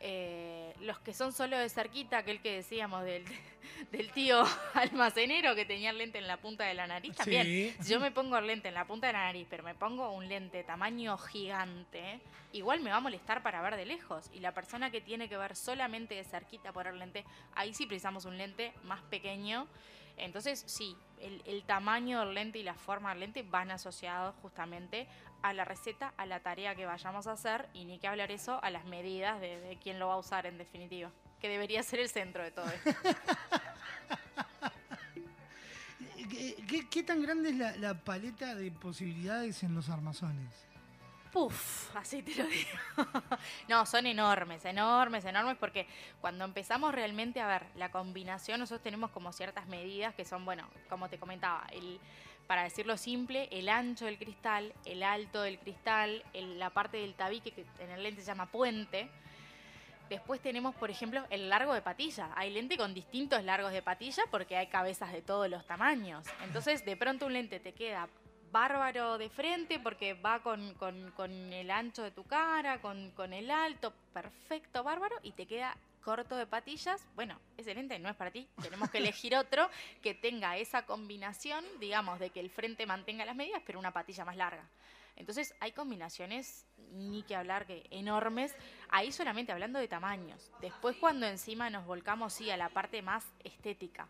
Eh, 0.00 0.74
los 0.80 0.98
que 1.00 1.14
son 1.14 1.32
solo 1.32 1.56
de 1.58 1.68
cerquita, 1.70 2.18
aquel 2.18 2.40
que 2.42 2.52
decíamos 2.56 3.02
del, 3.04 3.24
del 3.92 4.10
tío 4.12 4.44
almacenero 4.74 5.54
que 5.54 5.64
tenía 5.64 5.90
el 5.90 5.98
lente 5.98 6.18
en 6.18 6.26
la 6.26 6.36
punta 6.36 6.64
de 6.64 6.74
la 6.74 6.86
nariz, 6.86 7.12
Sí. 7.12 7.18
también. 7.18 7.76
Si 7.82 7.92
yo 7.92 8.00
me 8.00 8.10
pongo 8.10 8.36
el 8.36 8.46
lente 8.46 8.68
en 8.68 8.74
la 8.74 8.84
punta 8.86 9.06
de 9.06 9.14
la 9.14 9.24
nariz, 9.24 9.46
pero 9.48 9.62
me 9.62 9.74
pongo 9.74 10.10
un 10.12 10.28
lente 10.28 10.62
tamaño 10.64 11.16
gigante, 11.16 12.20
igual 12.52 12.80
me 12.80 12.90
va 12.90 12.96
a 12.96 13.00
molestar 13.00 13.42
para 13.42 13.62
ver 13.62 13.76
de 13.76 13.86
lejos. 13.86 14.30
Y 14.34 14.40
la 14.40 14.52
persona 14.52 14.90
que 14.90 15.00
tiene 15.00 15.28
que 15.28 15.36
ver 15.38 15.56
solamente 15.56 16.14
de 16.14 16.24
cerquita 16.24 16.72
por 16.72 16.86
el 16.86 16.98
lente, 16.98 17.24
ahí 17.54 17.72
sí 17.72 17.86
precisamos 17.86 18.26
un 18.26 18.36
lente 18.36 18.72
más 18.84 19.00
pequeño. 19.04 19.66
Entonces, 20.18 20.62
sí, 20.66 20.96
el, 21.20 21.42
el 21.44 21.62
tamaño 21.64 22.20
del 22.20 22.32
lente 22.34 22.58
y 22.58 22.62
la 22.62 22.72
forma 22.74 23.10
del 23.10 23.20
lente 23.20 23.42
van 23.42 23.70
asociados 23.70 24.34
justamente 24.40 25.06
a 25.42 25.52
la 25.52 25.64
receta, 25.64 26.12
a 26.16 26.26
la 26.26 26.40
tarea 26.40 26.74
que 26.74 26.86
vayamos 26.86 27.26
a 27.26 27.32
hacer 27.32 27.68
y 27.72 27.84
ni 27.84 27.98
que 27.98 28.08
hablar 28.08 28.30
eso 28.30 28.58
a 28.62 28.70
las 28.70 28.84
medidas 28.84 29.40
de, 29.40 29.60
de 29.60 29.76
quién 29.78 29.98
lo 29.98 30.08
va 30.08 30.14
a 30.14 30.18
usar 30.18 30.46
en 30.46 30.58
definitiva, 30.58 31.10
que 31.40 31.48
debería 31.48 31.82
ser 31.82 32.00
el 32.00 32.08
centro 32.08 32.42
de 32.42 32.50
todo 32.50 32.66
esto. 32.66 32.90
¿Qué, 36.30 36.56
qué- 36.68 36.88
qué 36.88 37.02
tan 37.02 37.22
grande 37.22 37.50
es 37.50 37.56
la, 37.56 37.76
la 37.76 37.94
paleta 37.94 38.54
de 38.54 38.70
posibilidades 38.70 39.62
en 39.62 39.74
los 39.74 39.88
armazones? 39.88 40.48
Puf, 41.32 41.94
así 41.94 42.22
te 42.22 42.34
lo 42.34 42.44
digo. 42.48 42.78
no, 43.68 43.84
son 43.86 44.06
enormes, 44.06 44.64
enormes, 44.64 45.24
enormes, 45.24 45.56
porque 45.58 45.86
cuando 46.20 46.44
empezamos 46.44 46.94
realmente 46.94 47.40
a 47.40 47.46
ver 47.46 47.66
la 47.76 47.90
combinación, 47.90 48.58
nosotros 48.60 48.82
tenemos 48.82 49.10
como 49.10 49.32
ciertas 49.32 49.66
medidas 49.66 50.14
que 50.14 50.24
son, 50.24 50.44
bueno, 50.44 50.66
como 50.88 51.08
te 51.08 51.18
comentaba, 51.18 51.66
el, 51.72 52.00
para 52.46 52.62
decirlo 52.64 52.96
simple, 52.96 53.48
el 53.50 53.68
ancho 53.68 54.04
del 54.04 54.18
cristal, 54.18 54.72
el 54.84 55.02
alto 55.02 55.42
del 55.42 55.58
cristal, 55.58 56.22
el- 56.32 56.58
la 56.58 56.70
parte 56.70 56.98
del 56.98 57.14
tabique 57.14 57.50
que 57.52 57.64
en 57.80 57.90
el 57.90 58.02
lente 58.02 58.20
se 58.22 58.26
llama 58.28 58.46
puente. 58.46 59.08
Después 60.08 60.40
tenemos, 60.40 60.74
por 60.76 60.88
ejemplo, 60.90 61.24
el 61.30 61.48
largo 61.48 61.74
de 61.74 61.82
patilla. 61.82 62.30
Hay 62.36 62.50
lente 62.50 62.76
con 62.76 62.94
distintos 62.94 63.42
largos 63.42 63.72
de 63.72 63.82
patilla 63.82 64.22
porque 64.30 64.56
hay 64.56 64.68
cabezas 64.68 65.12
de 65.12 65.20
todos 65.22 65.48
los 65.50 65.66
tamaños. 65.66 66.24
Entonces, 66.44 66.84
de 66.84 66.96
pronto 66.96 67.26
un 67.26 67.32
lente 67.32 67.58
te 67.58 67.72
queda 67.72 68.08
bárbaro 68.52 69.18
de 69.18 69.28
frente 69.28 69.80
porque 69.80 70.14
va 70.14 70.38
con, 70.40 70.74
con- 70.74 71.10
con 71.16 71.52
el 71.52 71.70
ancho 71.72 72.04
de 72.04 72.12
tu 72.12 72.22
cara, 72.22 72.80
con, 72.80 73.10
con 73.10 73.32
el 73.32 73.50
alto, 73.50 73.92
perfecto, 74.14 74.84
bárbaro, 74.84 75.16
y 75.24 75.32
te 75.32 75.46
queda 75.46 75.76
corto 76.06 76.36
de 76.36 76.46
patillas. 76.46 77.04
Bueno, 77.16 77.36
ese 77.56 77.74
lente 77.74 77.98
no 77.98 78.08
es 78.08 78.14
para 78.14 78.30
ti. 78.30 78.48
Tenemos 78.62 78.88
que 78.90 78.98
elegir 78.98 79.34
otro 79.34 79.68
que 80.00 80.14
tenga 80.14 80.56
esa 80.56 80.86
combinación, 80.86 81.64
digamos, 81.80 82.20
de 82.20 82.30
que 82.30 82.38
el 82.38 82.48
frente 82.48 82.86
mantenga 82.86 83.24
las 83.24 83.34
medidas, 83.34 83.60
pero 83.66 83.80
una 83.80 83.90
patilla 83.90 84.24
más 84.24 84.36
larga. 84.36 84.62
Entonces 85.16 85.52
hay 85.58 85.72
combinaciones, 85.72 86.64
ni 86.92 87.24
que 87.24 87.34
hablar, 87.34 87.66
que 87.66 87.88
enormes, 87.90 88.54
ahí 88.88 89.10
solamente 89.10 89.50
hablando 89.50 89.80
de 89.80 89.88
tamaños. 89.88 90.52
Después 90.60 90.96
cuando 90.96 91.26
encima 91.26 91.70
nos 91.70 91.84
volcamos 91.84 92.34
sí 92.34 92.50
a 92.50 92.56
la 92.56 92.68
parte 92.68 93.02
más 93.02 93.26
estética, 93.42 94.06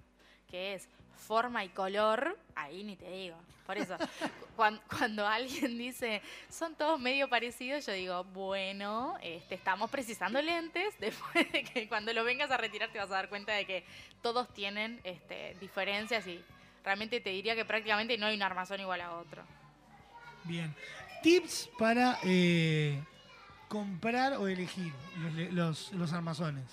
que 0.50 0.74
es 0.74 0.88
forma 1.26 1.64
y 1.64 1.68
color, 1.70 2.38
ahí 2.54 2.84
ni 2.84 2.96
te 2.96 3.10
digo. 3.10 3.36
Por 3.66 3.76
eso, 3.78 3.96
cuan- 4.56 4.80
cuando, 4.88 5.26
alguien 5.26 5.76
dice, 5.76 6.22
son 6.48 6.74
todos 6.76 7.00
medio 7.00 7.28
parecidos, 7.28 7.84
yo 7.86 7.92
digo, 7.92 8.22
bueno, 8.24 9.16
este, 9.22 9.56
estamos 9.56 9.90
precisando 9.90 10.40
lentes, 10.40 10.94
después 11.00 11.50
de 11.52 11.64
que 11.64 11.88
cuando 11.88 12.12
lo 12.12 12.22
vengas 12.24 12.50
a 12.50 12.56
retirar 12.56 12.90
te 12.92 12.98
vas 12.98 13.10
a 13.10 13.14
dar 13.14 13.28
cuenta 13.28 13.52
de 13.54 13.64
que 13.66 13.84
todos 14.22 14.52
tienen 14.54 15.00
este, 15.04 15.56
diferencias 15.60 16.26
y 16.26 16.40
realmente 16.84 17.20
te 17.20 17.30
diría 17.30 17.56
que 17.56 17.64
prácticamente 17.64 18.16
no 18.18 18.26
hay 18.26 18.36
un 18.36 18.42
armazón 18.42 18.80
igual 18.80 19.00
a 19.00 19.12
otro. 19.16 19.42
Bien. 20.44 20.72
Tips 21.24 21.70
para 21.76 22.18
eh, 22.22 23.02
comprar 23.66 24.34
o 24.34 24.46
elegir 24.46 24.92
los, 25.18 25.32
le- 25.34 25.50
los, 25.50 25.92
los 25.92 26.12
armazones. 26.12 26.64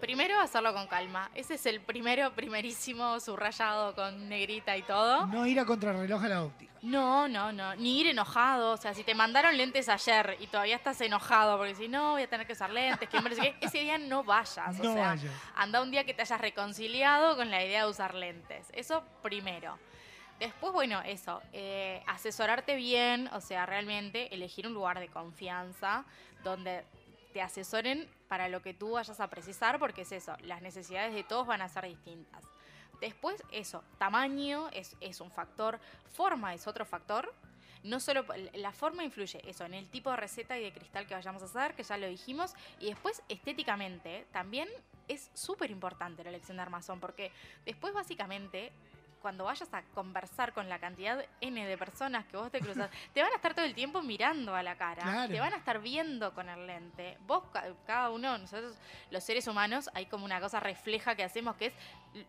Primero 0.00 0.40
hacerlo 0.40 0.72
con 0.72 0.86
calma. 0.86 1.30
Ese 1.34 1.54
es 1.54 1.66
el 1.66 1.80
primero, 1.80 2.32
primerísimo, 2.32 3.20
subrayado 3.20 3.94
con 3.94 4.28
negrita 4.28 4.76
y 4.76 4.82
todo. 4.82 5.26
No 5.26 5.46
ir 5.46 5.60
a 5.60 5.64
contrarreloj 5.66 6.24
a 6.24 6.28
la 6.28 6.44
óptica. 6.44 6.72
No, 6.82 7.28
no, 7.28 7.52
no. 7.52 7.74
Ni 7.76 8.00
ir 8.00 8.06
enojado. 8.08 8.72
O 8.72 8.76
sea, 8.76 8.94
si 8.94 9.04
te 9.04 9.14
mandaron 9.14 9.56
lentes 9.56 9.88
ayer 9.88 10.36
y 10.40 10.46
todavía 10.46 10.76
estás 10.76 11.00
enojado 11.02 11.58
porque 11.58 11.74
si 11.74 11.88
no, 11.88 12.12
voy 12.12 12.22
a 12.22 12.28
tener 12.30 12.46
que 12.46 12.54
usar 12.54 12.70
lentes, 12.70 13.08
que 13.08 13.18
que 13.20 13.56
ese 13.60 13.78
día 13.80 13.98
no 13.98 14.24
vayas. 14.24 14.80
O 14.80 14.82
No 14.82 14.94
sea, 14.94 15.08
vayas. 15.08 15.32
anda 15.54 15.82
un 15.82 15.90
día 15.90 16.04
que 16.04 16.14
te 16.14 16.22
hayas 16.22 16.40
reconciliado 16.40 17.36
con 17.36 17.50
la 17.50 17.62
idea 17.64 17.84
de 17.84 17.90
usar 17.90 18.14
lentes. 18.14 18.66
Eso 18.72 19.04
primero. 19.22 19.78
Después, 20.38 20.72
bueno, 20.72 21.02
eso, 21.02 21.42
eh, 21.52 22.02
asesorarte 22.06 22.74
bien, 22.74 23.28
o 23.34 23.42
sea, 23.42 23.66
realmente 23.66 24.34
elegir 24.34 24.66
un 24.66 24.72
lugar 24.72 24.98
de 24.98 25.08
confianza 25.08 26.06
donde 26.42 26.82
te 27.32 27.42
asesoren 27.42 28.08
para 28.28 28.48
lo 28.48 28.62
que 28.62 28.74
tú 28.74 28.92
vayas 28.92 29.20
a 29.20 29.30
precisar, 29.30 29.78
porque 29.78 30.02
es 30.02 30.12
eso, 30.12 30.36
las 30.42 30.62
necesidades 30.62 31.14
de 31.14 31.24
todos 31.24 31.46
van 31.46 31.62
a 31.62 31.68
ser 31.68 31.86
distintas. 31.86 32.44
Después, 33.00 33.42
eso, 33.50 33.82
tamaño 33.98 34.68
es, 34.72 34.96
es 35.00 35.20
un 35.20 35.30
factor, 35.30 35.80
forma 36.12 36.54
es 36.54 36.66
otro 36.66 36.84
factor. 36.84 37.32
No 37.82 37.98
solo 37.98 38.26
la 38.52 38.72
forma 38.72 39.04
influye 39.04 39.40
eso 39.48 39.64
en 39.64 39.72
el 39.72 39.88
tipo 39.88 40.10
de 40.10 40.16
receta 40.16 40.58
y 40.58 40.62
de 40.62 40.72
cristal 40.72 41.06
que 41.06 41.14
vayamos 41.14 41.42
a 41.42 41.46
hacer, 41.46 41.74
que 41.74 41.82
ya 41.82 41.96
lo 41.96 42.06
dijimos, 42.06 42.52
y 42.78 42.86
después 42.86 43.22
estéticamente 43.30 44.26
también 44.32 44.68
es 45.08 45.30
súper 45.32 45.70
importante 45.70 46.22
la 46.22 46.28
elección 46.28 46.58
de 46.58 46.62
armazón, 46.62 47.00
porque 47.00 47.32
después 47.64 47.94
básicamente 47.94 48.70
cuando 49.20 49.44
vayas 49.44 49.68
a 49.72 49.82
conversar 49.94 50.52
con 50.52 50.68
la 50.68 50.78
cantidad 50.78 51.24
N 51.40 51.66
de 51.66 51.78
personas 51.78 52.24
que 52.26 52.36
vos 52.36 52.50
te 52.50 52.60
cruzas, 52.60 52.90
te 53.12 53.22
van 53.22 53.32
a 53.32 53.36
estar 53.36 53.54
todo 53.54 53.64
el 53.64 53.74
tiempo 53.74 54.02
mirando 54.02 54.54
a 54.54 54.62
la 54.62 54.76
cara, 54.76 55.02
Claro. 55.02 55.32
te 55.32 55.38
van 55.40 55.52
a 55.52 55.56
estar 55.56 55.80
viendo 55.80 56.32
con 56.34 56.48
el 56.48 56.66
lente. 56.66 57.18
Vos, 57.26 57.44
ca- 57.52 57.72
cada 57.86 58.10
uno, 58.10 58.38
nosotros 58.38 58.76
los 59.10 59.22
seres 59.22 59.46
humanos, 59.46 59.90
hay 59.94 60.06
como 60.06 60.24
una 60.24 60.40
cosa 60.40 60.58
refleja 60.60 61.14
que 61.14 61.24
hacemos 61.24 61.56
que 61.56 61.66
es 61.66 61.74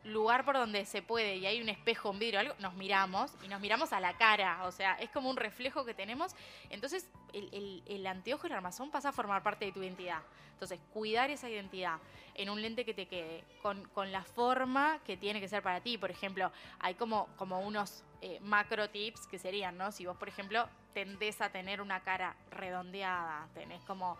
lugar 0.03 0.45
por 0.45 0.55
donde 0.55 0.85
se 0.85 1.01
puede 1.01 1.37
y 1.37 1.45
hay 1.45 1.61
un 1.61 1.69
espejo, 1.69 2.09
un 2.11 2.19
vidrio, 2.19 2.39
algo, 2.41 2.53
nos 2.59 2.73
miramos 2.75 3.33
y 3.43 3.47
nos 3.47 3.59
miramos 3.61 3.93
a 3.93 3.99
la 3.99 4.13
cara, 4.17 4.65
o 4.65 4.71
sea, 4.71 4.93
es 4.95 5.09
como 5.09 5.29
un 5.29 5.37
reflejo 5.37 5.85
que 5.85 5.93
tenemos. 5.93 6.35
Entonces, 6.69 7.09
el, 7.33 7.49
el- 7.53 7.83
el 7.87 8.05
anteojo 8.07 8.45
y 8.47 8.49
el 8.51 8.55
armazón 8.57 8.91
pasa 8.91 9.09
a 9.09 9.11
formar 9.11 9.41
parte 9.43 9.65
de 9.65 9.71
tu 9.71 9.81
identidad. 9.81 10.21
Entonces, 10.61 10.79
cuidar 10.93 11.31
esa 11.31 11.49
identidad 11.49 11.97
en 12.35 12.47
un 12.51 12.61
lente 12.61 12.85
que 12.85 12.93
te 12.93 13.07
quede, 13.07 13.43
con, 13.63 13.83
con 13.95 14.11
la 14.11 14.23
forma 14.23 14.99
que 15.07 15.17
tiene 15.17 15.39
que 15.39 15.47
ser 15.47 15.63
para 15.63 15.81
ti. 15.81 15.97
Por 15.97 16.11
ejemplo, 16.11 16.51
hay 16.79 16.93
como, 16.93 17.27
como 17.35 17.61
unos 17.61 18.03
eh, 18.21 18.39
macro 18.41 18.87
tips 18.87 19.25
que 19.25 19.39
serían, 19.39 19.75
¿no? 19.75 19.91
Si 19.91 20.05
vos, 20.05 20.15
por 20.17 20.27
ejemplo, 20.27 20.69
tendés 20.93 21.41
a 21.41 21.49
tener 21.49 21.81
una 21.81 22.01
cara 22.01 22.35
redondeada, 22.51 23.47
tenés 23.55 23.83
como 23.85 24.19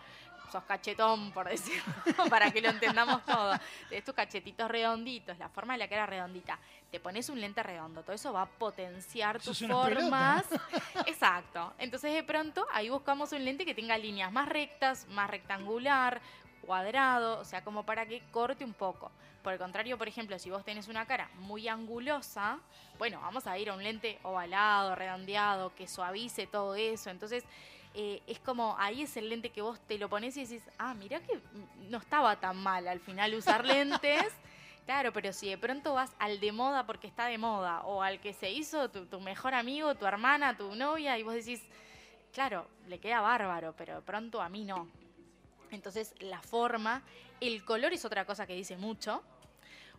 sos 0.51 0.63
cachetón, 0.63 1.31
por 1.31 1.47
decirlo, 1.47 1.83
para 2.29 2.51
que 2.51 2.61
lo 2.61 2.69
entendamos 2.69 3.23
todo. 3.25 3.53
Tenés 3.89 4.03
tus 4.03 4.13
cachetitos 4.13 4.69
redonditos, 4.69 5.37
la 5.37 5.49
forma 5.49 5.73
de 5.73 5.79
la 5.79 5.87
cara 5.87 6.05
redondita. 6.05 6.59
Te 6.91 6.99
pones 6.99 7.29
un 7.29 7.39
lente 7.39 7.63
redondo, 7.63 8.03
todo 8.03 8.13
eso 8.13 8.33
va 8.33 8.43
a 8.43 8.45
potenciar 8.45 9.41
tus 9.41 9.59
pelota. 9.59 9.89
formas. 9.89 10.45
Exacto. 11.07 11.73
Entonces, 11.77 12.13
de 12.13 12.23
pronto, 12.23 12.65
ahí 12.73 12.89
buscamos 12.89 13.31
un 13.31 13.45
lente 13.45 13.65
que 13.65 13.73
tenga 13.73 13.97
líneas 13.97 14.31
más 14.31 14.47
rectas, 14.49 15.07
más 15.07 15.29
rectangular, 15.29 16.21
cuadrado, 16.61 17.39
o 17.39 17.45
sea, 17.45 17.63
como 17.63 17.83
para 17.85 18.05
que 18.05 18.21
corte 18.31 18.65
un 18.65 18.73
poco. 18.73 19.11
Por 19.43 19.53
el 19.53 19.59
contrario, 19.59 19.97
por 19.97 20.07
ejemplo, 20.07 20.37
si 20.37 20.51
vos 20.51 20.63
tenés 20.63 20.87
una 20.87 21.05
cara 21.05 21.29
muy 21.39 21.67
angulosa, 21.67 22.59
bueno, 22.99 23.19
vamos 23.21 23.47
a 23.47 23.57
ir 23.57 23.69
a 23.69 23.73
un 23.73 23.83
lente 23.83 24.19
ovalado, 24.21 24.95
redondeado, 24.95 25.73
que 25.73 25.87
suavice 25.87 26.45
todo 26.45 26.75
eso. 26.75 27.09
Entonces, 27.09 27.43
eh, 27.93 28.21
es 28.27 28.39
como, 28.39 28.75
ahí 28.79 29.01
es 29.03 29.17
el 29.17 29.29
lente 29.29 29.49
que 29.49 29.61
vos 29.61 29.79
te 29.87 29.97
lo 29.97 30.09
pones 30.09 30.35
y 30.37 30.45
decís, 30.45 30.63
ah, 30.77 30.93
mirá 30.93 31.19
que 31.19 31.39
no 31.89 31.97
estaba 31.97 32.39
tan 32.39 32.57
mal 32.57 32.87
al 32.87 32.99
final 32.99 33.33
usar 33.35 33.65
lentes. 33.65 34.25
Claro, 34.85 35.13
pero 35.13 35.31
si 35.31 35.47
de 35.49 35.57
pronto 35.57 35.93
vas 35.93 36.11
al 36.19 36.39
de 36.39 36.51
moda 36.51 36.85
porque 36.85 37.07
está 37.07 37.25
de 37.27 37.37
moda, 37.37 37.81
o 37.83 38.01
al 38.01 38.19
que 38.19 38.33
se 38.33 38.49
hizo 38.49 38.89
tu, 38.89 39.05
tu 39.05 39.19
mejor 39.21 39.53
amigo, 39.53 39.93
tu 39.95 40.05
hermana, 40.05 40.57
tu 40.57 40.73
novia, 40.75 41.17
y 41.17 41.23
vos 41.23 41.33
decís, 41.35 41.61
claro, 42.33 42.67
le 42.87 42.99
queda 42.99 43.21
bárbaro, 43.21 43.73
pero 43.77 43.95
de 43.95 44.01
pronto 44.01 44.41
a 44.41 44.49
mí 44.49 44.65
no. 44.65 44.87
Entonces, 45.69 46.13
la 46.19 46.41
forma, 46.41 47.01
el 47.39 47.63
color 47.63 47.93
es 47.93 48.03
otra 48.05 48.25
cosa 48.25 48.45
que 48.47 48.53
dice 48.55 48.75
mucho. 48.75 49.21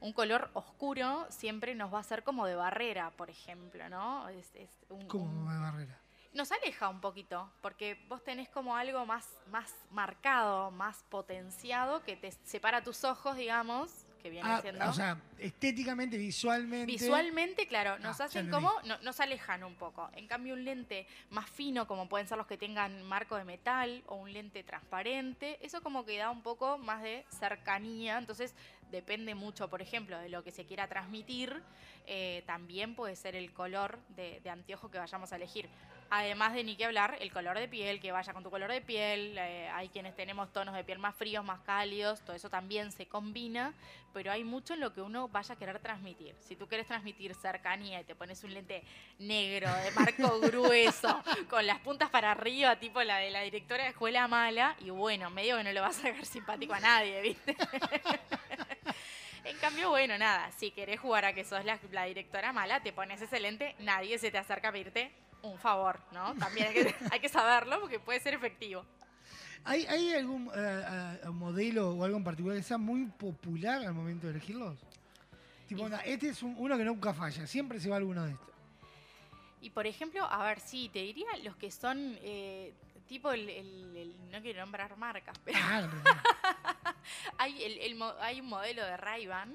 Un 0.01 0.13
color 0.13 0.51
oscuro 0.55 1.27
siempre 1.31 1.75
nos 1.77 1.93
va 1.95 1.99
a 1.99 2.01
hacer 2.01 2.25
como 2.25 2.45
de 2.47 2.57
barrera, 2.57 3.11
por 3.13 3.31
ejemplo, 3.31 3.89
¿no? 3.89 4.29
Es, 4.31 4.53
es 4.57 4.71
un- 4.91 5.07
Como 5.07 5.25
un- 5.25 5.49
de 5.49 5.59
barrera. 5.61 5.99
Nos 6.33 6.51
aleja 6.53 6.89
un 6.89 7.01
poquito, 7.01 7.51
porque 7.61 7.99
vos 8.09 8.23
tenés 8.25 8.49
como 8.49 8.77
algo 8.77 9.05
más, 9.07 9.29
más 9.51 9.75
marcado, 9.91 10.71
más 10.71 11.05
potenciado, 11.09 12.03
que 12.03 12.17
te 12.17 12.33
separa 12.45 12.83
tus 12.83 13.05
ojos, 13.05 13.37
digamos, 13.37 14.07
que 14.23 14.31
viene 14.31 14.49
Ah, 14.49 14.61
siendo... 14.63 14.89
o 14.89 14.93
sea, 14.93 15.21
estéticamente, 15.39 16.17
visualmente. 16.17 16.87
Visualmente, 16.87 17.67
claro, 17.67 17.99
nos 17.99 18.21
Ah, 18.21 18.25
hacen 18.27 18.49
como, 18.51 18.71
no- 18.85 18.99
nos 18.99 19.19
alejan 19.19 19.65
un 19.65 19.75
poco. 19.75 20.09
En 20.15 20.29
cambio, 20.29 20.55
un 20.55 20.65
lente 20.65 21.07
más 21.31 21.51
fino, 21.51 21.87
como 21.89 22.09
pueden 22.09 22.29
ser 22.29 22.39
los 22.39 22.47
que 22.47 22.57
tengan 22.57 23.03
marco 23.03 23.37
de 23.37 23.45
metal, 23.45 24.03
o 24.07 24.15
un 24.15 24.33
lente 24.33 24.63
transparente, 24.63 25.59
eso 25.61 25.83
como 25.83 26.05
que 26.05 26.19
da 26.19 26.31
un 26.31 26.43
poco 26.43 26.79
más 26.79 27.03
de 27.03 27.27
cercanía. 27.31 28.17
Entonces, 28.17 28.55
depende 28.93 29.35
mucho, 29.35 29.69
por 29.69 29.83
ejemplo, 29.83 30.17
de 30.19 30.29
lo 30.29 30.43
que 30.45 30.53
se 30.53 30.65
quiera 30.67 30.87
transmitir. 30.89 31.61
eh, 32.07 32.43
también 32.47 32.97
puede 32.97 33.15
ser 33.15 33.37
el 33.37 33.53
color 33.53 33.99
de, 34.11 34.41
de 34.41 34.51
anteojo 34.51 34.91
que 34.91 34.99
vayamos 34.99 35.33
a 35.33 35.37
elegir. 35.37 35.69
Además 36.15 36.53
de 36.53 36.63
ni 36.63 36.77
que 36.77 36.85
hablar, 36.85 37.17
el 37.21 37.33
color 37.33 37.59
de 37.59 37.69
piel, 37.69 37.99
que 37.99 38.13
vaya 38.13 38.35
con 38.35 38.43
tu 38.43 38.51
color 38.51 38.71
de 38.71 38.83
piel. 38.83 39.35
eh, 39.39 39.71
hay 39.73 39.89
quienes 39.89 40.15
tenemos 40.15 40.53
tonos 40.53 40.75
de 40.75 40.85
piel 40.85 40.99
más 40.99 41.17
fríos, 41.17 41.43
más 41.43 41.61
cálidos, 41.61 42.21
todo 42.21 42.37
eso 42.37 42.51
también 42.51 42.93
se 42.93 43.07
combina, 43.07 43.73
pero 44.13 44.31
hay 44.31 44.45
mucho 44.45 44.75
en 44.75 44.81
lo 44.81 44.93
que 44.93 45.01
uno 45.01 45.29
vaya 45.29 45.55
a 45.55 45.59
querer 45.59 45.79
transmitir. 45.79 46.37
Si 46.41 46.55
tú 46.55 46.69
quieres 46.69 46.87
transmitir 46.87 47.35
cercanía 47.35 47.99
y 47.99 48.05
te 48.05 48.15
pones 48.15 48.45
un 48.45 48.53
lente 48.53 48.85
negro, 49.21 49.75
de 49.75 49.91
marco 49.93 50.39
grueso, 50.43 51.19
con 51.49 51.67
las 51.67 51.79
puntas 51.79 52.11
para 52.11 52.33
arriba, 52.33 52.77
tipo 52.77 53.03
la 53.03 53.17
de 53.17 53.31
la 53.31 53.41
directora 53.41 53.85
de 53.85 53.89
escuela 53.89 54.29
mala, 54.29 54.77
y 54.81 54.91
bueno, 54.91 55.31
medio 55.31 55.57
que 55.57 55.65
no 55.65 55.73
lo 55.73 55.81
vas 55.81 55.99
a 56.01 56.03
sacar 56.03 56.27
simpático 56.27 56.75
a 56.75 56.81
nadie, 56.81 57.23
¿viste? 57.23 57.57
En 59.45 59.57
cambio, 59.59 59.89
bueno, 59.89 60.17
nada, 60.19 60.53
si 60.53 60.71
querés 60.71 61.01
jugar 61.01 61.25
a 61.25 61.33
que 61.33 61.45
sos 61.45 61.65
la, 61.65 61.77
la 61.91 62.05
directora 62.05 62.53
mala, 62.53 62.81
te 62.81 62.93
pones 62.93 63.21
ese 63.21 63.41
lente, 63.41 63.75
nadie 63.81 64.17
se 64.19 64.31
te 64.31 64.39
acerca 64.39 64.69
a 64.69 64.73
pedirte 64.73 65.11
un 65.43 65.59
favor, 65.59 65.99
¿no? 66.13 66.35
También 66.39 66.69
hay 66.69 66.75
que, 66.75 66.95
hay 67.11 67.21
que 67.21 67.29
saberlo 67.29 67.81
porque 67.81 67.99
puede 68.01 68.21
ser 68.21 68.35
efectivo. 68.35 68.85
¿Hay, 69.65 69.87
hay 69.87 70.13
algún 70.15 70.51
eh, 70.55 71.19
eh, 71.25 71.29
modelo 71.29 71.91
o 71.93 72.05
algo 72.05 72.17
en 72.17 72.25
particular 72.25 72.57
que 72.57 72.65
sea 72.65 72.79
muy 72.79 73.07
popular 73.07 73.83
al 73.83 73.95
momento 73.95 74.27
de 74.27 74.33
elegirlos? 74.33 74.79
Tipo, 75.69 75.85
onda, 75.85 76.01
este 76.01 76.29
es 76.31 76.43
un- 76.43 76.57
uno 76.59 76.77
que 76.77 76.85
nunca 76.85 77.15
falla, 77.15 77.47
siempre 77.47 77.79
se 77.81 77.89
va 77.89 77.97
alguno 77.97 78.25
de 78.25 78.33
estos. 78.33 78.49
Y 79.61 79.71
por 79.71 79.87
ejemplo, 79.87 80.25
a 80.25 80.45
ver, 80.45 80.59
sí, 80.59 80.91
te 80.93 80.99
diría 80.99 81.29
los 81.45 81.55
que 81.57 81.71
son 81.71 82.19
eh, 82.23 82.75
tipo 83.07 83.31
el, 83.31 83.49
el- 83.49 83.97
el- 83.97 84.31
no 84.33 84.43
quiero 84.43 84.61
nombrar 84.63 84.97
marcas, 84.97 85.39
pero 85.45 85.57
hay, 87.39 87.63
el, 87.63 87.79
el 87.79 87.95
mo- 87.95 88.15
hay 88.21 88.41
un 88.41 88.49
modelo 88.49 88.85
de 88.85 88.97
Ray-Ban 88.97 89.55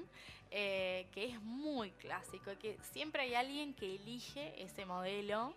eh, 0.50 1.06
que 1.12 1.26
es 1.26 1.42
muy 1.42 1.90
clásico, 1.92 2.50
que 2.58 2.78
siempre 2.92 3.22
hay 3.22 3.34
alguien 3.34 3.74
que 3.74 3.96
elige 3.96 4.62
ese 4.62 4.86
modelo. 4.86 5.54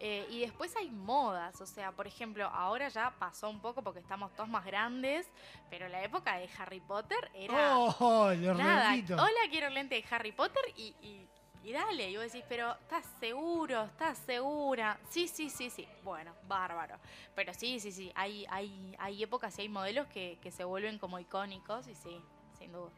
Eh, 0.00 0.26
y 0.30 0.40
después 0.40 0.74
hay 0.76 0.90
modas, 0.90 1.60
o 1.60 1.66
sea, 1.66 1.92
por 1.92 2.06
ejemplo, 2.06 2.46
ahora 2.46 2.88
ya 2.88 3.14
pasó 3.18 3.48
un 3.48 3.60
poco 3.60 3.82
porque 3.82 4.00
estamos 4.00 4.32
todos 4.34 4.48
más 4.48 4.64
grandes, 4.64 5.28
pero 5.70 5.88
la 5.88 6.02
época 6.02 6.36
de 6.36 6.48
Harry 6.58 6.80
Potter 6.80 7.30
era... 7.34 7.78
¡Oh, 7.78 8.32
los 8.34 8.58
Nada, 8.58 8.94
hola, 9.10 9.40
quiero 9.50 9.70
lente 9.70 9.94
de 9.94 10.04
Harry 10.10 10.32
Potter 10.32 10.62
y, 10.76 10.94
y, 11.00 11.28
y 11.62 11.72
dale. 11.72 12.10
Y 12.10 12.16
vos 12.16 12.24
decís, 12.24 12.44
pero 12.48 12.72
¿estás 12.72 13.06
seguro? 13.20 13.84
¿Estás 13.84 14.18
segura? 14.18 14.98
Sí, 15.08 15.28
sí, 15.28 15.48
sí, 15.48 15.70
sí. 15.70 15.88
Bueno, 16.02 16.34
bárbaro. 16.46 16.96
Pero 17.34 17.54
sí, 17.54 17.80
sí, 17.80 17.90
sí. 17.90 18.12
Hay, 18.14 18.46
hay, 18.50 18.94
hay 18.98 19.22
épocas 19.22 19.58
y 19.58 19.62
hay 19.62 19.68
modelos 19.68 20.06
que, 20.08 20.38
que 20.42 20.50
se 20.50 20.64
vuelven 20.64 20.98
como 20.98 21.18
icónicos 21.18 21.88
y 21.88 21.94
sí, 21.94 22.20
sin 22.58 22.72
duda. 22.72 22.90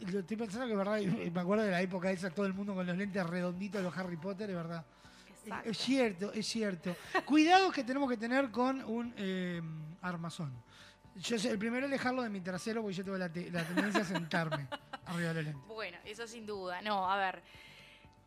Estoy 0.00 0.36
pensando 0.36 0.66
que 0.66 0.76
verdad, 0.76 0.98
me 1.00 1.40
acuerdo 1.40 1.64
de 1.64 1.70
la 1.70 1.82
época 1.82 2.10
esa, 2.10 2.30
todo 2.30 2.46
el 2.46 2.54
mundo 2.54 2.74
con 2.74 2.86
los 2.86 2.96
lentes 2.96 3.26
redonditos 3.26 3.82
de 3.82 3.88
los 3.88 3.96
Harry 3.96 4.16
Potter, 4.16 4.48
es 4.48 4.56
verdad. 4.56 4.84
Exacto. 5.44 5.70
Es 5.70 5.78
cierto, 5.78 6.32
es 6.32 6.46
cierto. 6.46 6.96
Cuidados 7.24 7.72
que 7.72 7.84
tenemos 7.84 8.08
que 8.10 8.16
tener 8.16 8.50
con 8.50 8.82
un 8.84 9.14
eh, 9.16 9.62
armazón. 10.02 10.52
Yo 11.16 11.38
sé, 11.38 11.50
el 11.50 11.58
primero 11.58 11.86
es 11.86 11.92
dejarlo 11.92 12.22
de 12.22 12.28
mi 12.30 12.40
trasero 12.40 12.82
porque 12.82 12.96
yo 12.96 13.04
tengo 13.04 13.16
la, 13.18 13.28
te- 13.32 13.50
la 13.50 13.62
tendencia 13.64 14.02
a 14.02 14.04
sentarme 14.04 14.66
arriba 15.06 15.28
de 15.28 15.34
los 15.34 15.44
lentes. 15.44 15.66
Bueno, 15.68 15.98
eso 16.04 16.26
sin 16.26 16.44
duda. 16.46 16.82
No, 16.82 17.10
a 17.10 17.16
ver. 17.16 17.42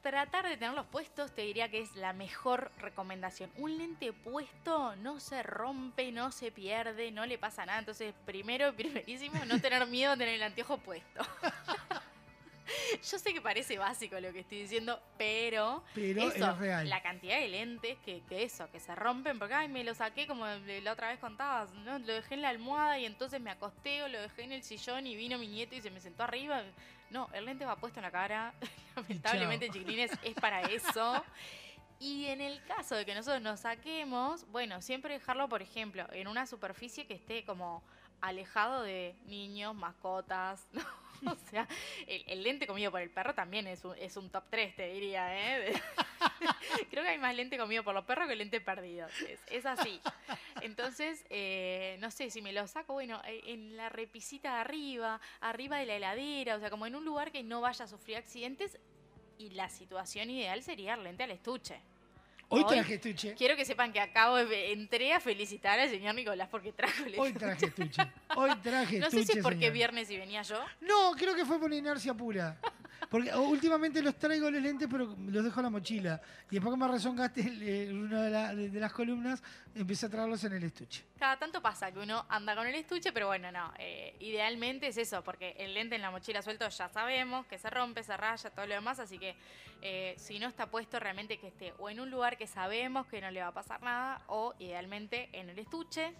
Tratar 0.01 0.47
de 0.47 0.55
tenerlos 0.55 0.85
puestos 0.85 1.33
te 1.35 1.41
diría 1.41 1.69
que 1.69 1.81
es 1.81 1.93
la 1.97 2.13
mejor 2.13 2.71
recomendación. 2.79 3.49
Un 3.57 3.77
lente 3.77 4.13
puesto 4.13 4.95
no 4.97 5.19
se 5.19 5.43
rompe, 5.43 6.13
no 6.13 6.31
se 6.31 6.49
pierde, 6.51 7.11
no 7.11 7.25
le 7.25 7.37
pasa 7.37 7.65
nada. 7.65 7.79
Entonces, 7.79 8.13
primero, 8.25 8.73
primerísimo, 8.77 9.43
no 9.45 9.59
tener 9.59 9.85
miedo 9.87 10.13
a 10.13 10.17
tener 10.17 10.35
el 10.35 10.43
anteojo 10.43 10.77
puesto. 10.77 11.25
Yo 13.09 13.19
sé 13.19 13.33
que 13.33 13.41
parece 13.41 13.77
básico 13.77 14.19
lo 14.19 14.31
que 14.33 14.39
estoy 14.39 14.61
diciendo, 14.61 15.01
pero, 15.17 15.83
Pero 15.93 16.21
eso, 16.21 16.51
es 16.51 16.57
real. 16.57 16.89
la 16.89 17.01
cantidad 17.01 17.39
de 17.39 17.47
lentes 17.47 17.97
que, 17.99 18.21
que 18.27 18.43
eso, 18.43 18.69
que 18.71 18.79
se 18.79 18.95
rompen, 18.95 19.39
porque 19.39 19.53
ay, 19.53 19.67
me 19.67 19.83
lo 19.83 19.93
saqué 19.93 20.27
como 20.27 20.45
la 20.45 20.91
otra 20.91 21.09
vez 21.09 21.19
contabas, 21.19 21.73
¿no? 21.73 21.99
Lo 21.99 22.13
dejé 22.13 22.35
en 22.35 22.41
la 22.41 22.49
almohada 22.49 22.99
y 22.99 23.05
entonces 23.05 23.39
me 23.41 23.49
acosté 23.51 24.03
o 24.03 24.07
lo 24.07 24.21
dejé 24.21 24.43
en 24.43 24.51
el 24.51 24.63
sillón 24.63 25.07
y 25.07 25.15
vino 25.15 25.37
mi 25.37 25.47
nieto 25.47 25.75
y 25.75 25.81
se 25.81 25.91
me 25.91 25.99
sentó 25.99 26.23
arriba. 26.23 26.63
No, 27.09 27.29
el 27.33 27.45
lente 27.45 27.65
va 27.65 27.77
puesto 27.77 27.99
en 27.99 28.03
la 28.03 28.11
cara. 28.11 28.53
Lamentablemente, 28.95 29.69
chiquilines, 29.69 30.11
es 30.23 30.33
para 30.35 30.61
eso. 30.61 31.23
Y 31.99 32.25
en 32.25 32.41
el 32.41 32.63
caso 32.65 32.95
de 32.95 33.05
que 33.05 33.15
nosotros 33.15 33.41
nos 33.41 33.61
saquemos, 33.61 34.45
bueno, 34.51 34.81
siempre 34.81 35.13
dejarlo, 35.13 35.49
por 35.49 35.61
ejemplo, 35.61 36.05
en 36.11 36.27
una 36.27 36.45
superficie 36.45 37.07
que 37.07 37.15
esté 37.15 37.43
como 37.43 37.81
alejado 38.21 38.83
de 38.83 39.15
niños, 39.25 39.73
mascotas, 39.75 40.67
¿no? 40.73 40.83
O 41.47 41.49
sea, 41.49 41.67
el, 42.07 42.43
lente 42.43 42.67
comido 42.67 42.91
por 42.91 43.01
el 43.01 43.09
perro 43.09 43.33
también 43.33 43.67
es 43.67 43.83
un, 43.85 43.95
es 43.97 44.17
un 44.17 44.29
top 44.29 44.43
3, 44.49 44.75
te 44.75 44.93
diría, 44.93 45.27
¿eh? 45.57 45.73
Creo 46.91 47.03
que 47.03 47.09
hay 47.09 47.17
más 47.17 47.35
lente 47.35 47.57
comido 47.57 47.83
por 47.83 47.93
los 47.93 48.05
perros 48.05 48.27
que 48.27 48.35
lente 48.35 48.61
perdido. 48.61 49.07
Es, 49.27 49.39
es 49.49 49.65
así. 49.65 49.99
Entonces, 50.61 51.25
eh, 51.29 51.97
no 51.99 52.11
sé, 52.11 52.29
si 52.29 52.41
me 52.41 52.53
lo 52.53 52.67
saco, 52.67 52.93
bueno, 52.93 53.21
eh, 53.25 53.41
en 53.45 53.77
la 53.77 53.89
repisita 53.89 54.55
de 54.55 54.61
arriba, 54.61 55.21
arriba 55.41 55.77
de 55.77 55.85
la 55.85 55.95
heladera, 55.95 56.55
o 56.55 56.59
sea, 56.59 56.69
como 56.69 56.85
en 56.85 56.95
un 56.95 57.05
lugar 57.05 57.31
que 57.31 57.43
no 57.43 57.61
vaya 57.61 57.85
a 57.85 57.87
sufrir 57.87 58.17
accidentes. 58.17 58.77
Y 59.37 59.51
la 59.51 59.69
situación 59.69 60.31
ideal 60.31 60.63
sería 60.63 60.95
el 60.95 61.03
lente 61.03 61.23
al 61.23 61.31
estuche. 61.31 61.79
Hoy 62.49 62.65
traje 62.65 62.93
estuche. 62.95 63.33
Quiero 63.35 63.55
que 63.55 63.65
sepan 63.65 63.91
que 63.91 63.99
acabo 63.99 64.37
de 64.37 64.71
entré 64.71 65.13
a 65.13 65.19
felicitar 65.19 65.79
al 65.79 65.89
señor 65.89 66.15
Nicolás 66.15 66.47
porque 66.49 66.71
trajo 66.71 67.03
el 67.05 67.15
Hoy 67.19 67.33
traje 67.33 67.65
estuche. 67.65 68.01
Hoy 68.35 68.51
traje 68.63 68.99
No 68.99 69.05
sé 69.09 69.17
si 69.17 69.21
estuche, 69.21 69.39
es 69.39 69.43
porque 69.43 69.59
señor. 69.59 69.73
viernes 69.73 70.09
y 70.09 70.17
venía 70.17 70.41
yo. 70.43 70.59
No, 70.81 71.11
creo 71.17 71.35
que 71.35 71.45
fue 71.45 71.59
por 71.59 71.73
inercia 71.73 72.13
pura. 72.13 72.57
Porque 73.09 73.31
oh, 73.33 73.41
últimamente 73.49 74.01
los 74.01 74.15
traigo 74.17 74.49
los 74.51 74.61
lentes, 74.61 74.87
pero 74.91 75.15
los 75.17 75.43
dejo 75.43 75.59
en 75.59 75.63
la 75.63 75.69
mochila. 75.69 76.21
Y 76.49 76.55
después 76.55 76.73
que 76.73 76.79
me 76.79 76.87
rezongaste 76.87 77.41
el- 77.41 77.63
el- 77.63 77.97
una 77.97 78.23
de, 78.23 78.29
la- 78.29 78.55
de- 78.55 78.69
de 78.69 78.79
las 78.79 78.91
columnas, 78.91 79.41
empecé 79.75 80.07
a 80.07 80.09
traerlos 80.09 80.43
en 80.43 80.53
el 80.53 80.63
estuche. 80.63 81.05
Cada 81.17 81.37
tanto 81.37 81.61
pasa 81.61 81.91
que 81.91 81.99
uno 81.99 82.25
anda 82.29 82.55
con 82.55 82.67
el 82.67 82.75
estuche, 82.75 83.11
pero 83.11 83.27
bueno, 83.27 83.51
no. 83.51 83.71
eh, 83.79 84.15
idealmente 84.19 84.87
es 84.87 84.97
eso, 84.97 85.23
porque 85.23 85.55
el 85.57 85.73
lente 85.73 85.95
en 85.95 86.01
la 86.01 86.11
mochila 86.11 86.41
suelto 86.41 86.67
ya 86.67 86.89
sabemos 86.89 87.45
que 87.45 87.57
se 87.57 87.69
rompe, 87.69 88.03
se 88.03 88.17
raya, 88.17 88.49
todo 88.49 88.65
lo 88.65 88.73
demás. 88.73 88.99
Así 88.99 89.17
que 89.19 89.35
eh, 89.81 90.15
si 90.17 90.39
no 90.39 90.47
está 90.47 90.69
puesto, 90.69 90.99
realmente 90.99 91.37
que 91.39 91.47
esté 91.47 91.73
o 91.77 91.89
en 91.89 91.99
un 91.99 92.09
lugar 92.09 92.37
que 92.37 92.47
sabemos 92.47 93.05
que 93.07 93.21
no 93.21 93.29
le 93.31 93.41
va 93.41 93.47
a 93.47 93.53
pasar 93.53 93.81
nada, 93.83 94.21
o 94.27 94.53
idealmente 94.59 95.29
en 95.33 95.49
el 95.49 95.59
estuche. 95.59 96.13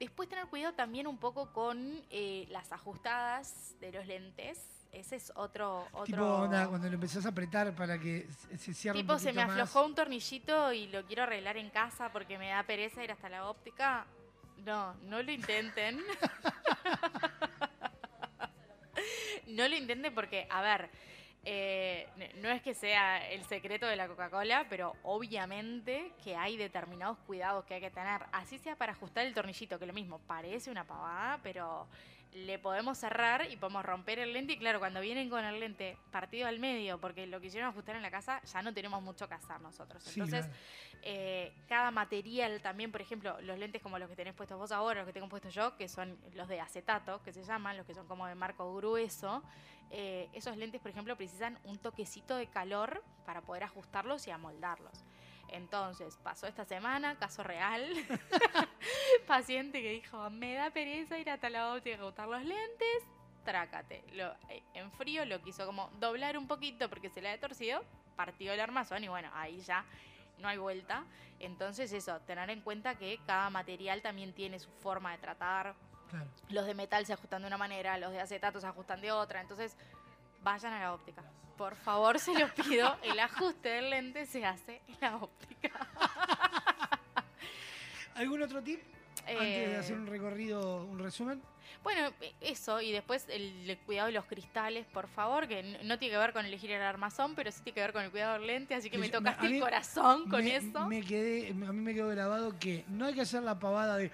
Después 0.00 0.28
tener 0.28 0.46
cuidado 0.46 0.74
también 0.74 1.06
un 1.06 1.18
poco 1.18 1.52
con 1.52 2.02
eh, 2.10 2.46
las 2.50 2.72
ajustadas 2.72 3.76
de 3.80 3.92
los 3.92 4.06
lentes. 4.06 4.58
Ese 4.94 5.16
es 5.16 5.32
otro... 5.36 5.86
otro... 5.92 6.04
Tipo, 6.04 6.24
onda, 6.24 6.68
cuando 6.68 6.88
lo 6.88 6.94
empezás 6.94 7.26
a 7.26 7.30
apretar 7.30 7.74
para 7.74 7.98
que 7.98 8.26
se- 8.58 8.74
cierre 8.74 8.98
Tipo, 8.98 9.14
un 9.14 9.20
se 9.20 9.32
me 9.32 9.42
más. 9.44 9.50
aflojó 9.50 9.84
un 9.86 9.94
tornillito 9.94 10.72
y 10.72 10.86
lo 10.86 11.04
quiero 11.04 11.24
arreglar 11.24 11.56
en 11.56 11.70
casa 11.70 12.10
porque 12.12 12.38
me 12.38 12.48
da 12.50 12.62
pereza 12.62 13.02
ir 13.04 13.10
hasta 13.12 13.28
la 13.28 13.48
óptica. 13.48 14.06
No, 14.64 14.94
no 15.02 15.22
lo 15.22 15.30
intenten. 15.32 16.00
no 19.48 19.68
lo 19.68 19.76
intenten 19.76 20.14
porque, 20.14 20.46
a 20.50 20.62
ver, 20.62 20.88
eh, 21.44 22.08
no 22.36 22.48
es 22.48 22.62
que 22.62 22.74
sea 22.74 23.28
el 23.30 23.44
secreto 23.44 23.86
de 23.86 23.96
la 23.96 24.08
Coca-Cola, 24.08 24.66
pero 24.70 24.94
obviamente 25.02 26.12
que 26.22 26.36
hay 26.36 26.56
determinados 26.56 27.18
cuidados 27.26 27.64
que 27.66 27.74
hay 27.74 27.80
que 27.80 27.90
tener. 27.90 28.22
Así 28.32 28.58
sea 28.58 28.76
para 28.76 28.92
ajustar 28.92 29.26
el 29.26 29.34
tornillito, 29.34 29.78
que 29.78 29.86
lo 29.86 29.92
mismo, 29.92 30.18
parece 30.20 30.70
una 30.70 30.84
pavada, 30.84 31.38
pero 31.42 31.86
le 32.34 32.58
podemos 32.58 32.98
cerrar 32.98 33.48
y 33.50 33.56
podemos 33.56 33.84
romper 33.84 34.18
el 34.18 34.32
lente. 34.32 34.54
Y 34.54 34.58
claro, 34.58 34.80
cuando 34.80 35.00
vienen 35.00 35.30
con 35.30 35.44
el 35.44 35.60
lente 35.60 35.96
partido 36.10 36.48
al 36.48 36.58
medio, 36.58 37.00
porque 37.00 37.26
lo 37.26 37.40
quisieron 37.40 37.70
ajustar 37.70 37.94
en 37.96 38.02
la 38.02 38.10
casa, 38.10 38.42
ya 38.42 38.60
no 38.60 38.74
tenemos 38.74 39.00
mucho 39.02 39.28
que 39.28 39.34
hacer 39.34 39.60
nosotros. 39.60 40.02
Sí, 40.02 40.20
Entonces, 40.20 40.46
claro. 40.46 40.60
eh, 41.02 41.54
cada 41.68 41.92
material 41.92 42.60
también, 42.60 42.90
por 42.90 43.00
ejemplo, 43.00 43.40
los 43.40 43.58
lentes 43.58 43.80
como 43.80 43.98
los 43.98 44.08
que 44.08 44.16
tenés 44.16 44.34
puestos 44.34 44.58
vos 44.58 44.72
ahora, 44.72 45.00
los 45.00 45.06
que 45.06 45.12
tengo 45.12 45.28
puestos 45.28 45.54
yo, 45.54 45.76
que 45.76 45.88
son 45.88 46.18
los 46.34 46.48
de 46.48 46.60
acetato, 46.60 47.22
que 47.22 47.32
se 47.32 47.44
llaman, 47.44 47.76
los 47.76 47.86
que 47.86 47.94
son 47.94 48.06
como 48.08 48.26
de 48.26 48.34
marco 48.34 48.74
grueso, 48.74 49.42
eh, 49.90 50.28
esos 50.32 50.56
lentes, 50.56 50.80
por 50.80 50.90
ejemplo, 50.90 51.16
precisan 51.16 51.56
un 51.64 51.78
toquecito 51.78 52.34
de 52.36 52.48
calor 52.48 53.04
para 53.24 53.42
poder 53.42 53.62
ajustarlos 53.62 54.26
y 54.26 54.32
amoldarlos. 54.32 55.04
Entonces, 55.48 56.18
pasó 56.22 56.46
esta 56.46 56.64
semana, 56.64 57.16
caso 57.16 57.42
real, 57.42 57.86
paciente 59.26 59.80
que 59.82 59.92
dijo, 59.92 60.30
me 60.30 60.54
da 60.54 60.70
pereza 60.70 61.18
ir 61.18 61.30
hasta 61.30 61.50
la 61.50 61.72
óptica 61.72 61.96
a 61.96 62.00
ajustar 62.00 62.28
los 62.28 62.42
lentes, 62.42 63.02
trácate. 63.44 64.04
Lo, 64.12 64.32
eh, 64.48 64.62
en 64.74 64.90
frío 64.92 65.24
lo 65.24 65.40
quiso 65.42 65.66
como 65.66 65.90
doblar 66.00 66.36
un 66.36 66.48
poquito 66.48 66.88
porque 66.88 67.10
se 67.10 67.20
le 67.20 67.28
había 67.28 67.40
torcido, 67.40 67.84
partió 68.16 68.52
el 68.52 68.60
armazón 68.60 69.04
y 69.04 69.08
bueno, 69.08 69.30
ahí 69.34 69.60
ya 69.60 69.84
no 70.38 70.48
hay 70.48 70.58
vuelta. 70.58 71.04
Entonces 71.40 71.92
eso, 71.92 72.20
tener 72.20 72.50
en 72.50 72.60
cuenta 72.60 72.96
que 72.96 73.20
cada 73.26 73.50
material 73.50 74.02
también 74.02 74.32
tiene 74.32 74.58
su 74.58 74.70
forma 74.70 75.12
de 75.12 75.18
tratar. 75.18 75.74
Claro. 76.10 76.26
Los 76.48 76.66
de 76.66 76.74
metal 76.74 77.06
se 77.06 77.12
ajustan 77.12 77.42
de 77.42 77.48
una 77.48 77.58
manera, 77.58 77.98
los 77.98 78.12
de 78.12 78.20
acetato 78.20 78.60
se 78.60 78.66
ajustan 78.66 79.00
de 79.00 79.12
otra. 79.12 79.40
Entonces, 79.40 79.76
vayan 80.42 80.72
a 80.72 80.80
la 80.80 80.94
óptica. 80.94 81.22
Por 81.56 81.76
favor, 81.76 82.18
se 82.18 82.36
los 82.38 82.50
pido. 82.52 82.96
El 83.02 83.18
ajuste 83.20 83.68
del 83.68 83.90
lente 83.90 84.26
se 84.26 84.44
hace 84.44 84.80
en 84.88 84.96
la 85.00 85.16
óptica. 85.16 85.70
¿Algún 88.16 88.42
otro 88.42 88.62
tip? 88.62 88.80
Antes 89.26 89.38
de 89.38 89.72
Eh, 89.72 89.76
hacer 89.76 89.96
un 89.96 90.06
recorrido, 90.06 90.84
un 90.84 90.98
resumen. 90.98 91.40
Bueno, 91.82 92.10
e- 92.20 92.34
eso, 92.40 92.80
y 92.80 92.92
después 92.92 93.26
el, 93.28 93.68
el 93.68 93.78
cuidado 93.78 94.06
de 94.06 94.12
los 94.12 94.24
cristales, 94.26 94.86
por 94.86 95.08
favor, 95.08 95.48
que 95.48 95.62
no 95.82 95.98
tiene 95.98 96.12
que 96.14 96.18
ver 96.18 96.32
con 96.32 96.46
elegir 96.46 96.70
el 96.70 96.82
armazón, 96.82 97.34
pero 97.34 97.50
sí 97.50 97.60
tiene 97.62 97.74
que 97.74 97.80
ver 97.80 97.92
con 97.92 98.04
el 98.04 98.10
cuidado 98.10 98.34
del 98.34 98.46
lente, 98.46 98.74
así 98.74 98.90
que 98.90 98.98
me 98.98 99.08
tocaste 99.08 99.46
el 99.46 99.60
corazón 99.60 100.28
con 100.28 100.44
me, 100.44 100.56
eso. 100.56 100.86
Me 100.86 101.02
quedé, 101.02 101.50
a 101.50 101.54
mí 101.72 101.80
me 101.80 101.94
quedó 101.94 102.08
grabado 102.08 102.56
que 102.58 102.84
no 102.88 103.06
hay 103.06 103.14
que 103.14 103.22
hacer 103.22 103.42
la 103.42 103.58
pavada 103.58 103.96
de 103.96 104.10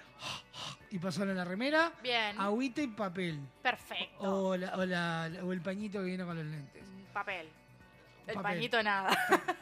y 0.89 0.99
pasarlo 0.99 1.31
en 1.31 1.37
la 1.37 1.45
remera, 1.45 1.91
Bien, 2.01 2.39
agüita 2.39 2.81
y 2.81 2.87
papel. 2.87 3.39
perfecto. 3.61 4.17
O, 4.19 4.57
la- 4.57 4.75
o 4.77 4.85
la- 4.85 5.29
o 5.43 5.53
el 5.53 5.61
pañito 5.61 5.99
que 5.99 6.05
viene 6.05 6.25
con 6.25 6.35
los 6.35 6.45
lentes. 6.45 6.83
Papel. 7.11 7.49
El 8.27 8.35
Papel. 8.35 8.43
pañito 8.53 8.83
nada. 8.83 9.09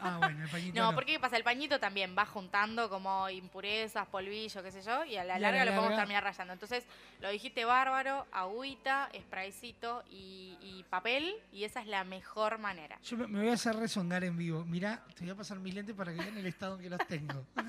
Ah, 0.00 0.18
bueno, 0.18 0.44
el 0.44 0.50
pañito. 0.50 0.78
No, 0.78 0.90
no. 0.90 0.94
porque 0.94 1.12
¿qué 1.12 1.18
pasa? 1.20 1.36
El 1.38 1.42
pañito 1.44 1.80
también 1.80 2.14
va 2.16 2.26
juntando 2.26 2.90
como 2.90 3.28
impurezas, 3.30 4.06
polvillo, 4.08 4.62
qué 4.62 4.70
sé 4.70 4.82
yo, 4.82 5.02
y 5.04 5.16
a 5.16 5.24
la 5.24 5.34
Y 5.34 5.36
a 5.36 5.38
larga 5.40 5.58
la 5.60 5.64
lo 5.64 5.70
podemos 5.70 5.90
larga- 5.92 6.02
terminar 6.02 6.24
rayando. 6.24 6.52
Entonces, 6.52 6.84
lo 7.20 7.30
dijiste 7.30 7.64
bárbaro, 7.64 8.26
agüita, 8.32 9.08
spraycito 9.18 10.04
y, 10.10 10.58
y 10.60 10.84
papel, 10.90 11.34
y 11.52 11.64
esa 11.64 11.80
es 11.80 11.86
la 11.86 12.04
mejor 12.04 12.58
manera. 12.58 12.98
Yo 13.02 13.16
me, 13.16 13.26
me 13.28 13.40
voy 13.40 13.48
a 13.48 13.54
hacer 13.54 13.74
rezongar 13.76 14.24
en 14.24 14.36
vivo. 14.36 14.62
Mirá, 14.66 15.04
te 15.14 15.22
voy 15.24 15.30
a 15.30 15.36
pasar 15.36 15.58
mis 15.58 15.74
lentes 15.74 15.96
para 15.96 16.12
que 16.12 16.18
vean 16.18 16.36
el 16.36 16.46
estado 16.46 16.76
en 16.76 16.82
que 16.82 16.90
los 16.90 17.06
tengo. 17.06 17.46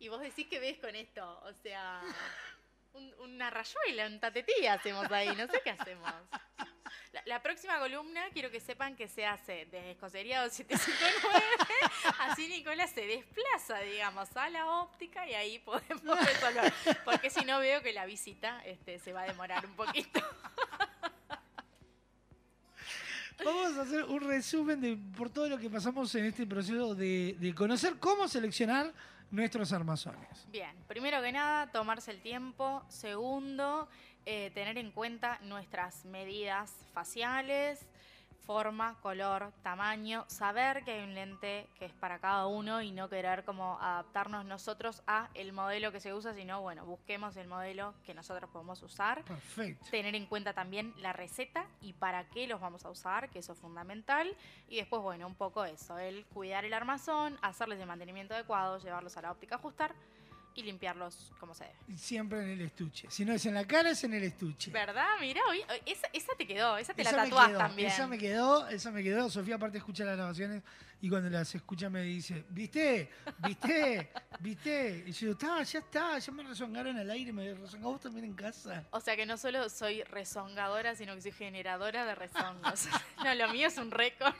Y 0.00 0.08
vos 0.08 0.20
decís 0.20 0.46
que 0.48 0.58
ves 0.60 0.78
con 0.80 0.94
esto, 0.94 1.40
o 1.44 1.52
sea, 1.62 2.02
un- 2.92 3.14
una 3.20 3.48
rayuela, 3.48 4.06
un 4.06 4.20
tatetí 4.20 4.66
hacemos 4.66 5.10
ahí, 5.10 5.28
no 5.34 5.46
sé 5.46 5.60
qué 5.64 5.70
hacemos. 5.70 6.12
La, 7.14 7.22
la 7.26 7.42
próxima 7.42 7.78
columna 7.78 8.22
quiero 8.32 8.50
que 8.50 8.58
sepan 8.58 8.96
que 8.96 9.06
se 9.06 9.24
hace 9.24 9.68
desde 9.70 9.92
Escocería 9.92 10.42
2759, 10.42 11.44
así 12.18 12.48
Nicolás 12.48 12.90
se 12.90 13.06
desplaza, 13.06 13.78
digamos, 13.82 14.36
a 14.36 14.50
la 14.50 14.66
óptica 14.80 15.24
y 15.28 15.34
ahí 15.34 15.60
podemos 15.60 16.18
resolver. 16.26 16.74
Porque 17.04 17.30
si 17.30 17.44
no 17.44 17.60
veo 17.60 17.82
que 17.82 17.92
la 17.92 18.04
visita 18.04 18.60
este, 18.64 18.98
se 18.98 19.12
va 19.12 19.22
a 19.22 19.26
demorar 19.26 19.64
un 19.64 19.76
poquito. 19.76 20.20
Vamos 23.44 23.78
a 23.78 23.82
hacer 23.82 24.02
un 24.06 24.20
resumen 24.20 24.80
de 24.80 24.98
por 25.16 25.30
todo 25.30 25.48
lo 25.48 25.56
que 25.58 25.70
pasamos 25.70 26.12
en 26.16 26.24
este 26.24 26.48
proceso 26.48 26.96
de, 26.96 27.36
de 27.38 27.54
conocer 27.54 27.94
cómo 28.00 28.26
seleccionar 28.26 28.92
nuestros 29.30 29.72
armazones. 29.72 30.46
Bien, 30.50 30.74
primero 30.88 31.22
que 31.22 31.30
nada, 31.30 31.70
tomarse 31.70 32.10
el 32.10 32.20
tiempo. 32.20 32.84
Segundo, 32.88 33.88
eh, 34.26 34.50
tener 34.54 34.78
en 34.78 34.90
cuenta 34.90 35.38
nuestras 35.42 36.04
medidas 36.04 36.72
faciales, 36.92 37.86
forma, 38.44 38.96
color, 39.00 39.52
tamaño. 39.62 40.24
Saber 40.28 40.84
que 40.84 40.92
hay 40.92 41.02
un 41.02 41.14
lente 41.14 41.68
que 41.78 41.86
es 41.86 41.92
para 41.92 42.18
cada 42.18 42.46
uno 42.46 42.82
y 42.82 42.92
no 42.92 43.08
querer 43.08 43.44
como 43.44 43.78
adaptarnos 43.80 44.44
nosotros 44.44 45.02
a 45.06 45.30
el 45.34 45.52
modelo 45.52 45.92
que 45.92 46.00
se 46.00 46.12
usa, 46.14 46.34
sino 46.34 46.60
bueno, 46.60 46.84
busquemos 46.84 47.36
el 47.36 47.48
modelo 47.48 47.94
que 48.04 48.14
nosotros 48.14 48.50
podemos 48.50 48.82
usar. 48.82 49.24
Perfecto. 49.24 49.86
Tener 49.90 50.14
en 50.14 50.26
cuenta 50.26 50.52
también 50.52 50.94
la 50.98 51.12
receta 51.12 51.66
y 51.80 51.94
para 51.94 52.28
qué 52.28 52.46
los 52.46 52.60
vamos 52.60 52.84
a 52.84 52.90
usar, 52.90 53.30
que 53.30 53.38
eso 53.38 53.52
es 53.52 53.58
fundamental. 53.58 54.34
Y 54.68 54.76
después, 54.76 55.02
bueno, 55.02 55.26
un 55.26 55.34
poco 55.34 55.64
eso, 55.64 55.98
el 55.98 56.24
cuidar 56.26 56.64
el 56.64 56.74
armazón, 56.74 57.38
hacerles 57.42 57.80
el 57.80 57.86
mantenimiento 57.86 58.34
adecuado, 58.34 58.78
llevarlos 58.78 59.16
a 59.16 59.22
la 59.22 59.32
óptica 59.32 59.56
a 59.56 59.58
ajustar 59.58 59.94
y 60.54 60.62
limpiarlos 60.62 61.32
como 61.40 61.54
se 61.54 61.64
debe. 61.64 61.98
Siempre 61.98 62.40
en 62.42 62.50
el 62.50 62.60
estuche. 62.60 63.08
Si 63.10 63.24
no 63.24 63.32
es 63.32 63.44
en 63.46 63.54
la 63.54 63.66
cara, 63.66 63.90
es 63.90 64.04
en 64.04 64.14
el 64.14 64.22
estuche. 64.22 64.70
¿Verdad? 64.70 65.06
Mira, 65.20 65.40
hoy, 65.48 65.62
esa, 65.86 66.06
esa 66.12 66.32
te 66.36 66.46
quedó, 66.46 66.76
esa 66.76 66.94
te 66.94 67.02
Esa 67.02 67.12
la 67.12 67.24
tatuás 67.24 67.48
quedó, 67.48 67.58
también. 67.58 67.88
Esa 67.88 68.06
me 68.06 68.18
quedó, 68.18 68.68
esa 68.68 68.90
me 68.90 69.02
quedó. 69.02 69.28
Sofía 69.30 69.56
aparte 69.56 69.78
escucha 69.78 70.04
las 70.04 70.16
grabaciones 70.16 70.62
y 71.04 71.08
cuando 71.10 71.28
las 71.28 71.54
escucha 71.54 71.90
me 71.90 72.00
dice, 72.00 72.46
¿viste? 72.48 73.10
¿Viste? 73.40 74.10
¿Viste? 74.40 75.04
Y 75.06 75.12
yo 75.12 75.32
está, 75.32 75.62
ya 75.62 75.80
está, 75.80 76.18
ya 76.18 76.32
me 76.32 76.42
rezongaron 76.42 76.96
al 76.96 77.10
aire, 77.10 77.30
me 77.30 77.52
rezongó 77.52 77.92
vos 77.92 78.00
también 78.00 78.24
en 78.24 78.32
casa. 78.32 78.82
O 78.90 78.98
sea 79.00 79.14
que 79.14 79.26
no 79.26 79.36
solo 79.36 79.68
soy 79.68 80.02
rezongadora, 80.04 80.94
sino 80.94 81.14
que 81.14 81.20
soy 81.20 81.32
generadora 81.32 82.06
de 82.06 82.14
rezongos. 82.14 82.88
no, 83.22 83.34
lo 83.34 83.48
mío 83.48 83.68
es 83.68 83.76
un 83.76 83.90
récord. 83.90 84.32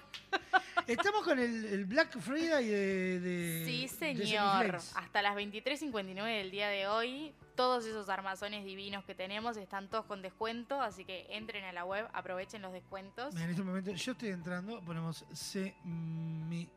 Estamos 0.87 1.23
con 1.23 1.39
el, 1.39 1.67
el 1.67 1.85
Black 1.85 2.19
Friday 2.19 2.67
de, 2.67 3.21
de 3.21 3.65
Sí, 3.67 3.87
señor. 3.87 4.77
Hasta 4.95 5.21
las 5.21 5.37
23.59 5.37 6.39
del 6.39 6.51
día 6.51 6.69
de 6.69 6.87
hoy, 6.87 7.35
todos 7.55 7.87
esos 7.87 8.09
armazones 8.09 8.65
divinos 8.65 9.05
que 9.05 9.15
tenemos 9.15 9.57
están 9.57 9.89
todos 9.89 10.05
con 10.07 10.23
descuento, 10.23 10.81
así 10.81 11.05
que 11.05 11.27
entren 11.31 11.65
a 11.65 11.73
la 11.73 11.85
web, 11.85 12.09
aprovechen 12.13 12.63
los 12.63 12.73
descuentos. 12.73 13.35
En 13.37 13.51
este 13.51 13.63
momento 13.63 13.93
yo 13.93 14.13
estoy 14.13 14.31
entrando, 14.31 14.81
ponemos 14.81 15.25
semi... 15.33 16.69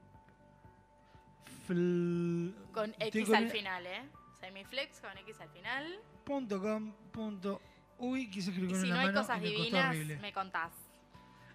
Con 1.67 2.95
X 2.97 3.29
al 3.33 3.49
final, 3.49 3.85
¿eh? 3.85 4.03
Semiflex 4.39 5.01
con 5.01 5.17
X 5.17 5.41
al 5.41 5.49
final. 5.49 5.99
punto 6.23 6.61
com 6.61 6.93
punto 7.11 7.61
uy, 7.97 8.29
quise 8.29 8.51
escribir 8.51 8.71
con 8.71 8.81
si 8.81 8.87
una 8.87 8.95
no 8.95 9.01
hay 9.01 9.07
mano 9.07 9.19
cosas 9.19 9.39
y 9.39 9.43
divinas, 9.43 9.95
me 10.21 10.31
contás. 10.31 10.71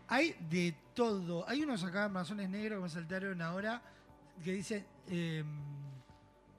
Hay 0.09 0.37
de 0.51 0.75
todo. 0.93 1.49
Hay 1.49 1.63
unos 1.63 1.83
acá, 1.85 2.05
armazones 2.05 2.51
negros 2.51 2.79
que 2.79 2.83
me 2.83 2.89
saltaron 2.91 3.41
ahora, 3.41 3.81
que 4.45 4.53
dicen... 4.53 4.87
eh, 5.09 5.45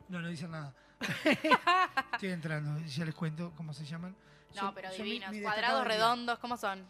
no, 0.09 0.19
no 0.21 0.27
dicen 0.29 0.49
nada. 0.49 0.73
Estoy 2.13 2.29
entrando, 2.29 2.79
ya 2.85 3.05
les 3.05 3.15
cuento 3.15 3.51
cómo 3.55 3.73
se 3.73 3.85
llaman. 3.85 4.15
No, 4.55 4.61
Son- 4.61 4.75
pero 4.75 4.89
son 4.91 5.03
divinos. 5.03 5.31
mi 5.31 5.41
Cuadrados, 5.41 5.85
redondos, 5.85 6.39
¿cómo 6.39 6.57
son? 6.57 6.87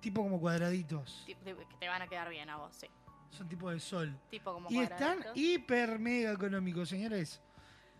Tipo 0.00 0.22
como 0.22 0.40
cuadraditos. 0.40 1.24
Que 1.26 1.34
te 1.34 1.88
van 1.88 2.02
a 2.02 2.06
quedar 2.08 2.28
bien 2.30 2.48
a 2.50 2.56
vos, 2.56 2.74
sí. 2.74 2.86
Son 3.30 3.48
tipo 3.48 3.70
de 3.70 3.78
sol. 3.80 4.18
Tipo 4.30 4.52
como 4.52 4.70
Y 4.70 4.78
están 4.80 5.24
hiper 5.34 5.98
mega 5.98 6.32
económicos, 6.32 6.88
señores. 6.88 7.40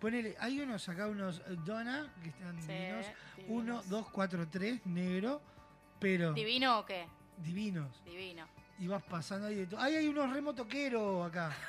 Ponele, 0.01 0.35
hay 0.41 0.61
unos 0.61 0.89
acá, 0.89 1.07
unos 1.09 1.43
Donna, 1.65 2.13
que 2.23 2.31
están 2.31 2.61
Sí, 2.63 2.73
divinos. 2.73 3.07
divinos. 3.37 3.85
1, 3.87 3.91
2, 3.91 4.11
4, 4.11 4.49
3, 4.49 4.87
negro. 4.87 5.43
Pero 5.99 6.33
¿Divino 6.33 6.79
o 6.81 6.87
qué? 6.87 7.07
Divinos. 7.37 8.03
Divino. 8.05 8.49
Y 8.79 8.87
vas 8.89 9.03
pasando 9.03 9.47
ahí 9.49 9.57
de 9.57 9.67
todo. 9.67 9.79
Ay, 9.81 9.97
hay 9.97 10.09
unos 10.09 10.31
remotoqueros 10.33 11.27
acá. 11.29 11.51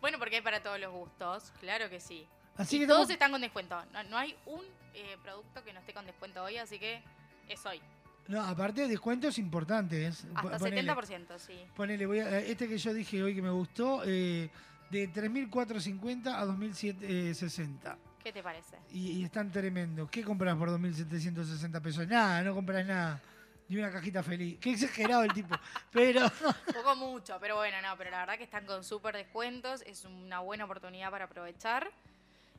Bueno, 0.00 0.18
porque 0.18 0.34
hay 0.36 0.42
para 0.42 0.60
todos 0.60 0.80
los 0.80 0.92
gustos, 0.92 1.52
claro 1.60 1.88
que 1.88 2.00
sí. 2.00 2.26
Así 2.58 2.78
que 2.78 2.86
todos 2.86 3.08
están 3.08 3.30
con 3.30 3.40
descuento. 3.40 3.82
No, 3.92 4.02
no 4.04 4.18
hay 4.18 4.36
un 4.46 4.62
eh, 4.94 5.16
producto 5.22 5.64
que 5.64 5.72
no 5.72 5.80
esté 5.80 5.94
con 5.94 6.04
descuento 6.04 6.42
hoy, 6.42 6.56
así 6.58 6.78
que 6.78 7.02
es 7.48 7.64
hoy. 7.64 7.80
No, 8.26 8.42
aparte 8.44 8.82
de 8.82 8.88
descuentos 8.88 9.38
importantes. 9.38 10.26
Po- 10.42 10.48
Hasta 10.48 10.58
ponele. 10.58 10.92
70%, 10.92 11.38
sí. 11.38 11.64
Ponele, 11.74 12.04
voy 12.06 12.18
a- 12.20 12.38
este 12.40 12.68
que 12.68 12.76
yo 12.76 12.92
dije 12.92 13.22
hoy 13.22 13.34
que 13.34 13.40
me 13.42 13.50
gustó, 13.50 14.02
eh, 14.04 14.50
de 14.90 15.08
3.450 15.12 16.34
a 16.34 16.44
2.760. 16.44 17.96
¿Qué 18.22 18.32
te 18.32 18.42
parece? 18.42 18.76
Y, 18.90 19.12
y 19.12 19.24
están 19.24 19.50
tremendos. 19.50 20.10
¿Qué 20.10 20.22
compras 20.24 20.56
por 20.56 20.68
2.760 20.70 21.80
pesos? 21.80 22.06
Nada, 22.06 22.42
no 22.42 22.54
compras 22.54 22.84
nada. 22.84 23.20
Ni 23.68 23.76
una 23.78 23.90
cajita 23.90 24.22
feliz. 24.22 24.58
Qué 24.60 24.72
exagerado 24.72 25.22
el 25.22 25.32
tipo. 25.32 25.54
Pero 25.92 26.22
poco 26.74 26.96
mucho, 26.96 27.38
pero 27.40 27.56
bueno, 27.56 27.76
no, 27.82 27.96
pero 27.98 28.10
la 28.10 28.20
verdad 28.20 28.38
que 28.38 28.44
están 28.44 28.64
con 28.64 28.82
súper 28.82 29.14
descuentos, 29.14 29.82
es 29.86 30.04
una 30.06 30.40
buena 30.40 30.64
oportunidad 30.64 31.10
para 31.10 31.26
aprovechar. 31.26 31.90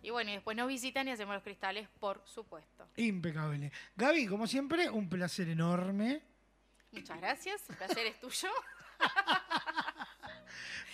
Y 0.02 0.12
bueno, 0.12 0.32
y 0.32 0.34
después 0.36 0.56
nos 0.56 0.68
visitan 0.68 1.08
y 1.08 1.12
hacemos 1.12 1.34
los 1.36 1.44
cristales, 1.44 1.88
por 2.00 2.22
supuesto. 2.26 2.88
impecable. 2.96 3.72
Gaby, 3.96 4.28
como 4.28 4.48
siempre, 4.48 4.90
un 4.90 5.10
placer 5.10 5.50
enorme. 5.50 6.22
Muchas 6.92 7.18
gracias, 7.18 7.70
el 7.70 7.76
placer 7.76 8.08
es 8.08 8.20
tuyo. 8.20 8.50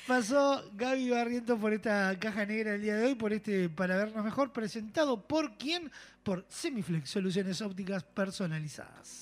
Pasó 0.08 0.70
Gaby 0.74 1.10
Barriento 1.10 1.58
por 1.58 1.74
esta 1.74 2.16
caja 2.20 2.46
negra 2.46 2.76
el 2.76 2.82
día 2.82 2.96
de 2.96 3.08
hoy, 3.08 3.16
por 3.16 3.34
este 3.34 3.70
Para 3.70 3.98
Vernos 3.98 4.24
Mejor, 4.24 4.52
presentado 4.52 5.26
por 5.26 5.58
quién? 5.58 5.92
Por 6.22 6.46
Semiflex, 6.48 7.10
soluciones 7.10 7.60
ópticas 7.62 8.04
personalizadas. 8.04 9.22